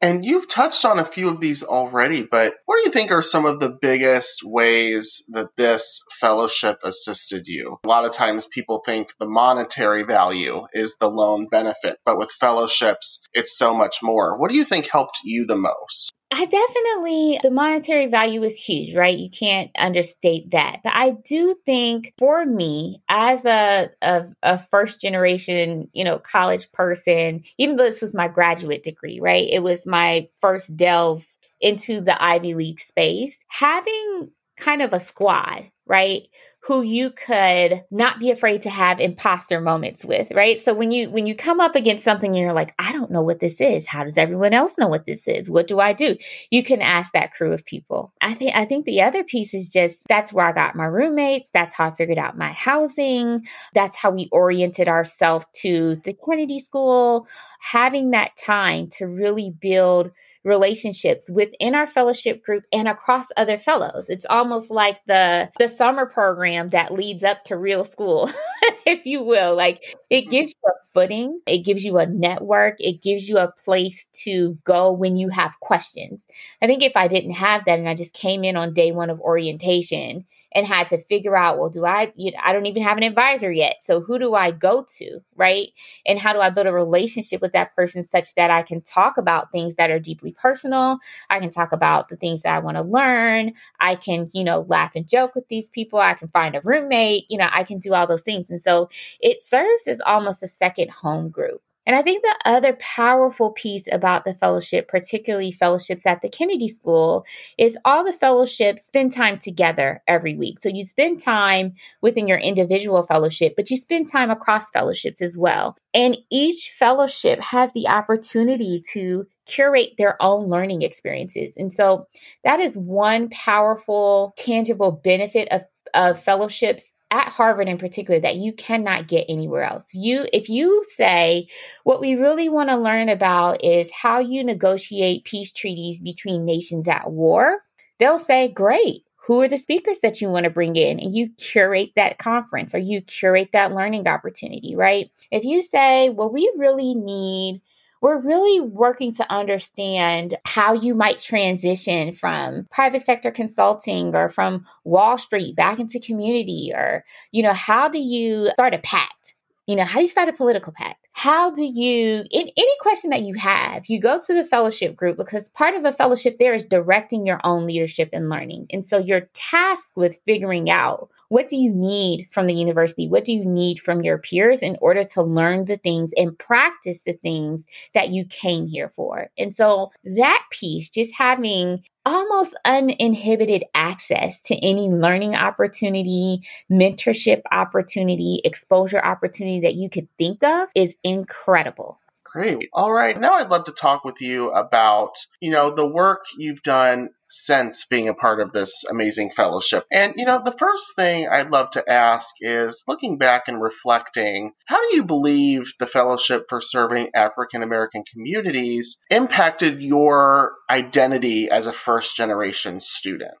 And 0.00 0.24
you've 0.24 0.48
touched 0.48 0.84
on 0.84 0.98
a 0.98 1.04
few 1.04 1.28
of 1.28 1.40
these 1.40 1.62
already, 1.62 2.22
but 2.22 2.56
what 2.66 2.76
do 2.76 2.82
you 2.82 2.90
think 2.90 3.10
are 3.10 3.22
some 3.22 3.46
of 3.46 3.60
the 3.60 3.70
biggest 3.80 4.40
ways 4.44 5.22
that 5.28 5.56
this 5.56 6.02
fellowship 6.20 6.78
assisted 6.84 7.46
you? 7.46 7.78
A 7.84 7.88
lot 7.88 8.04
of 8.04 8.12
times 8.12 8.46
people 8.46 8.82
think 8.84 9.08
the 9.18 9.28
monetary 9.28 10.02
value 10.02 10.66
is 10.74 10.96
the 11.00 11.10
loan 11.10 11.48
benefit, 11.50 11.98
but 12.04 12.18
with 12.18 12.30
fellowships, 12.30 13.20
it's 13.32 13.56
so 13.56 13.74
much 13.74 13.96
more. 14.02 14.38
What 14.38 14.50
do 14.50 14.56
you 14.56 14.64
think 14.64 14.86
helped 14.86 15.18
you 15.24 15.46
the 15.46 15.56
most? 15.56 16.12
I 16.32 16.44
definitely, 16.44 17.38
the 17.42 17.52
monetary 17.52 18.06
value 18.06 18.42
is 18.42 18.58
huge, 18.58 18.96
right? 18.96 19.16
You 19.16 19.30
can't 19.30 19.70
understate 19.78 20.50
that. 20.50 20.80
But 20.82 20.92
I 20.94 21.12
do 21.24 21.54
think 21.64 22.14
for 22.18 22.44
me, 22.44 23.00
as 23.08 23.44
a, 23.44 23.90
a, 24.02 24.26
a, 24.42 24.58
first 24.58 25.00
generation, 25.00 25.88
you 25.92 26.02
know, 26.02 26.18
college 26.18 26.70
person, 26.72 27.44
even 27.58 27.76
though 27.76 27.88
this 27.88 28.02
was 28.02 28.12
my 28.12 28.26
graduate 28.26 28.82
degree, 28.82 29.20
right? 29.20 29.48
It 29.48 29.62
was 29.62 29.86
my 29.86 30.28
first 30.40 30.76
delve 30.76 31.24
into 31.60 32.00
the 32.00 32.20
Ivy 32.20 32.54
League 32.54 32.80
space. 32.80 33.38
Having 33.48 34.30
kind 34.56 34.82
of 34.82 34.92
a 34.92 35.00
squad, 35.00 35.70
right? 35.86 36.28
who 36.66 36.82
you 36.82 37.10
could 37.10 37.84
not 37.92 38.18
be 38.18 38.32
afraid 38.32 38.62
to 38.62 38.70
have 38.70 38.98
imposter 38.98 39.60
moments 39.60 40.04
with, 40.04 40.32
right? 40.32 40.60
So 40.60 40.74
when 40.74 40.90
you 40.90 41.08
when 41.10 41.24
you 41.24 41.36
come 41.36 41.60
up 41.60 41.76
against 41.76 42.02
something 42.02 42.30
and 42.30 42.40
you're 42.40 42.52
like, 42.52 42.74
I 42.76 42.90
don't 42.90 43.12
know 43.12 43.22
what 43.22 43.38
this 43.38 43.60
is. 43.60 43.86
How 43.86 44.02
does 44.02 44.18
everyone 44.18 44.52
else 44.52 44.76
know 44.76 44.88
what 44.88 45.06
this 45.06 45.28
is? 45.28 45.48
What 45.48 45.68
do 45.68 45.78
I 45.78 45.92
do? 45.92 46.16
You 46.50 46.64
can 46.64 46.82
ask 46.82 47.12
that 47.12 47.32
crew 47.32 47.52
of 47.52 47.64
people. 47.64 48.12
I 48.20 48.34
think 48.34 48.56
I 48.56 48.64
think 48.64 48.84
the 48.84 49.02
other 49.02 49.22
piece 49.22 49.54
is 49.54 49.68
just 49.68 50.08
that's 50.08 50.32
where 50.32 50.46
I 50.46 50.52
got 50.52 50.74
my 50.74 50.86
roommates, 50.86 51.48
that's 51.54 51.76
how 51.76 51.86
I 51.86 51.94
figured 51.94 52.18
out 52.18 52.36
my 52.36 52.50
housing, 52.50 53.46
that's 53.72 53.96
how 53.96 54.10
we 54.10 54.28
oriented 54.32 54.88
ourselves 54.88 55.46
to 55.60 56.00
the 56.02 56.16
Kennedy 56.28 56.58
School, 56.58 57.28
having 57.60 58.10
that 58.10 58.36
time 58.36 58.88
to 58.94 59.06
really 59.06 59.50
build 59.50 60.10
relationships 60.46 61.28
within 61.28 61.74
our 61.74 61.86
fellowship 61.86 62.42
group 62.42 62.64
and 62.72 62.86
across 62.86 63.26
other 63.36 63.58
fellows. 63.58 64.08
It's 64.08 64.24
almost 64.30 64.70
like 64.70 64.98
the 65.06 65.50
the 65.58 65.68
summer 65.68 66.06
program 66.06 66.70
that 66.70 66.92
leads 66.92 67.24
up 67.24 67.44
to 67.44 67.56
real 67.56 67.84
school, 67.84 68.30
if 68.86 69.04
you 69.04 69.22
will. 69.22 69.56
Like 69.56 69.82
it 70.08 70.22
mm-hmm. 70.22 70.30
gives 70.30 70.50
you 70.52 70.70
a 70.70 70.86
footing, 70.94 71.40
it 71.46 71.64
gives 71.64 71.84
you 71.84 71.98
a 71.98 72.06
network, 72.06 72.76
it 72.78 73.02
gives 73.02 73.28
you 73.28 73.38
a 73.38 73.52
place 73.64 74.06
to 74.24 74.56
go 74.64 74.92
when 74.92 75.16
you 75.16 75.28
have 75.28 75.58
questions. 75.60 76.24
I 76.62 76.66
think 76.66 76.82
if 76.82 76.96
I 76.96 77.08
didn't 77.08 77.32
have 77.32 77.64
that 77.66 77.78
and 77.78 77.88
I 77.88 77.94
just 77.94 78.14
came 78.14 78.44
in 78.44 78.56
on 78.56 78.72
day 78.72 78.92
1 78.92 79.10
of 79.10 79.20
orientation 79.20 80.24
and 80.56 80.66
had 80.66 80.88
to 80.88 80.96
figure 80.96 81.36
out, 81.36 81.58
well, 81.58 81.68
do 81.68 81.84
I, 81.84 82.14
you 82.16 82.32
know, 82.32 82.38
I 82.42 82.54
don't 82.54 82.64
even 82.64 82.82
have 82.82 82.96
an 82.96 83.02
advisor 83.02 83.52
yet. 83.52 83.76
So 83.82 84.00
who 84.00 84.18
do 84.18 84.34
I 84.34 84.52
go 84.52 84.86
to? 84.96 85.20
Right. 85.36 85.68
And 86.06 86.18
how 86.18 86.32
do 86.32 86.40
I 86.40 86.48
build 86.48 86.66
a 86.66 86.72
relationship 86.72 87.42
with 87.42 87.52
that 87.52 87.76
person 87.76 88.02
such 88.02 88.34
that 88.36 88.50
I 88.50 88.62
can 88.62 88.80
talk 88.80 89.18
about 89.18 89.52
things 89.52 89.74
that 89.74 89.90
are 89.90 89.98
deeply 89.98 90.32
personal? 90.32 90.96
I 91.28 91.40
can 91.40 91.50
talk 91.50 91.72
about 91.72 92.08
the 92.08 92.16
things 92.16 92.40
that 92.40 92.56
I 92.56 92.60
want 92.60 92.78
to 92.78 92.82
learn. 92.82 93.52
I 93.78 93.96
can, 93.96 94.30
you 94.32 94.44
know, 94.44 94.64
laugh 94.66 94.96
and 94.96 95.06
joke 95.06 95.34
with 95.34 95.46
these 95.48 95.68
people. 95.68 95.98
I 95.98 96.14
can 96.14 96.28
find 96.28 96.54
a 96.56 96.62
roommate. 96.62 97.26
You 97.28 97.36
know, 97.36 97.48
I 97.52 97.62
can 97.62 97.78
do 97.78 97.92
all 97.92 98.06
those 98.06 98.22
things. 98.22 98.48
And 98.48 98.60
so 98.60 98.88
it 99.20 99.46
serves 99.46 99.86
as 99.86 100.00
almost 100.06 100.42
a 100.42 100.48
second 100.48 100.90
home 100.90 101.28
group. 101.28 101.60
And 101.86 101.94
I 101.94 102.02
think 102.02 102.22
the 102.22 102.36
other 102.44 102.76
powerful 102.80 103.52
piece 103.52 103.84
about 103.90 104.24
the 104.24 104.34
fellowship, 104.34 104.88
particularly 104.88 105.52
fellowships 105.52 106.04
at 106.04 106.20
the 106.20 106.28
Kennedy 106.28 106.66
School, 106.66 107.24
is 107.56 107.78
all 107.84 108.04
the 108.04 108.12
fellowships 108.12 108.86
spend 108.86 109.12
time 109.12 109.38
together 109.38 110.02
every 110.08 110.34
week. 110.34 110.60
So 110.60 110.68
you 110.68 110.84
spend 110.84 111.22
time 111.22 111.74
within 112.02 112.26
your 112.26 112.38
individual 112.38 113.04
fellowship, 113.04 113.54
but 113.56 113.70
you 113.70 113.76
spend 113.76 114.10
time 114.10 114.30
across 114.30 114.68
fellowships 114.70 115.22
as 115.22 115.38
well. 115.38 115.76
And 115.94 116.16
each 116.30 116.72
fellowship 116.76 117.40
has 117.40 117.70
the 117.72 117.88
opportunity 117.88 118.82
to 118.92 119.26
curate 119.46 119.92
their 119.96 120.20
own 120.20 120.48
learning 120.48 120.82
experiences. 120.82 121.52
And 121.56 121.72
so 121.72 122.08
that 122.42 122.58
is 122.58 122.76
one 122.76 123.28
powerful, 123.30 124.34
tangible 124.36 124.90
benefit 124.90 125.48
of, 125.52 125.62
of 125.94 126.20
fellowships 126.20 126.92
at 127.10 127.28
Harvard 127.28 127.68
in 127.68 127.78
particular 127.78 128.20
that 128.20 128.36
you 128.36 128.52
cannot 128.52 129.08
get 129.08 129.26
anywhere 129.28 129.62
else. 129.62 129.94
You 129.94 130.26
if 130.32 130.48
you 130.48 130.82
say 130.96 131.48
what 131.84 132.00
we 132.00 132.14
really 132.14 132.48
want 132.48 132.68
to 132.70 132.76
learn 132.76 133.08
about 133.08 133.62
is 133.64 133.88
how 133.92 134.18
you 134.18 134.42
negotiate 134.44 135.24
peace 135.24 135.52
treaties 135.52 136.00
between 136.00 136.44
nations 136.44 136.88
at 136.88 137.10
war, 137.10 137.58
they'll 137.98 138.18
say, 138.18 138.48
"Great. 138.48 139.02
who 139.26 139.40
are 139.42 139.48
the 139.48 139.58
speakers 139.58 139.98
that 140.00 140.20
you 140.20 140.28
want 140.28 140.44
to 140.44 140.50
bring 140.50 140.76
in 140.76 141.00
and 141.00 141.12
you 141.14 141.28
curate 141.36 141.90
that 141.96 142.16
conference 142.18 142.74
or 142.74 142.78
you 142.78 143.00
curate 143.02 143.48
that 143.52 143.72
learning 143.72 144.06
opportunity, 144.06 144.76
right? 144.76 145.10
If 145.32 145.42
you 145.44 145.62
say, 145.62 146.10
well, 146.10 146.30
we 146.30 146.48
really 146.56 146.94
need 146.94 147.60
we're 148.02 148.20
really 148.20 148.60
working 148.60 149.14
to 149.14 149.32
understand 149.32 150.36
how 150.44 150.72
you 150.72 150.94
might 150.94 151.18
transition 151.18 152.12
from 152.12 152.66
private 152.70 153.04
sector 153.04 153.30
consulting 153.30 154.14
or 154.14 154.28
from 154.28 154.64
Wall 154.84 155.18
Street 155.18 155.56
back 155.56 155.78
into 155.78 156.00
community 156.00 156.72
or, 156.74 157.04
you 157.32 157.42
know, 157.42 157.52
how 157.52 157.88
do 157.88 157.98
you 157.98 158.50
start 158.54 158.74
a 158.74 158.78
PAC? 158.78 159.35
You 159.66 159.74
know, 159.74 159.84
how 159.84 159.98
do 159.98 160.02
you 160.02 160.08
start 160.08 160.28
a 160.28 160.32
political 160.32 160.72
PAC? 160.72 160.96
How 161.12 161.50
do 161.50 161.64
you, 161.64 162.24
in 162.30 162.50
any 162.56 162.72
question 162.80 163.10
that 163.10 163.22
you 163.22 163.34
have, 163.34 163.86
you 163.86 164.00
go 164.00 164.20
to 164.24 164.34
the 164.34 164.44
fellowship 164.44 164.94
group 164.94 165.16
because 165.16 165.48
part 165.48 165.74
of 165.74 165.84
a 165.84 165.92
fellowship 165.92 166.36
there 166.38 166.54
is 166.54 166.66
directing 166.66 167.26
your 167.26 167.40
own 167.42 167.66
leadership 167.66 168.10
and 168.12 168.28
learning. 168.28 168.68
And 168.70 168.86
so 168.86 168.98
you're 168.98 169.28
tasked 169.32 169.96
with 169.96 170.20
figuring 170.24 170.70
out 170.70 171.10
what 171.28 171.48
do 171.48 171.56
you 171.56 171.72
need 171.72 172.28
from 172.30 172.46
the 172.46 172.54
university? 172.54 173.08
What 173.08 173.24
do 173.24 173.32
you 173.32 173.44
need 173.44 173.80
from 173.80 174.02
your 174.02 174.18
peers 174.18 174.62
in 174.62 174.76
order 174.80 175.02
to 175.02 175.22
learn 175.22 175.64
the 175.64 175.78
things 175.78 176.12
and 176.16 176.38
practice 176.38 177.00
the 177.04 177.14
things 177.14 177.64
that 177.92 178.10
you 178.10 178.24
came 178.24 178.68
here 178.68 178.92
for? 178.94 179.30
And 179.36 179.56
so 179.56 179.90
that 180.04 180.44
piece, 180.50 180.88
just 180.88 181.12
having 181.14 181.82
almost 182.06 182.56
uninhibited 182.64 183.64
access 183.74 184.40
to 184.42 184.54
any 184.64 184.88
learning 184.88 185.34
opportunity, 185.34 186.40
mentorship 186.70 187.42
opportunity, 187.50 188.40
exposure 188.44 189.04
opportunity 189.04 189.60
that 189.60 189.74
you 189.74 189.90
could 189.90 190.08
think 190.16 190.42
of 190.44 190.68
is 190.74 190.94
incredible. 191.02 191.98
Great. 192.36 192.68
All 192.74 192.92
right. 192.92 193.18
Now 193.18 193.32
I'd 193.32 193.48
love 193.48 193.64
to 193.64 193.72
talk 193.72 194.04
with 194.04 194.20
you 194.20 194.50
about, 194.50 195.12
you 195.40 195.50
know, 195.50 195.70
the 195.70 195.88
work 195.88 196.24
you've 196.36 196.62
done 196.62 197.08
since 197.28 197.86
being 197.86 198.10
a 198.10 198.14
part 198.14 198.40
of 198.40 198.52
this 198.52 198.84
amazing 198.90 199.30
fellowship. 199.30 199.86
And, 199.90 200.12
you 200.16 200.26
know, 200.26 200.42
the 200.44 200.52
first 200.52 200.94
thing 200.96 201.26
I'd 201.26 201.50
love 201.50 201.70
to 201.70 201.90
ask 201.90 202.34
is 202.42 202.84
looking 202.86 203.16
back 203.16 203.44
and 203.48 203.62
reflecting, 203.62 204.52
how 204.66 204.78
do 204.78 204.96
you 204.96 205.02
believe 205.02 205.72
the 205.80 205.86
Fellowship 205.86 206.44
for 206.50 206.60
Serving 206.60 207.08
African 207.14 207.62
American 207.62 208.04
Communities 208.04 208.98
impacted 209.10 209.82
your 209.82 210.52
identity 210.68 211.50
as 211.50 211.66
a 211.66 211.72
first 211.72 212.18
generation 212.18 212.80
student? 212.80 213.32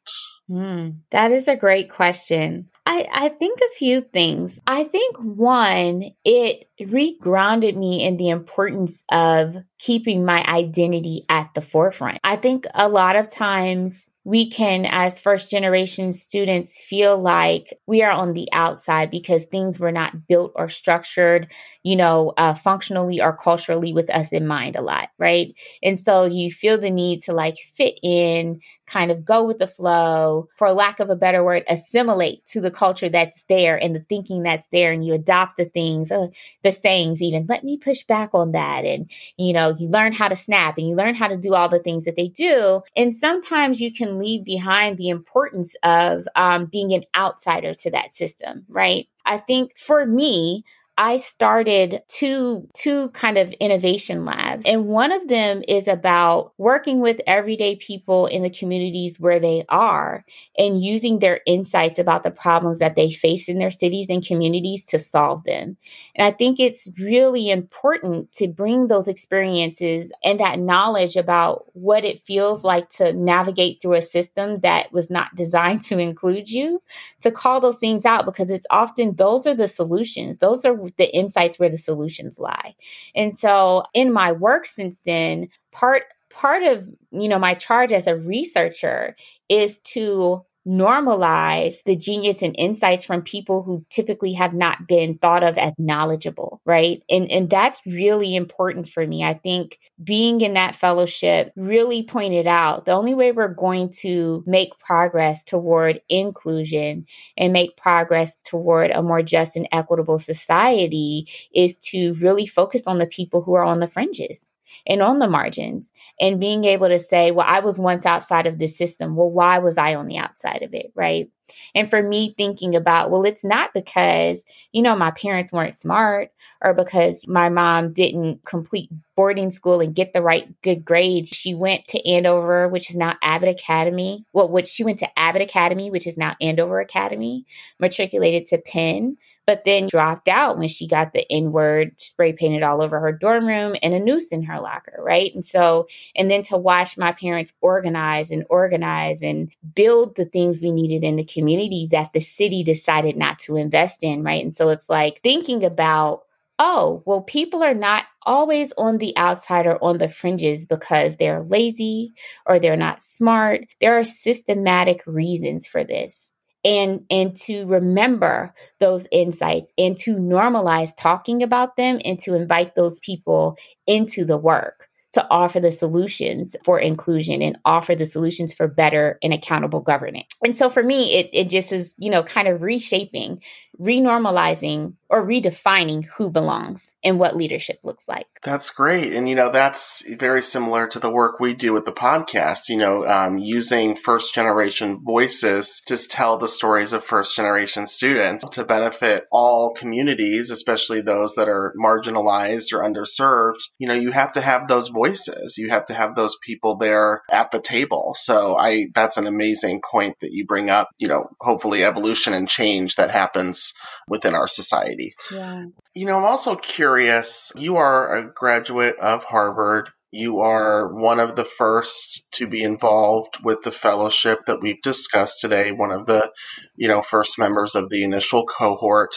Mm, 0.50 1.00
that 1.10 1.32
is 1.32 1.48
a 1.48 1.56
great 1.56 1.90
question. 1.90 2.70
I, 2.88 3.08
I 3.12 3.28
think 3.30 3.58
a 3.60 3.74
few 3.74 4.00
things. 4.00 4.60
I 4.66 4.84
think 4.84 5.16
one, 5.18 6.04
it 6.24 6.68
regrounded 6.80 7.76
me 7.76 8.04
in 8.04 8.16
the 8.16 8.28
importance 8.28 9.02
of 9.10 9.56
keeping 9.78 10.24
my 10.24 10.44
identity 10.46 11.26
at 11.28 11.52
the 11.54 11.62
forefront. 11.62 12.20
I 12.22 12.36
think 12.36 12.64
a 12.74 12.88
lot 12.88 13.16
of 13.16 13.30
times 13.30 14.08
we 14.26 14.50
can, 14.50 14.84
as 14.86 15.20
first 15.20 15.52
generation 15.52 16.12
students, 16.12 16.80
feel 16.80 17.16
like 17.16 17.78
we 17.86 18.02
are 18.02 18.10
on 18.10 18.32
the 18.32 18.48
outside 18.50 19.08
because 19.08 19.44
things 19.44 19.78
were 19.78 19.92
not 19.92 20.26
built 20.26 20.50
or 20.56 20.68
structured, 20.68 21.46
you 21.84 21.94
know, 21.94 22.32
uh, 22.36 22.52
functionally 22.52 23.22
or 23.22 23.36
culturally 23.36 23.92
with 23.92 24.10
us 24.10 24.30
in 24.30 24.44
mind 24.44 24.74
a 24.74 24.82
lot, 24.82 25.10
right? 25.16 25.54
And 25.80 25.96
so 25.96 26.24
you 26.24 26.50
feel 26.50 26.76
the 26.76 26.90
need 26.90 27.22
to 27.22 27.32
like 27.32 27.54
fit 27.72 28.00
in, 28.02 28.60
kind 28.84 29.12
of 29.12 29.24
go 29.24 29.44
with 29.44 29.58
the 29.58 29.68
flow, 29.68 30.48
for 30.56 30.72
lack 30.72 30.98
of 30.98 31.08
a 31.08 31.14
better 31.14 31.44
word, 31.44 31.62
assimilate 31.68 32.44
to 32.46 32.60
the 32.60 32.72
culture 32.72 33.08
that's 33.08 33.44
there 33.48 33.76
and 33.80 33.94
the 33.94 34.04
thinking 34.08 34.42
that's 34.42 34.66
there, 34.72 34.90
and 34.90 35.06
you 35.06 35.14
adopt 35.14 35.56
the 35.56 35.66
things, 35.66 36.10
uh, 36.10 36.26
the 36.64 36.72
sayings, 36.72 37.22
even 37.22 37.46
let 37.48 37.62
me 37.62 37.76
push 37.76 38.02
back 38.02 38.30
on 38.32 38.50
that. 38.52 38.84
And, 38.84 39.08
you 39.36 39.52
know, 39.52 39.76
you 39.78 39.88
learn 39.88 40.12
how 40.12 40.26
to 40.26 40.34
snap 40.34 40.78
and 40.78 40.88
you 40.88 40.96
learn 40.96 41.14
how 41.14 41.28
to 41.28 41.36
do 41.36 41.54
all 41.54 41.68
the 41.68 41.78
things 41.78 42.02
that 42.04 42.16
they 42.16 42.26
do. 42.26 42.82
And 42.96 43.14
sometimes 43.14 43.80
you 43.80 43.92
can 43.92 44.15
leave 44.18 44.44
behind 44.44 44.98
the 44.98 45.08
importance 45.08 45.74
of 45.82 46.26
um, 46.36 46.66
being 46.66 46.92
an 46.92 47.04
outsider 47.16 47.74
to 47.74 47.90
that 47.90 48.14
system, 48.14 48.64
right? 48.68 49.08
I 49.24 49.38
think 49.38 49.76
for 49.78 50.06
me, 50.06 50.64
I 50.98 51.18
started 51.18 52.02
two 52.08 52.68
two 52.72 53.10
kind 53.10 53.36
of 53.36 53.52
innovation 53.60 54.24
labs 54.24 54.64
and 54.64 54.86
one 54.86 55.12
of 55.12 55.28
them 55.28 55.62
is 55.68 55.88
about 55.88 56.52
working 56.56 57.00
with 57.00 57.20
everyday 57.26 57.76
people 57.76 58.24
in 58.26 58.42
the 58.42 58.48
communities 58.48 59.20
where 59.20 59.38
they 59.38 59.66
are 59.68 60.24
and 60.56 60.82
using 60.82 61.18
their 61.18 61.40
insights 61.46 61.98
about 61.98 62.22
the 62.22 62.30
problems 62.30 62.78
that 62.78 62.94
they 62.96 63.10
face 63.10 63.46
in 63.46 63.58
their 63.58 63.70
cities 63.70 64.06
and 64.08 64.26
communities 64.26 64.86
to 64.86 64.98
solve 64.98 65.44
them. 65.44 65.76
And 66.14 66.26
I 66.26 66.30
think 66.30 66.58
it's 66.58 66.88
really 66.98 67.50
important 67.50 68.32
to 68.32 68.48
bring 68.48 68.88
those 68.88 69.06
experiences 69.06 70.10
and 70.24 70.40
that 70.40 70.58
knowledge 70.58 71.16
about 71.16 71.66
what 71.74 72.06
it 72.06 72.24
feels 72.24 72.64
like 72.64 72.88
to 72.94 73.12
navigate 73.12 73.82
through 73.82 73.94
a 73.94 74.02
system 74.02 74.60
that 74.60 74.92
was 74.94 75.10
not 75.10 75.34
designed 75.34 75.84
to 75.86 75.98
include 75.98 76.48
you 76.50 76.80
to 77.20 77.30
call 77.30 77.60
those 77.60 77.76
things 77.76 78.04
out 78.04 78.24
because 78.24 78.50
it's 78.50 78.66
often 78.70 79.16
those 79.16 79.46
are 79.46 79.54
the 79.54 79.68
solutions. 79.68 80.38
Those 80.38 80.64
are 80.64 80.74
the 80.96 81.14
insights 81.14 81.58
where 81.58 81.68
the 81.68 81.76
solutions 81.76 82.38
lie. 82.38 82.74
And 83.14 83.38
so 83.38 83.84
in 83.94 84.12
my 84.12 84.32
work 84.32 84.66
since 84.66 84.96
then, 85.04 85.48
part 85.72 86.04
part 86.30 86.62
of, 86.62 86.88
you 87.10 87.28
know, 87.28 87.38
my 87.38 87.54
charge 87.54 87.92
as 87.92 88.06
a 88.06 88.16
researcher 88.16 89.16
is 89.48 89.78
to 89.80 90.44
normalize 90.66 91.82
the 91.84 91.96
genius 91.96 92.42
and 92.42 92.54
insights 92.58 93.04
from 93.04 93.22
people 93.22 93.62
who 93.62 93.84
typically 93.88 94.32
have 94.32 94.52
not 94.52 94.88
been 94.88 95.16
thought 95.18 95.44
of 95.44 95.56
as 95.56 95.72
knowledgeable, 95.78 96.60
right? 96.64 97.02
And 97.08 97.30
and 97.30 97.48
that's 97.48 97.80
really 97.86 98.34
important 98.34 98.88
for 98.88 99.06
me. 99.06 99.22
I 99.22 99.34
think 99.34 99.78
being 100.02 100.40
in 100.40 100.54
that 100.54 100.74
fellowship 100.74 101.52
really 101.56 102.02
pointed 102.02 102.46
out 102.46 102.84
the 102.84 102.92
only 102.92 103.14
way 103.14 103.32
we're 103.32 103.48
going 103.48 103.90
to 104.00 104.42
make 104.46 104.78
progress 104.78 105.44
toward 105.44 106.00
inclusion 106.08 107.06
and 107.36 107.52
make 107.52 107.76
progress 107.76 108.32
toward 108.44 108.90
a 108.90 109.02
more 109.02 109.22
just 109.22 109.56
and 109.56 109.68
equitable 109.72 110.18
society 110.18 111.28
is 111.54 111.76
to 111.76 112.14
really 112.14 112.46
focus 112.46 112.82
on 112.86 112.98
the 112.98 113.06
people 113.06 113.42
who 113.42 113.54
are 113.54 113.64
on 113.64 113.80
the 113.80 113.88
fringes 113.88 114.48
and 114.86 115.02
on 115.02 115.18
the 115.18 115.28
margins 115.28 115.92
and 116.20 116.40
being 116.40 116.64
able 116.64 116.88
to 116.88 116.98
say, 116.98 117.30
well, 117.30 117.46
I 117.48 117.60
was 117.60 117.78
once 117.78 118.06
outside 118.06 118.46
of 118.46 118.58
this 118.58 118.76
system. 118.76 119.16
Well, 119.16 119.30
why 119.30 119.58
was 119.58 119.76
I 119.76 119.94
on 119.94 120.06
the 120.06 120.18
outside 120.18 120.62
of 120.62 120.74
it? 120.74 120.92
Right. 120.94 121.28
And 121.74 121.88
for 121.88 122.02
me, 122.02 122.34
thinking 122.36 122.74
about, 122.74 123.10
well, 123.10 123.24
it's 123.24 123.44
not 123.44 123.70
because, 123.72 124.44
you 124.72 124.82
know, 124.82 124.96
my 124.96 125.12
parents 125.12 125.52
weren't 125.52 125.74
smart 125.74 126.30
or 126.62 126.74
because 126.74 127.26
my 127.28 127.48
mom 127.48 127.92
didn't 127.92 128.44
complete 128.44 128.90
boarding 129.14 129.50
school 129.52 129.80
and 129.80 129.94
get 129.94 130.12
the 130.12 130.22
right 130.22 130.48
good 130.62 130.84
grades. 130.84 131.28
She 131.28 131.54
went 131.54 131.86
to 131.88 132.08
Andover, 132.08 132.68
which 132.68 132.90
is 132.90 132.96
now 132.96 133.14
Abbot 133.22 133.48
Academy. 133.48 134.24
Well, 134.32 134.48
which 134.48 134.68
she 134.68 134.82
went 134.82 134.98
to 135.00 135.18
Abbot 135.18 135.42
Academy, 135.42 135.90
which 135.90 136.06
is 136.06 136.16
now 136.16 136.34
Andover 136.40 136.80
Academy, 136.80 137.46
matriculated 137.78 138.48
to 138.48 138.58
Penn, 138.58 139.16
but 139.46 139.64
then 139.64 139.86
dropped 139.86 140.28
out 140.28 140.58
when 140.58 140.68
she 140.68 140.88
got 140.88 141.12
the 141.12 141.30
N 141.30 141.52
word 141.52 142.00
spray 142.00 142.32
painted 142.32 142.62
all 142.62 142.82
over 142.82 142.98
her 143.00 143.12
dorm 143.12 143.46
room 143.46 143.76
and 143.82 143.94
a 143.94 144.00
noose 144.00 144.28
in 144.28 144.42
her 144.42 144.60
locker, 144.60 144.98
right? 144.98 145.32
And 145.34 145.44
so, 145.44 145.86
and 146.16 146.30
then 146.30 146.42
to 146.44 146.56
watch 146.58 146.98
my 146.98 147.12
parents 147.12 147.52
organize 147.60 148.30
and 148.30 148.44
organize 148.50 149.22
and 149.22 149.52
build 149.74 150.16
the 150.16 150.24
things 150.24 150.60
we 150.60 150.72
needed 150.72 151.04
in 151.04 151.16
the 151.16 151.24
community 151.24 151.88
that 151.92 152.12
the 152.12 152.20
city 152.20 152.64
decided 152.64 153.16
not 153.16 153.38
to 153.40 153.56
invest 153.56 154.02
in, 154.02 154.22
right? 154.22 154.42
And 154.42 154.54
so 154.54 154.70
it's 154.70 154.88
like 154.88 155.20
thinking 155.22 155.64
about, 155.64 156.22
oh, 156.58 157.02
well, 157.06 157.20
people 157.20 157.62
are 157.62 157.74
not 157.74 158.04
always 158.24 158.72
on 158.76 158.98
the 158.98 159.16
outside 159.16 159.66
or 159.66 159.82
on 159.84 159.98
the 159.98 160.08
fringes 160.08 160.64
because 160.66 161.16
they're 161.16 161.42
lazy 161.42 162.14
or 162.46 162.58
they're 162.58 162.76
not 162.76 163.02
smart. 163.02 163.66
There 163.80 163.98
are 163.98 164.04
systematic 164.04 165.02
reasons 165.06 165.66
for 165.66 165.84
this 165.84 166.25
and 166.66 167.04
and 167.08 167.36
to 167.36 167.64
remember 167.66 168.52
those 168.80 169.06
insights 169.12 169.72
and 169.78 169.96
to 169.98 170.16
normalize 170.16 170.90
talking 170.98 171.42
about 171.42 171.76
them 171.76 172.00
and 172.04 172.18
to 172.20 172.34
invite 172.34 172.74
those 172.74 172.98
people 173.00 173.56
into 173.86 174.24
the 174.24 174.36
work 174.36 174.88
to 175.16 175.26
offer 175.30 175.60
the 175.60 175.72
solutions 175.72 176.54
for 176.62 176.78
inclusion 176.78 177.40
and 177.40 177.58
offer 177.64 177.94
the 177.94 178.04
solutions 178.04 178.52
for 178.52 178.68
better 178.68 179.18
and 179.22 179.32
accountable 179.32 179.80
governance. 179.80 180.26
And 180.44 180.54
so 180.54 180.68
for 180.68 180.82
me, 180.82 181.14
it, 181.14 181.30
it 181.32 181.48
just 181.48 181.72
is, 181.72 181.94
you 181.96 182.10
know, 182.10 182.22
kind 182.22 182.46
of 182.46 182.60
reshaping, 182.60 183.40
renormalizing 183.80 184.94
or 185.08 185.24
redefining 185.24 186.04
who 186.16 186.30
belongs 186.30 186.90
and 187.04 187.18
what 187.18 187.36
leadership 187.36 187.78
looks 187.84 188.04
like. 188.08 188.26
That's 188.42 188.70
great. 188.70 189.12
And, 189.12 189.28
you 189.28 189.36
know, 189.36 189.50
that's 189.50 190.04
very 190.08 190.42
similar 190.42 190.86
to 190.88 190.98
the 190.98 191.10
work 191.10 191.38
we 191.38 191.54
do 191.54 191.72
with 191.72 191.84
the 191.84 191.92
podcast, 191.92 192.68
you 192.68 192.76
know, 192.76 193.06
um, 193.06 193.38
using 193.38 193.94
first 193.94 194.34
generation 194.34 194.98
voices 195.04 195.80
to 195.86 195.96
tell 195.96 196.38
the 196.38 196.48
stories 196.48 196.92
of 196.92 197.04
first 197.04 197.36
generation 197.36 197.86
students 197.86 198.44
to 198.52 198.64
benefit 198.64 199.26
all 199.30 199.74
communities, 199.74 200.50
especially 200.50 201.00
those 201.00 201.34
that 201.34 201.48
are 201.48 201.72
marginalized 201.80 202.72
or 202.72 202.82
underserved. 202.82 203.60
You 203.78 203.86
know, 203.86 203.94
you 203.94 204.10
have 204.10 204.32
to 204.32 204.40
have 204.40 204.66
those 204.66 204.88
voices. 204.88 205.56
You 205.56 205.70
have 205.70 205.84
to 205.86 205.94
have 205.94 206.16
those 206.16 206.36
people 206.44 206.76
there 206.76 207.22
at 207.30 207.52
the 207.52 207.60
table. 207.60 208.14
So 208.16 208.56
I, 208.56 208.88
that's 208.94 209.16
an 209.16 209.28
amazing 209.28 209.82
point 209.88 210.16
that 210.20 210.32
you 210.32 210.44
bring 210.44 210.68
up, 210.68 210.88
you 210.98 211.06
know, 211.06 211.28
hopefully 211.40 211.84
evolution 211.84 212.32
and 212.32 212.48
change 212.48 212.96
that 212.96 213.10
happens 213.10 213.65
within 214.08 214.34
our 214.34 214.48
society. 214.48 215.14
Yeah. 215.32 215.64
You 215.94 216.06
know, 216.06 216.18
I'm 216.18 216.24
also 216.24 216.56
curious. 216.56 217.52
You 217.56 217.76
are 217.76 218.14
a 218.16 218.32
graduate 218.32 218.96
of 218.98 219.24
Harvard. 219.24 219.90
You 220.12 220.38
are 220.38 220.94
one 220.94 221.20
of 221.20 221.36
the 221.36 221.44
first 221.44 222.22
to 222.32 222.46
be 222.46 222.62
involved 222.62 223.38
with 223.42 223.62
the 223.62 223.72
fellowship 223.72 224.40
that 224.46 224.62
we've 224.62 224.80
discussed 224.80 225.40
today, 225.40 225.72
one 225.72 225.90
of 225.90 226.06
the, 226.06 226.32
you 226.76 226.88
know, 226.88 227.02
first 227.02 227.38
members 227.38 227.74
of 227.74 227.90
the 227.90 228.02
initial 228.02 228.46
cohort. 228.46 229.16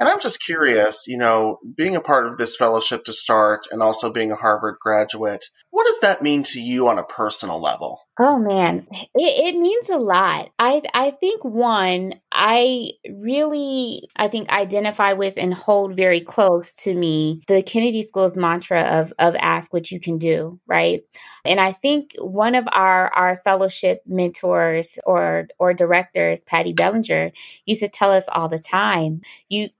And 0.00 0.08
I'm 0.08 0.18
just 0.18 0.42
curious, 0.42 1.04
you 1.06 1.18
know, 1.18 1.58
being 1.76 1.94
a 1.94 2.00
part 2.00 2.26
of 2.26 2.38
this 2.38 2.56
fellowship 2.56 3.04
to 3.04 3.12
start 3.12 3.66
and 3.70 3.82
also 3.82 4.10
being 4.10 4.32
a 4.32 4.36
Harvard 4.36 4.76
graduate, 4.80 5.44
what 5.70 5.86
does 5.86 6.00
that 6.00 6.22
mean 6.22 6.42
to 6.44 6.60
you 6.60 6.88
on 6.88 6.98
a 6.98 7.04
personal 7.04 7.60
level? 7.60 8.00
Oh 8.18 8.38
man, 8.38 8.86
it, 8.92 9.54
it, 9.54 9.56
means 9.58 9.88
a 9.88 9.96
lot. 9.96 10.50
I 10.58 10.82
I 10.92 11.10
think 11.10 11.42
one, 11.42 12.20
I 12.30 12.90
really 13.08 14.08
I 14.14 14.28
think 14.28 14.50
identify 14.50 15.14
with 15.14 15.34
and 15.38 15.54
hold 15.54 15.96
very 15.96 16.20
close 16.20 16.74
to 16.82 16.92
me 16.92 17.40
the 17.48 17.62
Kennedy 17.62 18.02
School's 18.02 18.36
mantra 18.36 18.82
of 18.82 19.14
of 19.18 19.36
ask 19.38 19.72
what 19.72 19.90
you 19.90 20.00
can 20.00 20.18
do, 20.18 20.60
right? 20.66 21.00
And 21.46 21.58
I 21.58 21.72
think 21.72 22.14
one 22.18 22.54
of 22.54 22.68
our 22.72 23.08
our 23.14 23.40
fellowship 23.42 24.02
mentors 24.06 24.98
or 25.04 25.48
or 25.58 25.72
directors, 25.72 26.42
Patty 26.42 26.74
Bellinger, 26.74 27.32
used 27.64 27.80
to 27.80 27.88
tell 27.88 28.12
us 28.12 28.24
all 28.28 28.48
the 28.48 28.58
time, 28.58 29.22
you 29.48 29.70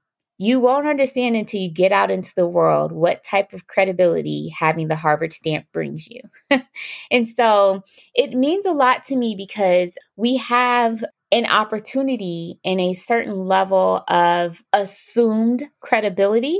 you 0.42 0.58
won't 0.58 0.86
understand 0.86 1.36
until 1.36 1.60
you 1.60 1.70
get 1.70 1.92
out 1.92 2.10
into 2.10 2.34
the 2.34 2.46
world 2.46 2.92
what 2.92 3.22
type 3.22 3.52
of 3.52 3.66
credibility 3.66 4.48
having 4.48 4.88
the 4.88 4.96
Harvard 4.96 5.34
stamp 5.34 5.66
brings 5.70 6.08
you. 6.08 6.22
and 7.10 7.28
so 7.28 7.84
it 8.14 8.32
means 8.32 8.64
a 8.64 8.72
lot 8.72 9.04
to 9.04 9.16
me 9.16 9.34
because 9.36 9.98
we 10.16 10.38
have 10.38 11.04
an 11.30 11.44
opportunity 11.44 12.58
in 12.64 12.80
a 12.80 12.94
certain 12.94 13.34
level 13.34 14.02
of 14.08 14.62
assumed 14.72 15.64
credibility 15.80 16.58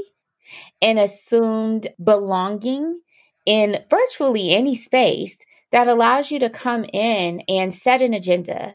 and 0.83 0.99
assumed 0.99 1.89
belonging 2.05 3.01
in 3.47 3.79
virtually 3.89 4.51
any 4.51 4.75
space 4.75 5.39
that 5.73 5.89
allows 5.89 6.31
you 6.31 6.39
to 6.39 6.51
come 6.51 6.85
in 6.93 7.41
and 7.49 7.75
set 7.75 8.03
an 8.03 8.13
agenda, 8.13 8.75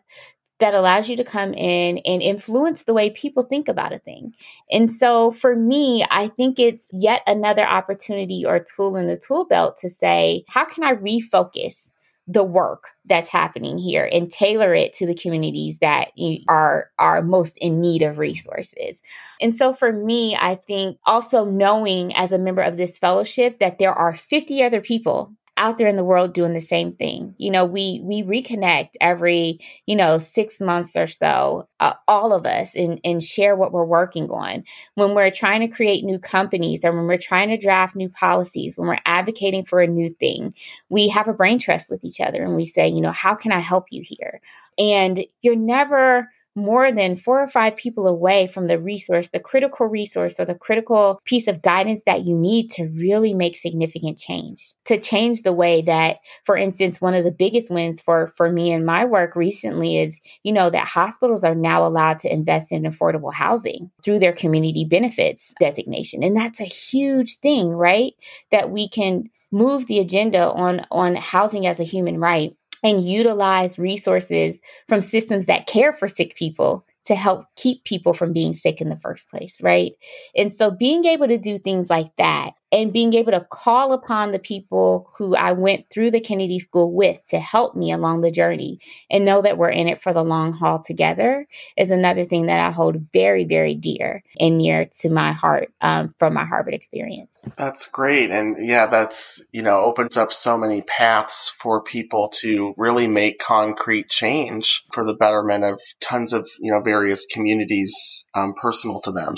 that 0.60 0.74
allows 0.74 1.10
you 1.10 1.18
to 1.18 1.24
come 1.24 1.54
in 1.54 1.98
and 2.00 2.22
influence 2.22 2.84
the 2.84 2.94
way 2.94 3.10
people 3.10 3.44
think 3.44 3.68
about 3.68 3.94
a 3.94 4.00
thing. 4.00 4.34
And 4.72 4.90
so 4.90 5.32
for 5.32 5.56
me, 5.56 6.06
I 6.10 6.28
think 6.30 6.60
it's 6.60 6.88
yet 6.92 7.22
another 7.28 7.66
opportunity 7.66 8.46
or 8.46 8.60
tool 8.60 8.96
in 8.96 9.08
the 9.08 9.18
tool 9.18 9.46
belt 9.46 9.78
to 9.80 9.90
say, 9.90 10.46
how 10.48 10.66
can 10.66 10.84
I 10.84 10.94
refocus 10.94 11.88
the 12.28 12.44
work 12.44 12.86
that's 13.06 13.30
happening 13.30 13.78
here 13.78 14.10
and 14.12 14.32
tailor 14.32 14.74
it 14.74 14.94
to 14.96 15.06
the 15.06 15.14
communities 15.14 15.78
that 15.80 16.10
are 16.48 16.90
are 16.98 17.22
most 17.22 17.56
in 17.58 17.80
need 17.80 18.02
of 18.02 18.18
resources. 18.18 18.98
And 19.40 19.56
so 19.56 19.74
for 19.74 19.92
me, 19.92 20.36
I 20.36 20.56
think 20.56 20.98
also 21.06 21.46
knowing 21.46 22.16
as 22.16 22.32
a 22.32 22.40
member 22.40 22.64
of 22.64 22.78
this 22.78 22.98
fellowship 22.98 23.60
that 23.60 23.78
there 23.78 23.94
are 23.94 24.16
50 24.16 24.64
other 24.64 24.82
people 24.82 25.34
out 25.58 25.78
there 25.78 25.88
in 25.88 25.96
the 25.96 26.04
world 26.04 26.34
doing 26.34 26.54
the 26.54 26.62
same 26.62 26.94
thing. 26.94 27.34
You 27.38 27.52
know, 27.52 27.66
we 27.66 28.02
we 28.04 28.24
reconnect 28.24 28.92
every 29.00 29.60
you 29.86 29.96
know 29.96 30.20
six 30.20 30.60
months 30.60 30.96
or 30.96 31.08
so, 31.08 31.68
uh, 31.80 31.94
all 32.08 32.34
of 32.34 32.46
us, 32.46 32.76
and 32.76 33.00
and 33.04 33.22
share 33.24 33.56
what 33.56 33.72
we're 33.72 33.86
working 33.86 34.30
on. 34.30 34.64
When 34.96 35.16
we're 35.16 35.32
trying 35.32 35.62
to 35.62 35.74
create 35.74 36.04
new 36.04 36.20
companies, 36.20 36.84
or 36.84 36.92
when 36.92 37.06
we're 37.08 37.18
trying 37.18 37.50
to 37.50 37.58
draft 37.58 37.96
new 37.96 38.10
policies, 38.10 38.78
when 38.78 38.88
we're 38.88 38.98
advocating 39.06 39.66
for 39.66 39.82
a 39.82 39.88
new 39.88 40.10
thing, 40.10 40.54
we 40.90 41.08
have 41.10 41.28
a 41.28 41.34
brain 41.34 41.60
trust 41.60 41.90
with 41.90 42.04
each 42.04 42.22
other, 42.22 42.44
and 42.44 42.56
we 42.56 42.66
say, 42.66 42.88
you 42.88 43.02
know, 43.02 43.12
how 43.12 43.36
can 43.36 43.52
I 43.52 43.60
help 43.60 43.86
you 43.92 44.04
here? 44.06 44.42
And 44.78 45.26
you're 45.42 45.56
never 45.56 46.30
more 46.56 46.92
than 46.92 47.18
four 47.18 47.42
or 47.42 47.48
five 47.48 47.76
people 47.76 48.08
away 48.08 48.48
from 48.48 48.68
the 48.68 48.80
resource, 48.80 49.28
the 49.28 49.40
critical 49.40 49.88
resource 49.88 50.40
or 50.40 50.46
the 50.46 50.56
critical 50.56 51.20
piece 51.26 51.48
of 51.48 51.62
guidance 51.62 52.02
that 52.06 52.24
you 52.24 52.36
need 52.36 52.70
to 52.70 52.88
really 52.96 53.34
make 53.34 53.58
significant 53.58 54.18
change. 54.18 54.74
To 54.86 54.98
change 54.98 55.42
the 55.42 55.52
way 55.54 55.82
that, 55.82 56.18
for 56.46 56.56
instance, 56.56 57.02
one 57.02 57.14
of 57.14 57.26
the 57.26 57.32
biggest 57.32 57.70
wins 57.70 58.02
for, 58.02 58.32
for 58.38 58.52
me 58.52 58.72
and 58.72 58.86
my 58.86 59.04
work 59.04 59.36
recently 59.36 60.00
is, 60.00 60.22
you 60.44 60.54
know, 60.54 60.70
that 60.70 60.88
hospitals 60.88 61.44
are 61.44 61.56
now 61.56 61.86
allowed 61.86 62.20
to 62.20 62.32
invest 62.32 62.72
in 62.72 62.84
affordable 62.84 63.34
housing 63.34 63.92
through 64.04 64.20
their 64.20 64.34
community 64.34 64.86
benefits 64.90 65.54
designation. 65.60 66.24
And 66.24 66.38
that's 66.38 66.62
a 66.62 66.66
huge 66.66 67.38
thing, 67.38 67.70
right? 67.70 68.14
That 68.52 68.70
we 68.70 68.88
can 68.88 69.30
move 69.52 69.88
the 69.88 70.00
agenda 70.00 70.52
on, 70.52 70.86
on 70.92 71.16
housing 71.16 71.66
as 71.66 71.80
a 71.80 71.84
human 71.84 72.20
right 72.20 72.56
and 72.86 73.06
utilize 73.06 73.80
resources 73.80 74.60
from 74.88 75.02
systems 75.02 75.46
that 75.46 75.66
care 75.66 75.92
for 75.92 76.08
sick 76.08 76.36
people 76.36 76.86
to 77.06 77.16
help 77.16 77.46
keep 77.56 77.84
people 77.84 78.14
from 78.14 78.32
being 78.32 78.54
sick 78.54 78.80
in 78.80 78.90
the 78.90 79.00
first 79.00 79.30
place, 79.30 79.60
right? 79.62 79.94
And 80.36 80.54
so 80.54 80.72
being 80.72 81.06
able 81.06 81.28
to 81.28 81.38
do 81.40 81.60
things 81.60 81.90
like 81.90 82.16
that 82.18 82.52
and 82.72 82.92
being 82.92 83.14
able 83.14 83.32
to 83.32 83.46
call 83.50 83.94
upon 83.94 84.32
the 84.32 84.40
people 84.40 85.12
who 85.18 85.36
I 85.36 85.54
went 85.54 85.90
through 85.90 86.12
the 86.12 86.20
Kennedy 86.20 86.60
School 86.60 86.92
with 86.92 87.22
to 87.30 87.40
help 87.40 87.76
me 87.76 87.92
along 87.92 88.22
the 88.22 88.32
journey 88.32 88.80
and 89.10 89.24
know 89.24 89.42
that 89.42 89.58
we're 89.58 89.70
in 89.70 89.88
it 89.88 90.02
for 90.02 90.14
the 90.14 90.24
long 90.24 90.54
haul 90.54 90.84
together 90.84 91.48
is 91.78 91.92
another 91.92 92.26
thing 92.26 92.48
that 92.48 92.60
I 92.60 92.72
hold 92.72 92.98
very, 93.14 93.46
very 93.46 93.76
dear 93.76 94.24
and 94.40 94.58
near 94.58 94.90
to 95.02 95.10
my 95.10 95.32
heart 95.32 95.72
um, 95.82 96.14
from 96.18 96.34
my 96.34 96.46
Harvard 96.46 96.74
experience. 96.74 97.30
That's 97.58 97.86
great. 97.86 98.32
And 98.32 98.58
yeah, 98.60 98.88
that's, 98.88 99.42
you 99.52 99.62
know, 99.62 99.82
opens 99.82 100.18
up 100.18 100.34
so 100.34 100.58
many 100.58 100.82
paths 100.82 101.54
for 101.60 101.84
people 101.84 102.30
to 102.42 102.74
really 102.78 103.08
make 103.08 103.40
concrete 103.40 104.10
change 104.10 104.84
for 104.92 105.06
the 105.06 105.16
betterment 105.16 105.64
of 105.64 105.80
tons 106.02 106.34
of, 106.34 106.48
you 106.60 106.72
know, 106.72 106.82
various 106.82 107.26
communities 107.28 108.26
um, 108.34 108.54
personal 108.60 109.00
to 109.02 109.12
them. 109.12 109.36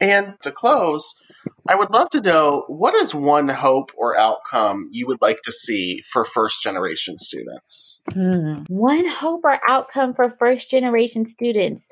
And 0.00 0.34
to 0.42 0.52
close, 0.52 1.14
I 1.70 1.76
would 1.76 1.92
love 1.92 2.10
to 2.10 2.20
know 2.20 2.64
what 2.66 2.96
is 2.96 3.14
one 3.14 3.48
hope 3.48 3.92
or 3.96 4.18
outcome 4.18 4.88
you 4.90 5.06
would 5.06 5.22
like 5.22 5.40
to 5.42 5.52
see 5.52 6.02
for 6.12 6.24
first 6.24 6.64
generation 6.64 7.16
students? 7.16 8.00
Hmm. 8.12 8.64
One 8.66 9.06
hope 9.06 9.42
or 9.44 9.60
outcome 9.68 10.14
for 10.14 10.30
first 10.30 10.68
generation 10.68 11.28
students. 11.28 11.88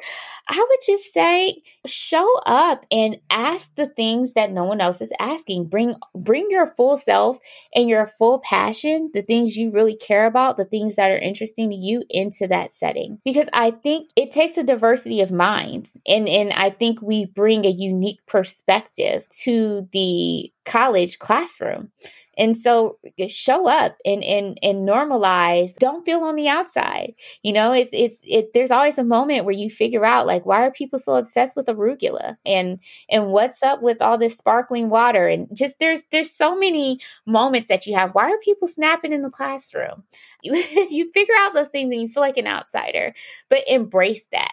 I 0.49 0.57
would 0.57 0.79
just 0.85 1.13
say 1.13 1.63
show 1.87 2.29
up 2.45 2.87
and 2.91 3.19
ask 3.31 3.69
the 3.77 3.87
things 3.87 4.33
that 4.33 4.51
no 4.51 4.65
one 4.65 4.81
else 4.81 5.01
is 5.01 5.13
asking. 5.21 5.67
Bring 5.67 5.95
bring 6.13 6.49
your 6.51 6.67
full 6.67 6.97
self 6.97 7.39
and 7.73 7.89
your 7.89 8.07
full 8.07 8.41
passion, 8.41 9.11
the 9.15 9.23
things 9.23 9.57
you 9.57 9.71
really 9.71 9.95
care 9.95 10.27
about, 10.27 10.57
the 10.57 10.65
things 10.65 10.97
that 10.97 11.11
are 11.11 11.19
interesting 11.19 11.71
to 11.71 11.77
you 11.77 12.03
into 12.11 12.49
that 12.49 12.73
setting. 12.73 13.21
Because 13.25 13.49
I 13.53 13.71
think 13.71 14.11
it 14.17 14.33
takes 14.33 14.59
a 14.59 14.65
diversity 14.65 15.21
of 15.21 15.31
minds 15.31 15.91
and 16.05 16.29
and 16.29 16.53
I 16.53 16.71
think 16.71 17.01
we 17.01 17.27
bring 17.27 17.65
a 17.65 17.71
unique 17.71 18.27
perspective 18.27 19.25
to 19.43 19.68
the 19.93 20.53
college 20.65 21.19
classroom. 21.19 21.91
And 22.37 22.57
so 22.57 22.99
uh, 23.21 23.27
show 23.29 23.67
up 23.67 23.97
and 24.05 24.23
and 24.23 24.59
and 24.63 24.89
normalize. 24.89 25.75
Don't 25.79 26.05
feel 26.05 26.21
on 26.21 26.37
the 26.37 26.47
outside. 26.47 27.15
You 27.43 27.53
know, 27.53 27.73
it's 27.73 27.91
it's 27.93 28.17
it 28.23 28.53
there's 28.55 28.71
always 28.71 28.97
a 28.97 29.03
moment 29.03 29.45
where 29.45 29.55
you 29.55 29.71
figure 29.71 30.05
out 30.05 30.27
like 30.27 30.47
why 30.47 30.65
are 30.65 30.71
people 30.71 31.01
so 31.01 31.15
obsessed 31.15 31.57
with 31.57 31.67
arugula 31.67 32.37
and 32.47 32.79
and 33.11 33.29
what's 33.29 33.63
up 33.65 33.83
with 33.83 34.01
all 34.01 34.19
this 34.19 34.37
sparkling 34.37 34.89
water 34.89 35.27
and 35.27 35.49
just 35.53 35.75
there's 35.81 36.03
there's 36.13 36.31
so 36.31 36.57
many 36.57 37.01
moments 37.27 37.69
that 37.69 37.87
you 37.87 37.95
have. 37.97 38.15
Why 38.15 38.31
are 38.31 38.39
people 38.39 38.69
snapping 38.69 39.13
in 39.13 39.23
the 39.23 39.31
classroom? 39.31 40.05
You 40.43 40.55
you 40.91 41.11
figure 41.13 41.35
out 41.39 41.55
those 41.55 41.69
things 41.69 41.93
and 41.93 42.03
you 42.03 42.09
feel 42.09 42.23
like 42.23 42.37
an 42.37 42.47
outsider, 42.47 43.15
but 43.51 43.65
embrace 43.67 44.23
that 44.31 44.53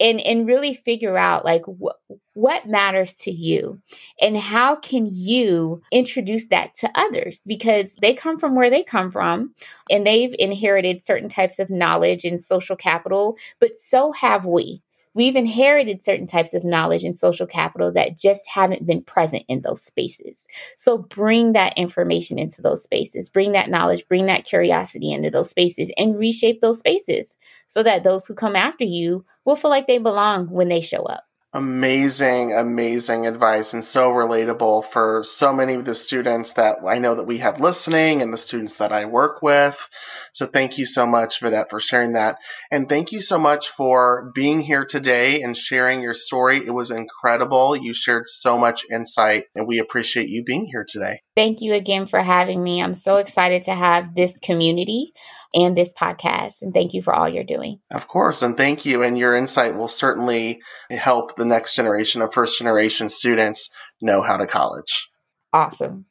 and 0.00 0.20
and 0.20 0.46
really 0.46 0.74
figure 0.74 1.16
out 1.16 1.44
like 1.44 1.64
what 1.66 1.96
what 2.34 2.66
matters 2.68 3.14
to 3.14 3.30
you 3.32 3.80
and 4.20 4.36
how 4.36 4.76
can 4.76 5.08
you 5.10 5.82
introduce 5.90 6.46
that 6.48 6.74
to 6.74 6.90
others? 6.94 7.40
Because 7.46 7.88
they 8.00 8.14
come 8.14 8.38
from 8.38 8.54
where 8.54 8.70
they 8.70 8.84
come 8.84 9.10
from 9.10 9.54
and 9.90 10.06
they've 10.06 10.34
inherited 10.38 11.04
certain 11.04 11.28
types 11.28 11.58
of 11.58 11.70
knowledge 11.70 12.24
and 12.24 12.42
social 12.42 12.76
capital 12.76 13.36
but 13.60 13.78
so 13.78 14.12
have 14.12 14.46
we 14.46 14.82
We've 15.14 15.36
inherited 15.36 16.04
certain 16.04 16.26
types 16.26 16.54
of 16.54 16.64
knowledge 16.64 17.04
and 17.04 17.16
social 17.16 17.46
capital 17.46 17.92
that 17.92 18.18
just 18.18 18.48
haven't 18.48 18.86
been 18.86 19.02
present 19.02 19.44
in 19.48 19.62
those 19.62 19.82
spaces. 19.82 20.44
So 20.76 20.98
bring 20.98 21.52
that 21.52 21.76
information 21.76 22.38
into 22.38 22.62
those 22.62 22.82
spaces, 22.82 23.28
bring 23.28 23.52
that 23.52 23.70
knowledge, 23.70 24.06
bring 24.08 24.26
that 24.26 24.44
curiosity 24.44 25.12
into 25.12 25.30
those 25.30 25.50
spaces, 25.50 25.90
and 25.96 26.18
reshape 26.18 26.60
those 26.60 26.78
spaces 26.78 27.36
so 27.68 27.82
that 27.82 28.04
those 28.04 28.26
who 28.26 28.34
come 28.34 28.56
after 28.56 28.84
you 28.84 29.24
will 29.44 29.56
feel 29.56 29.70
like 29.70 29.86
they 29.86 29.98
belong 29.98 30.50
when 30.50 30.68
they 30.68 30.80
show 30.80 31.02
up. 31.02 31.27
Amazing, 31.54 32.52
amazing 32.52 33.26
advice 33.26 33.72
and 33.72 33.82
so 33.82 34.10
relatable 34.10 34.84
for 34.84 35.24
so 35.24 35.50
many 35.50 35.72
of 35.72 35.86
the 35.86 35.94
students 35.94 36.52
that 36.52 36.76
I 36.86 36.98
know 36.98 37.14
that 37.14 37.26
we 37.26 37.38
have 37.38 37.58
listening 37.58 38.20
and 38.20 38.30
the 38.30 38.36
students 38.36 38.74
that 38.74 38.92
I 38.92 39.06
work 39.06 39.40
with. 39.40 39.88
So 40.34 40.44
thank 40.44 40.76
you 40.76 40.84
so 40.84 41.06
much, 41.06 41.40
Vedette, 41.40 41.70
for 41.70 41.80
sharing 41.80 42.12
that. 42.12 42.36
And 42.70 42.86
thank 42.86 43.12
you 43.12 43.22
so 43.22 43.38
much 43.38 43.70
for 43.70 44.30
being 44.34 44.60
here 44.60 44.84
today 44.84 45.40
and 45.40 45.56
sharing 45.56 46.02
your 46.02 46.12
story. 46.12 46.58
It 46.58 46.74
was 46.74 46.90
incredible. 46.90 47.74
You 47.74 47.94
shared 47.94 48.28
so 48.28 48.58
much 48.58 48.84
insight 48.90 49.44
and 49.54 49.66
we 49.66 49.78
appreciate 49.78 50.28
you 50.28 50.44
being 50.44 50.66
here 50.66 50.84
today. 50.86 51.22
Thank 51.38 51.60
you 51.60 51.72
again 51.72 52.06
for 52.06 52.20
having 52.20 52.60
me. 52.60 52.82
I'm 52.82 52.96
so 52.96 53.18
excited 53.18 53.62
to 53.66 53.72
have 53.72 54.16
this 54.16 54.36
community 54.42 55.12
and 55.54 55.78
this 55.78 55.92
podcast. 55.92 56.54
And 56.62 56.74
thank 56.74 56.94
you 56.94 57.00
for 57.00 57.14
all 57.14 57.28
you're 57.28 57.44
doing. 57.44 57.78
Of 57.92 58.08
course. 58.08 58.42
And 58.42 58.56
thank 58.56 58.84
you. 58.84 59.04
And 59.04 59.16
your 59.16 59.36
insight 59.36 59.76
will 59.76 59.86
certainly 59.86 60.60
help 60.90 61.36
the 61.36 61.44
next 61.44 61.76
generation 61.76 62.22
of 62.22 62.34
first 62.34 62.58
generation 62.58 63.08
students 63.08 63.70
know 64.02 64.20
how 64.20 64.36
to 64.36 64.48
college. 64.48 65.10
Awesome. 65.52 66.06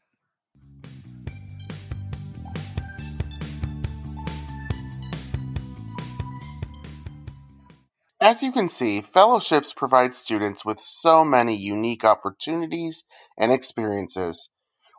As 8.22 8.42
you 8.42 8.54
can 8.54 8.70
see, 8.70 9.02
fellowships 9.02 9.74
provide 9.74 10.16
students 10.16 10.64
with 10.64 10.80
so 10.80 11.26
many 11.26 11.54
unique 11.54 12.06
opportunities 12.06 13.04
and 13.38 13.52
experiences 13.52 14.50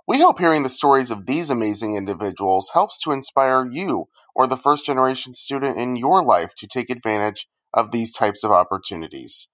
we 0.08 0.20
hope 0.20 0.38
hearing 0.38 0.62
the 0.62 0.70
stories 0.70 1.10
of 1.10 1.26
these 1.26 1.50
amazing 1.50 1.94
individuals 1.94 2.70
helps 2.72 2.98
to 2.98 3.12
inspire 3.12 3.68
you 3.70 4.08
or 4.34 4.46
the 4.46 4.56
first 4.56 4.86
generation 4.86 5.34
student 5.34 5.76
in 5.76 5.96
your 5.96 6.24
life 6.24 6.54
to 6.56 6.66
take 6.66 6.88
advantage 6.88 7.46
of 7.74 7.92
these 7.92 8.10
types 8.10 8.42
of 8.42 8.50
opportunities. 8.50 9.48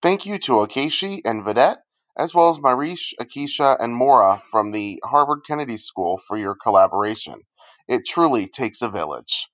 Thank 0.00 0.24
you 0.24 0.38
to 0.38 0.52
Okechi 0.52 1.22
and 1.24 1.42
Vedette, 1.42 1.78
as 2.16 2.32
well 2.32 2.48
as 2.48 2.60
Marish, 2.60 3.14
Akisha, 3.20 3.76
and 3.80 3.96
Mora 3.96 4.42
from 4.48 4.70
the 4.70 5.02
Harvard 5.06 5.40
Kennedy 5.44 5.76
School 5.76 6.18
for 6.18 6.36
your 6.36 6.54
collaboration. 6.54 7.40
It 7.88 8.06
truly 8.06 8.46
takes 8.46 8.82
a 8.82 8.88
village. 8.88 9.48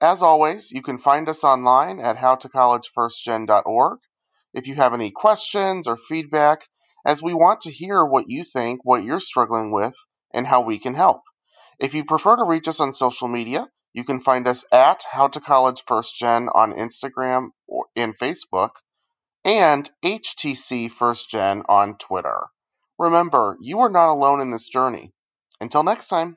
As 0.00 0.22
always, 0.22 0.70
you 0.70 0.80
can 0.80 0.98
find 0.98 1.28
us 1.28 1.42
online 1.42 1.98
at 1.98 2.18
howtocollegefirstgen.org. 2.18 3.98
If 4.54 4.68
you 4.68 4.76
have 4.76 4.94
any 4.94 5.10
questions 5.10 5.88
or 5.88 5.96
feedback, 5.96 6.68
as 7.08 7.22
we 7.22 7.32
want 7.32 7.62
to 7.62 7.70
hear 7.70 8.04
what 8.04 8.26
you 8.28 8.44
think, 8.44 8.80
what 8.84 9.02
you're 9.02 9.18
struggling 9.18 9.72
with, 9.72 9.94
and 10.32 10.46
how 10.46 10.60
we 10.60 10.78
can 10.78 10.94
help. 10.94 11.22
If 11.80 11.94
you 11.94 12.04
prefer 12.04 12.36
to 12.36 12.44
reach 12.44 12.68
us 12.68 12.80
on 12.80 12.92
social 12.92 13.28
media, 13.28 13.68
you 13.94 14.04
can 14.04 14.20
find 14.20 14.46
us 14.46 14.66
at 14.70 15.04
How 15.12 15.26
to 15.28 15.40
College 15.40 15.82
First 15.86 16.18
Gen 16.18 16.50
on 16.54 16.74
Instagram 16.74 17.48
or 17.66 17.86
and 17.96 18.16
Facebook, 18.16 18.72
and 19.42 19.90
HTC 20.04 20.90
First 20.90 21.30
Gen 21.30 21.62
on 21.66 21.96
Twitter. 21.96 22.48
Remember, 22.98 23.56
you 23.58 23.80
are 23.80 23.88
not 23.88 24.10
alone 24.10 24.42
in 24.42 24.50
this 24.50 24.68
journey. 24.68 25.12
Until 25.62 25.82
next 25.82 26.08
time. 26.08 26.36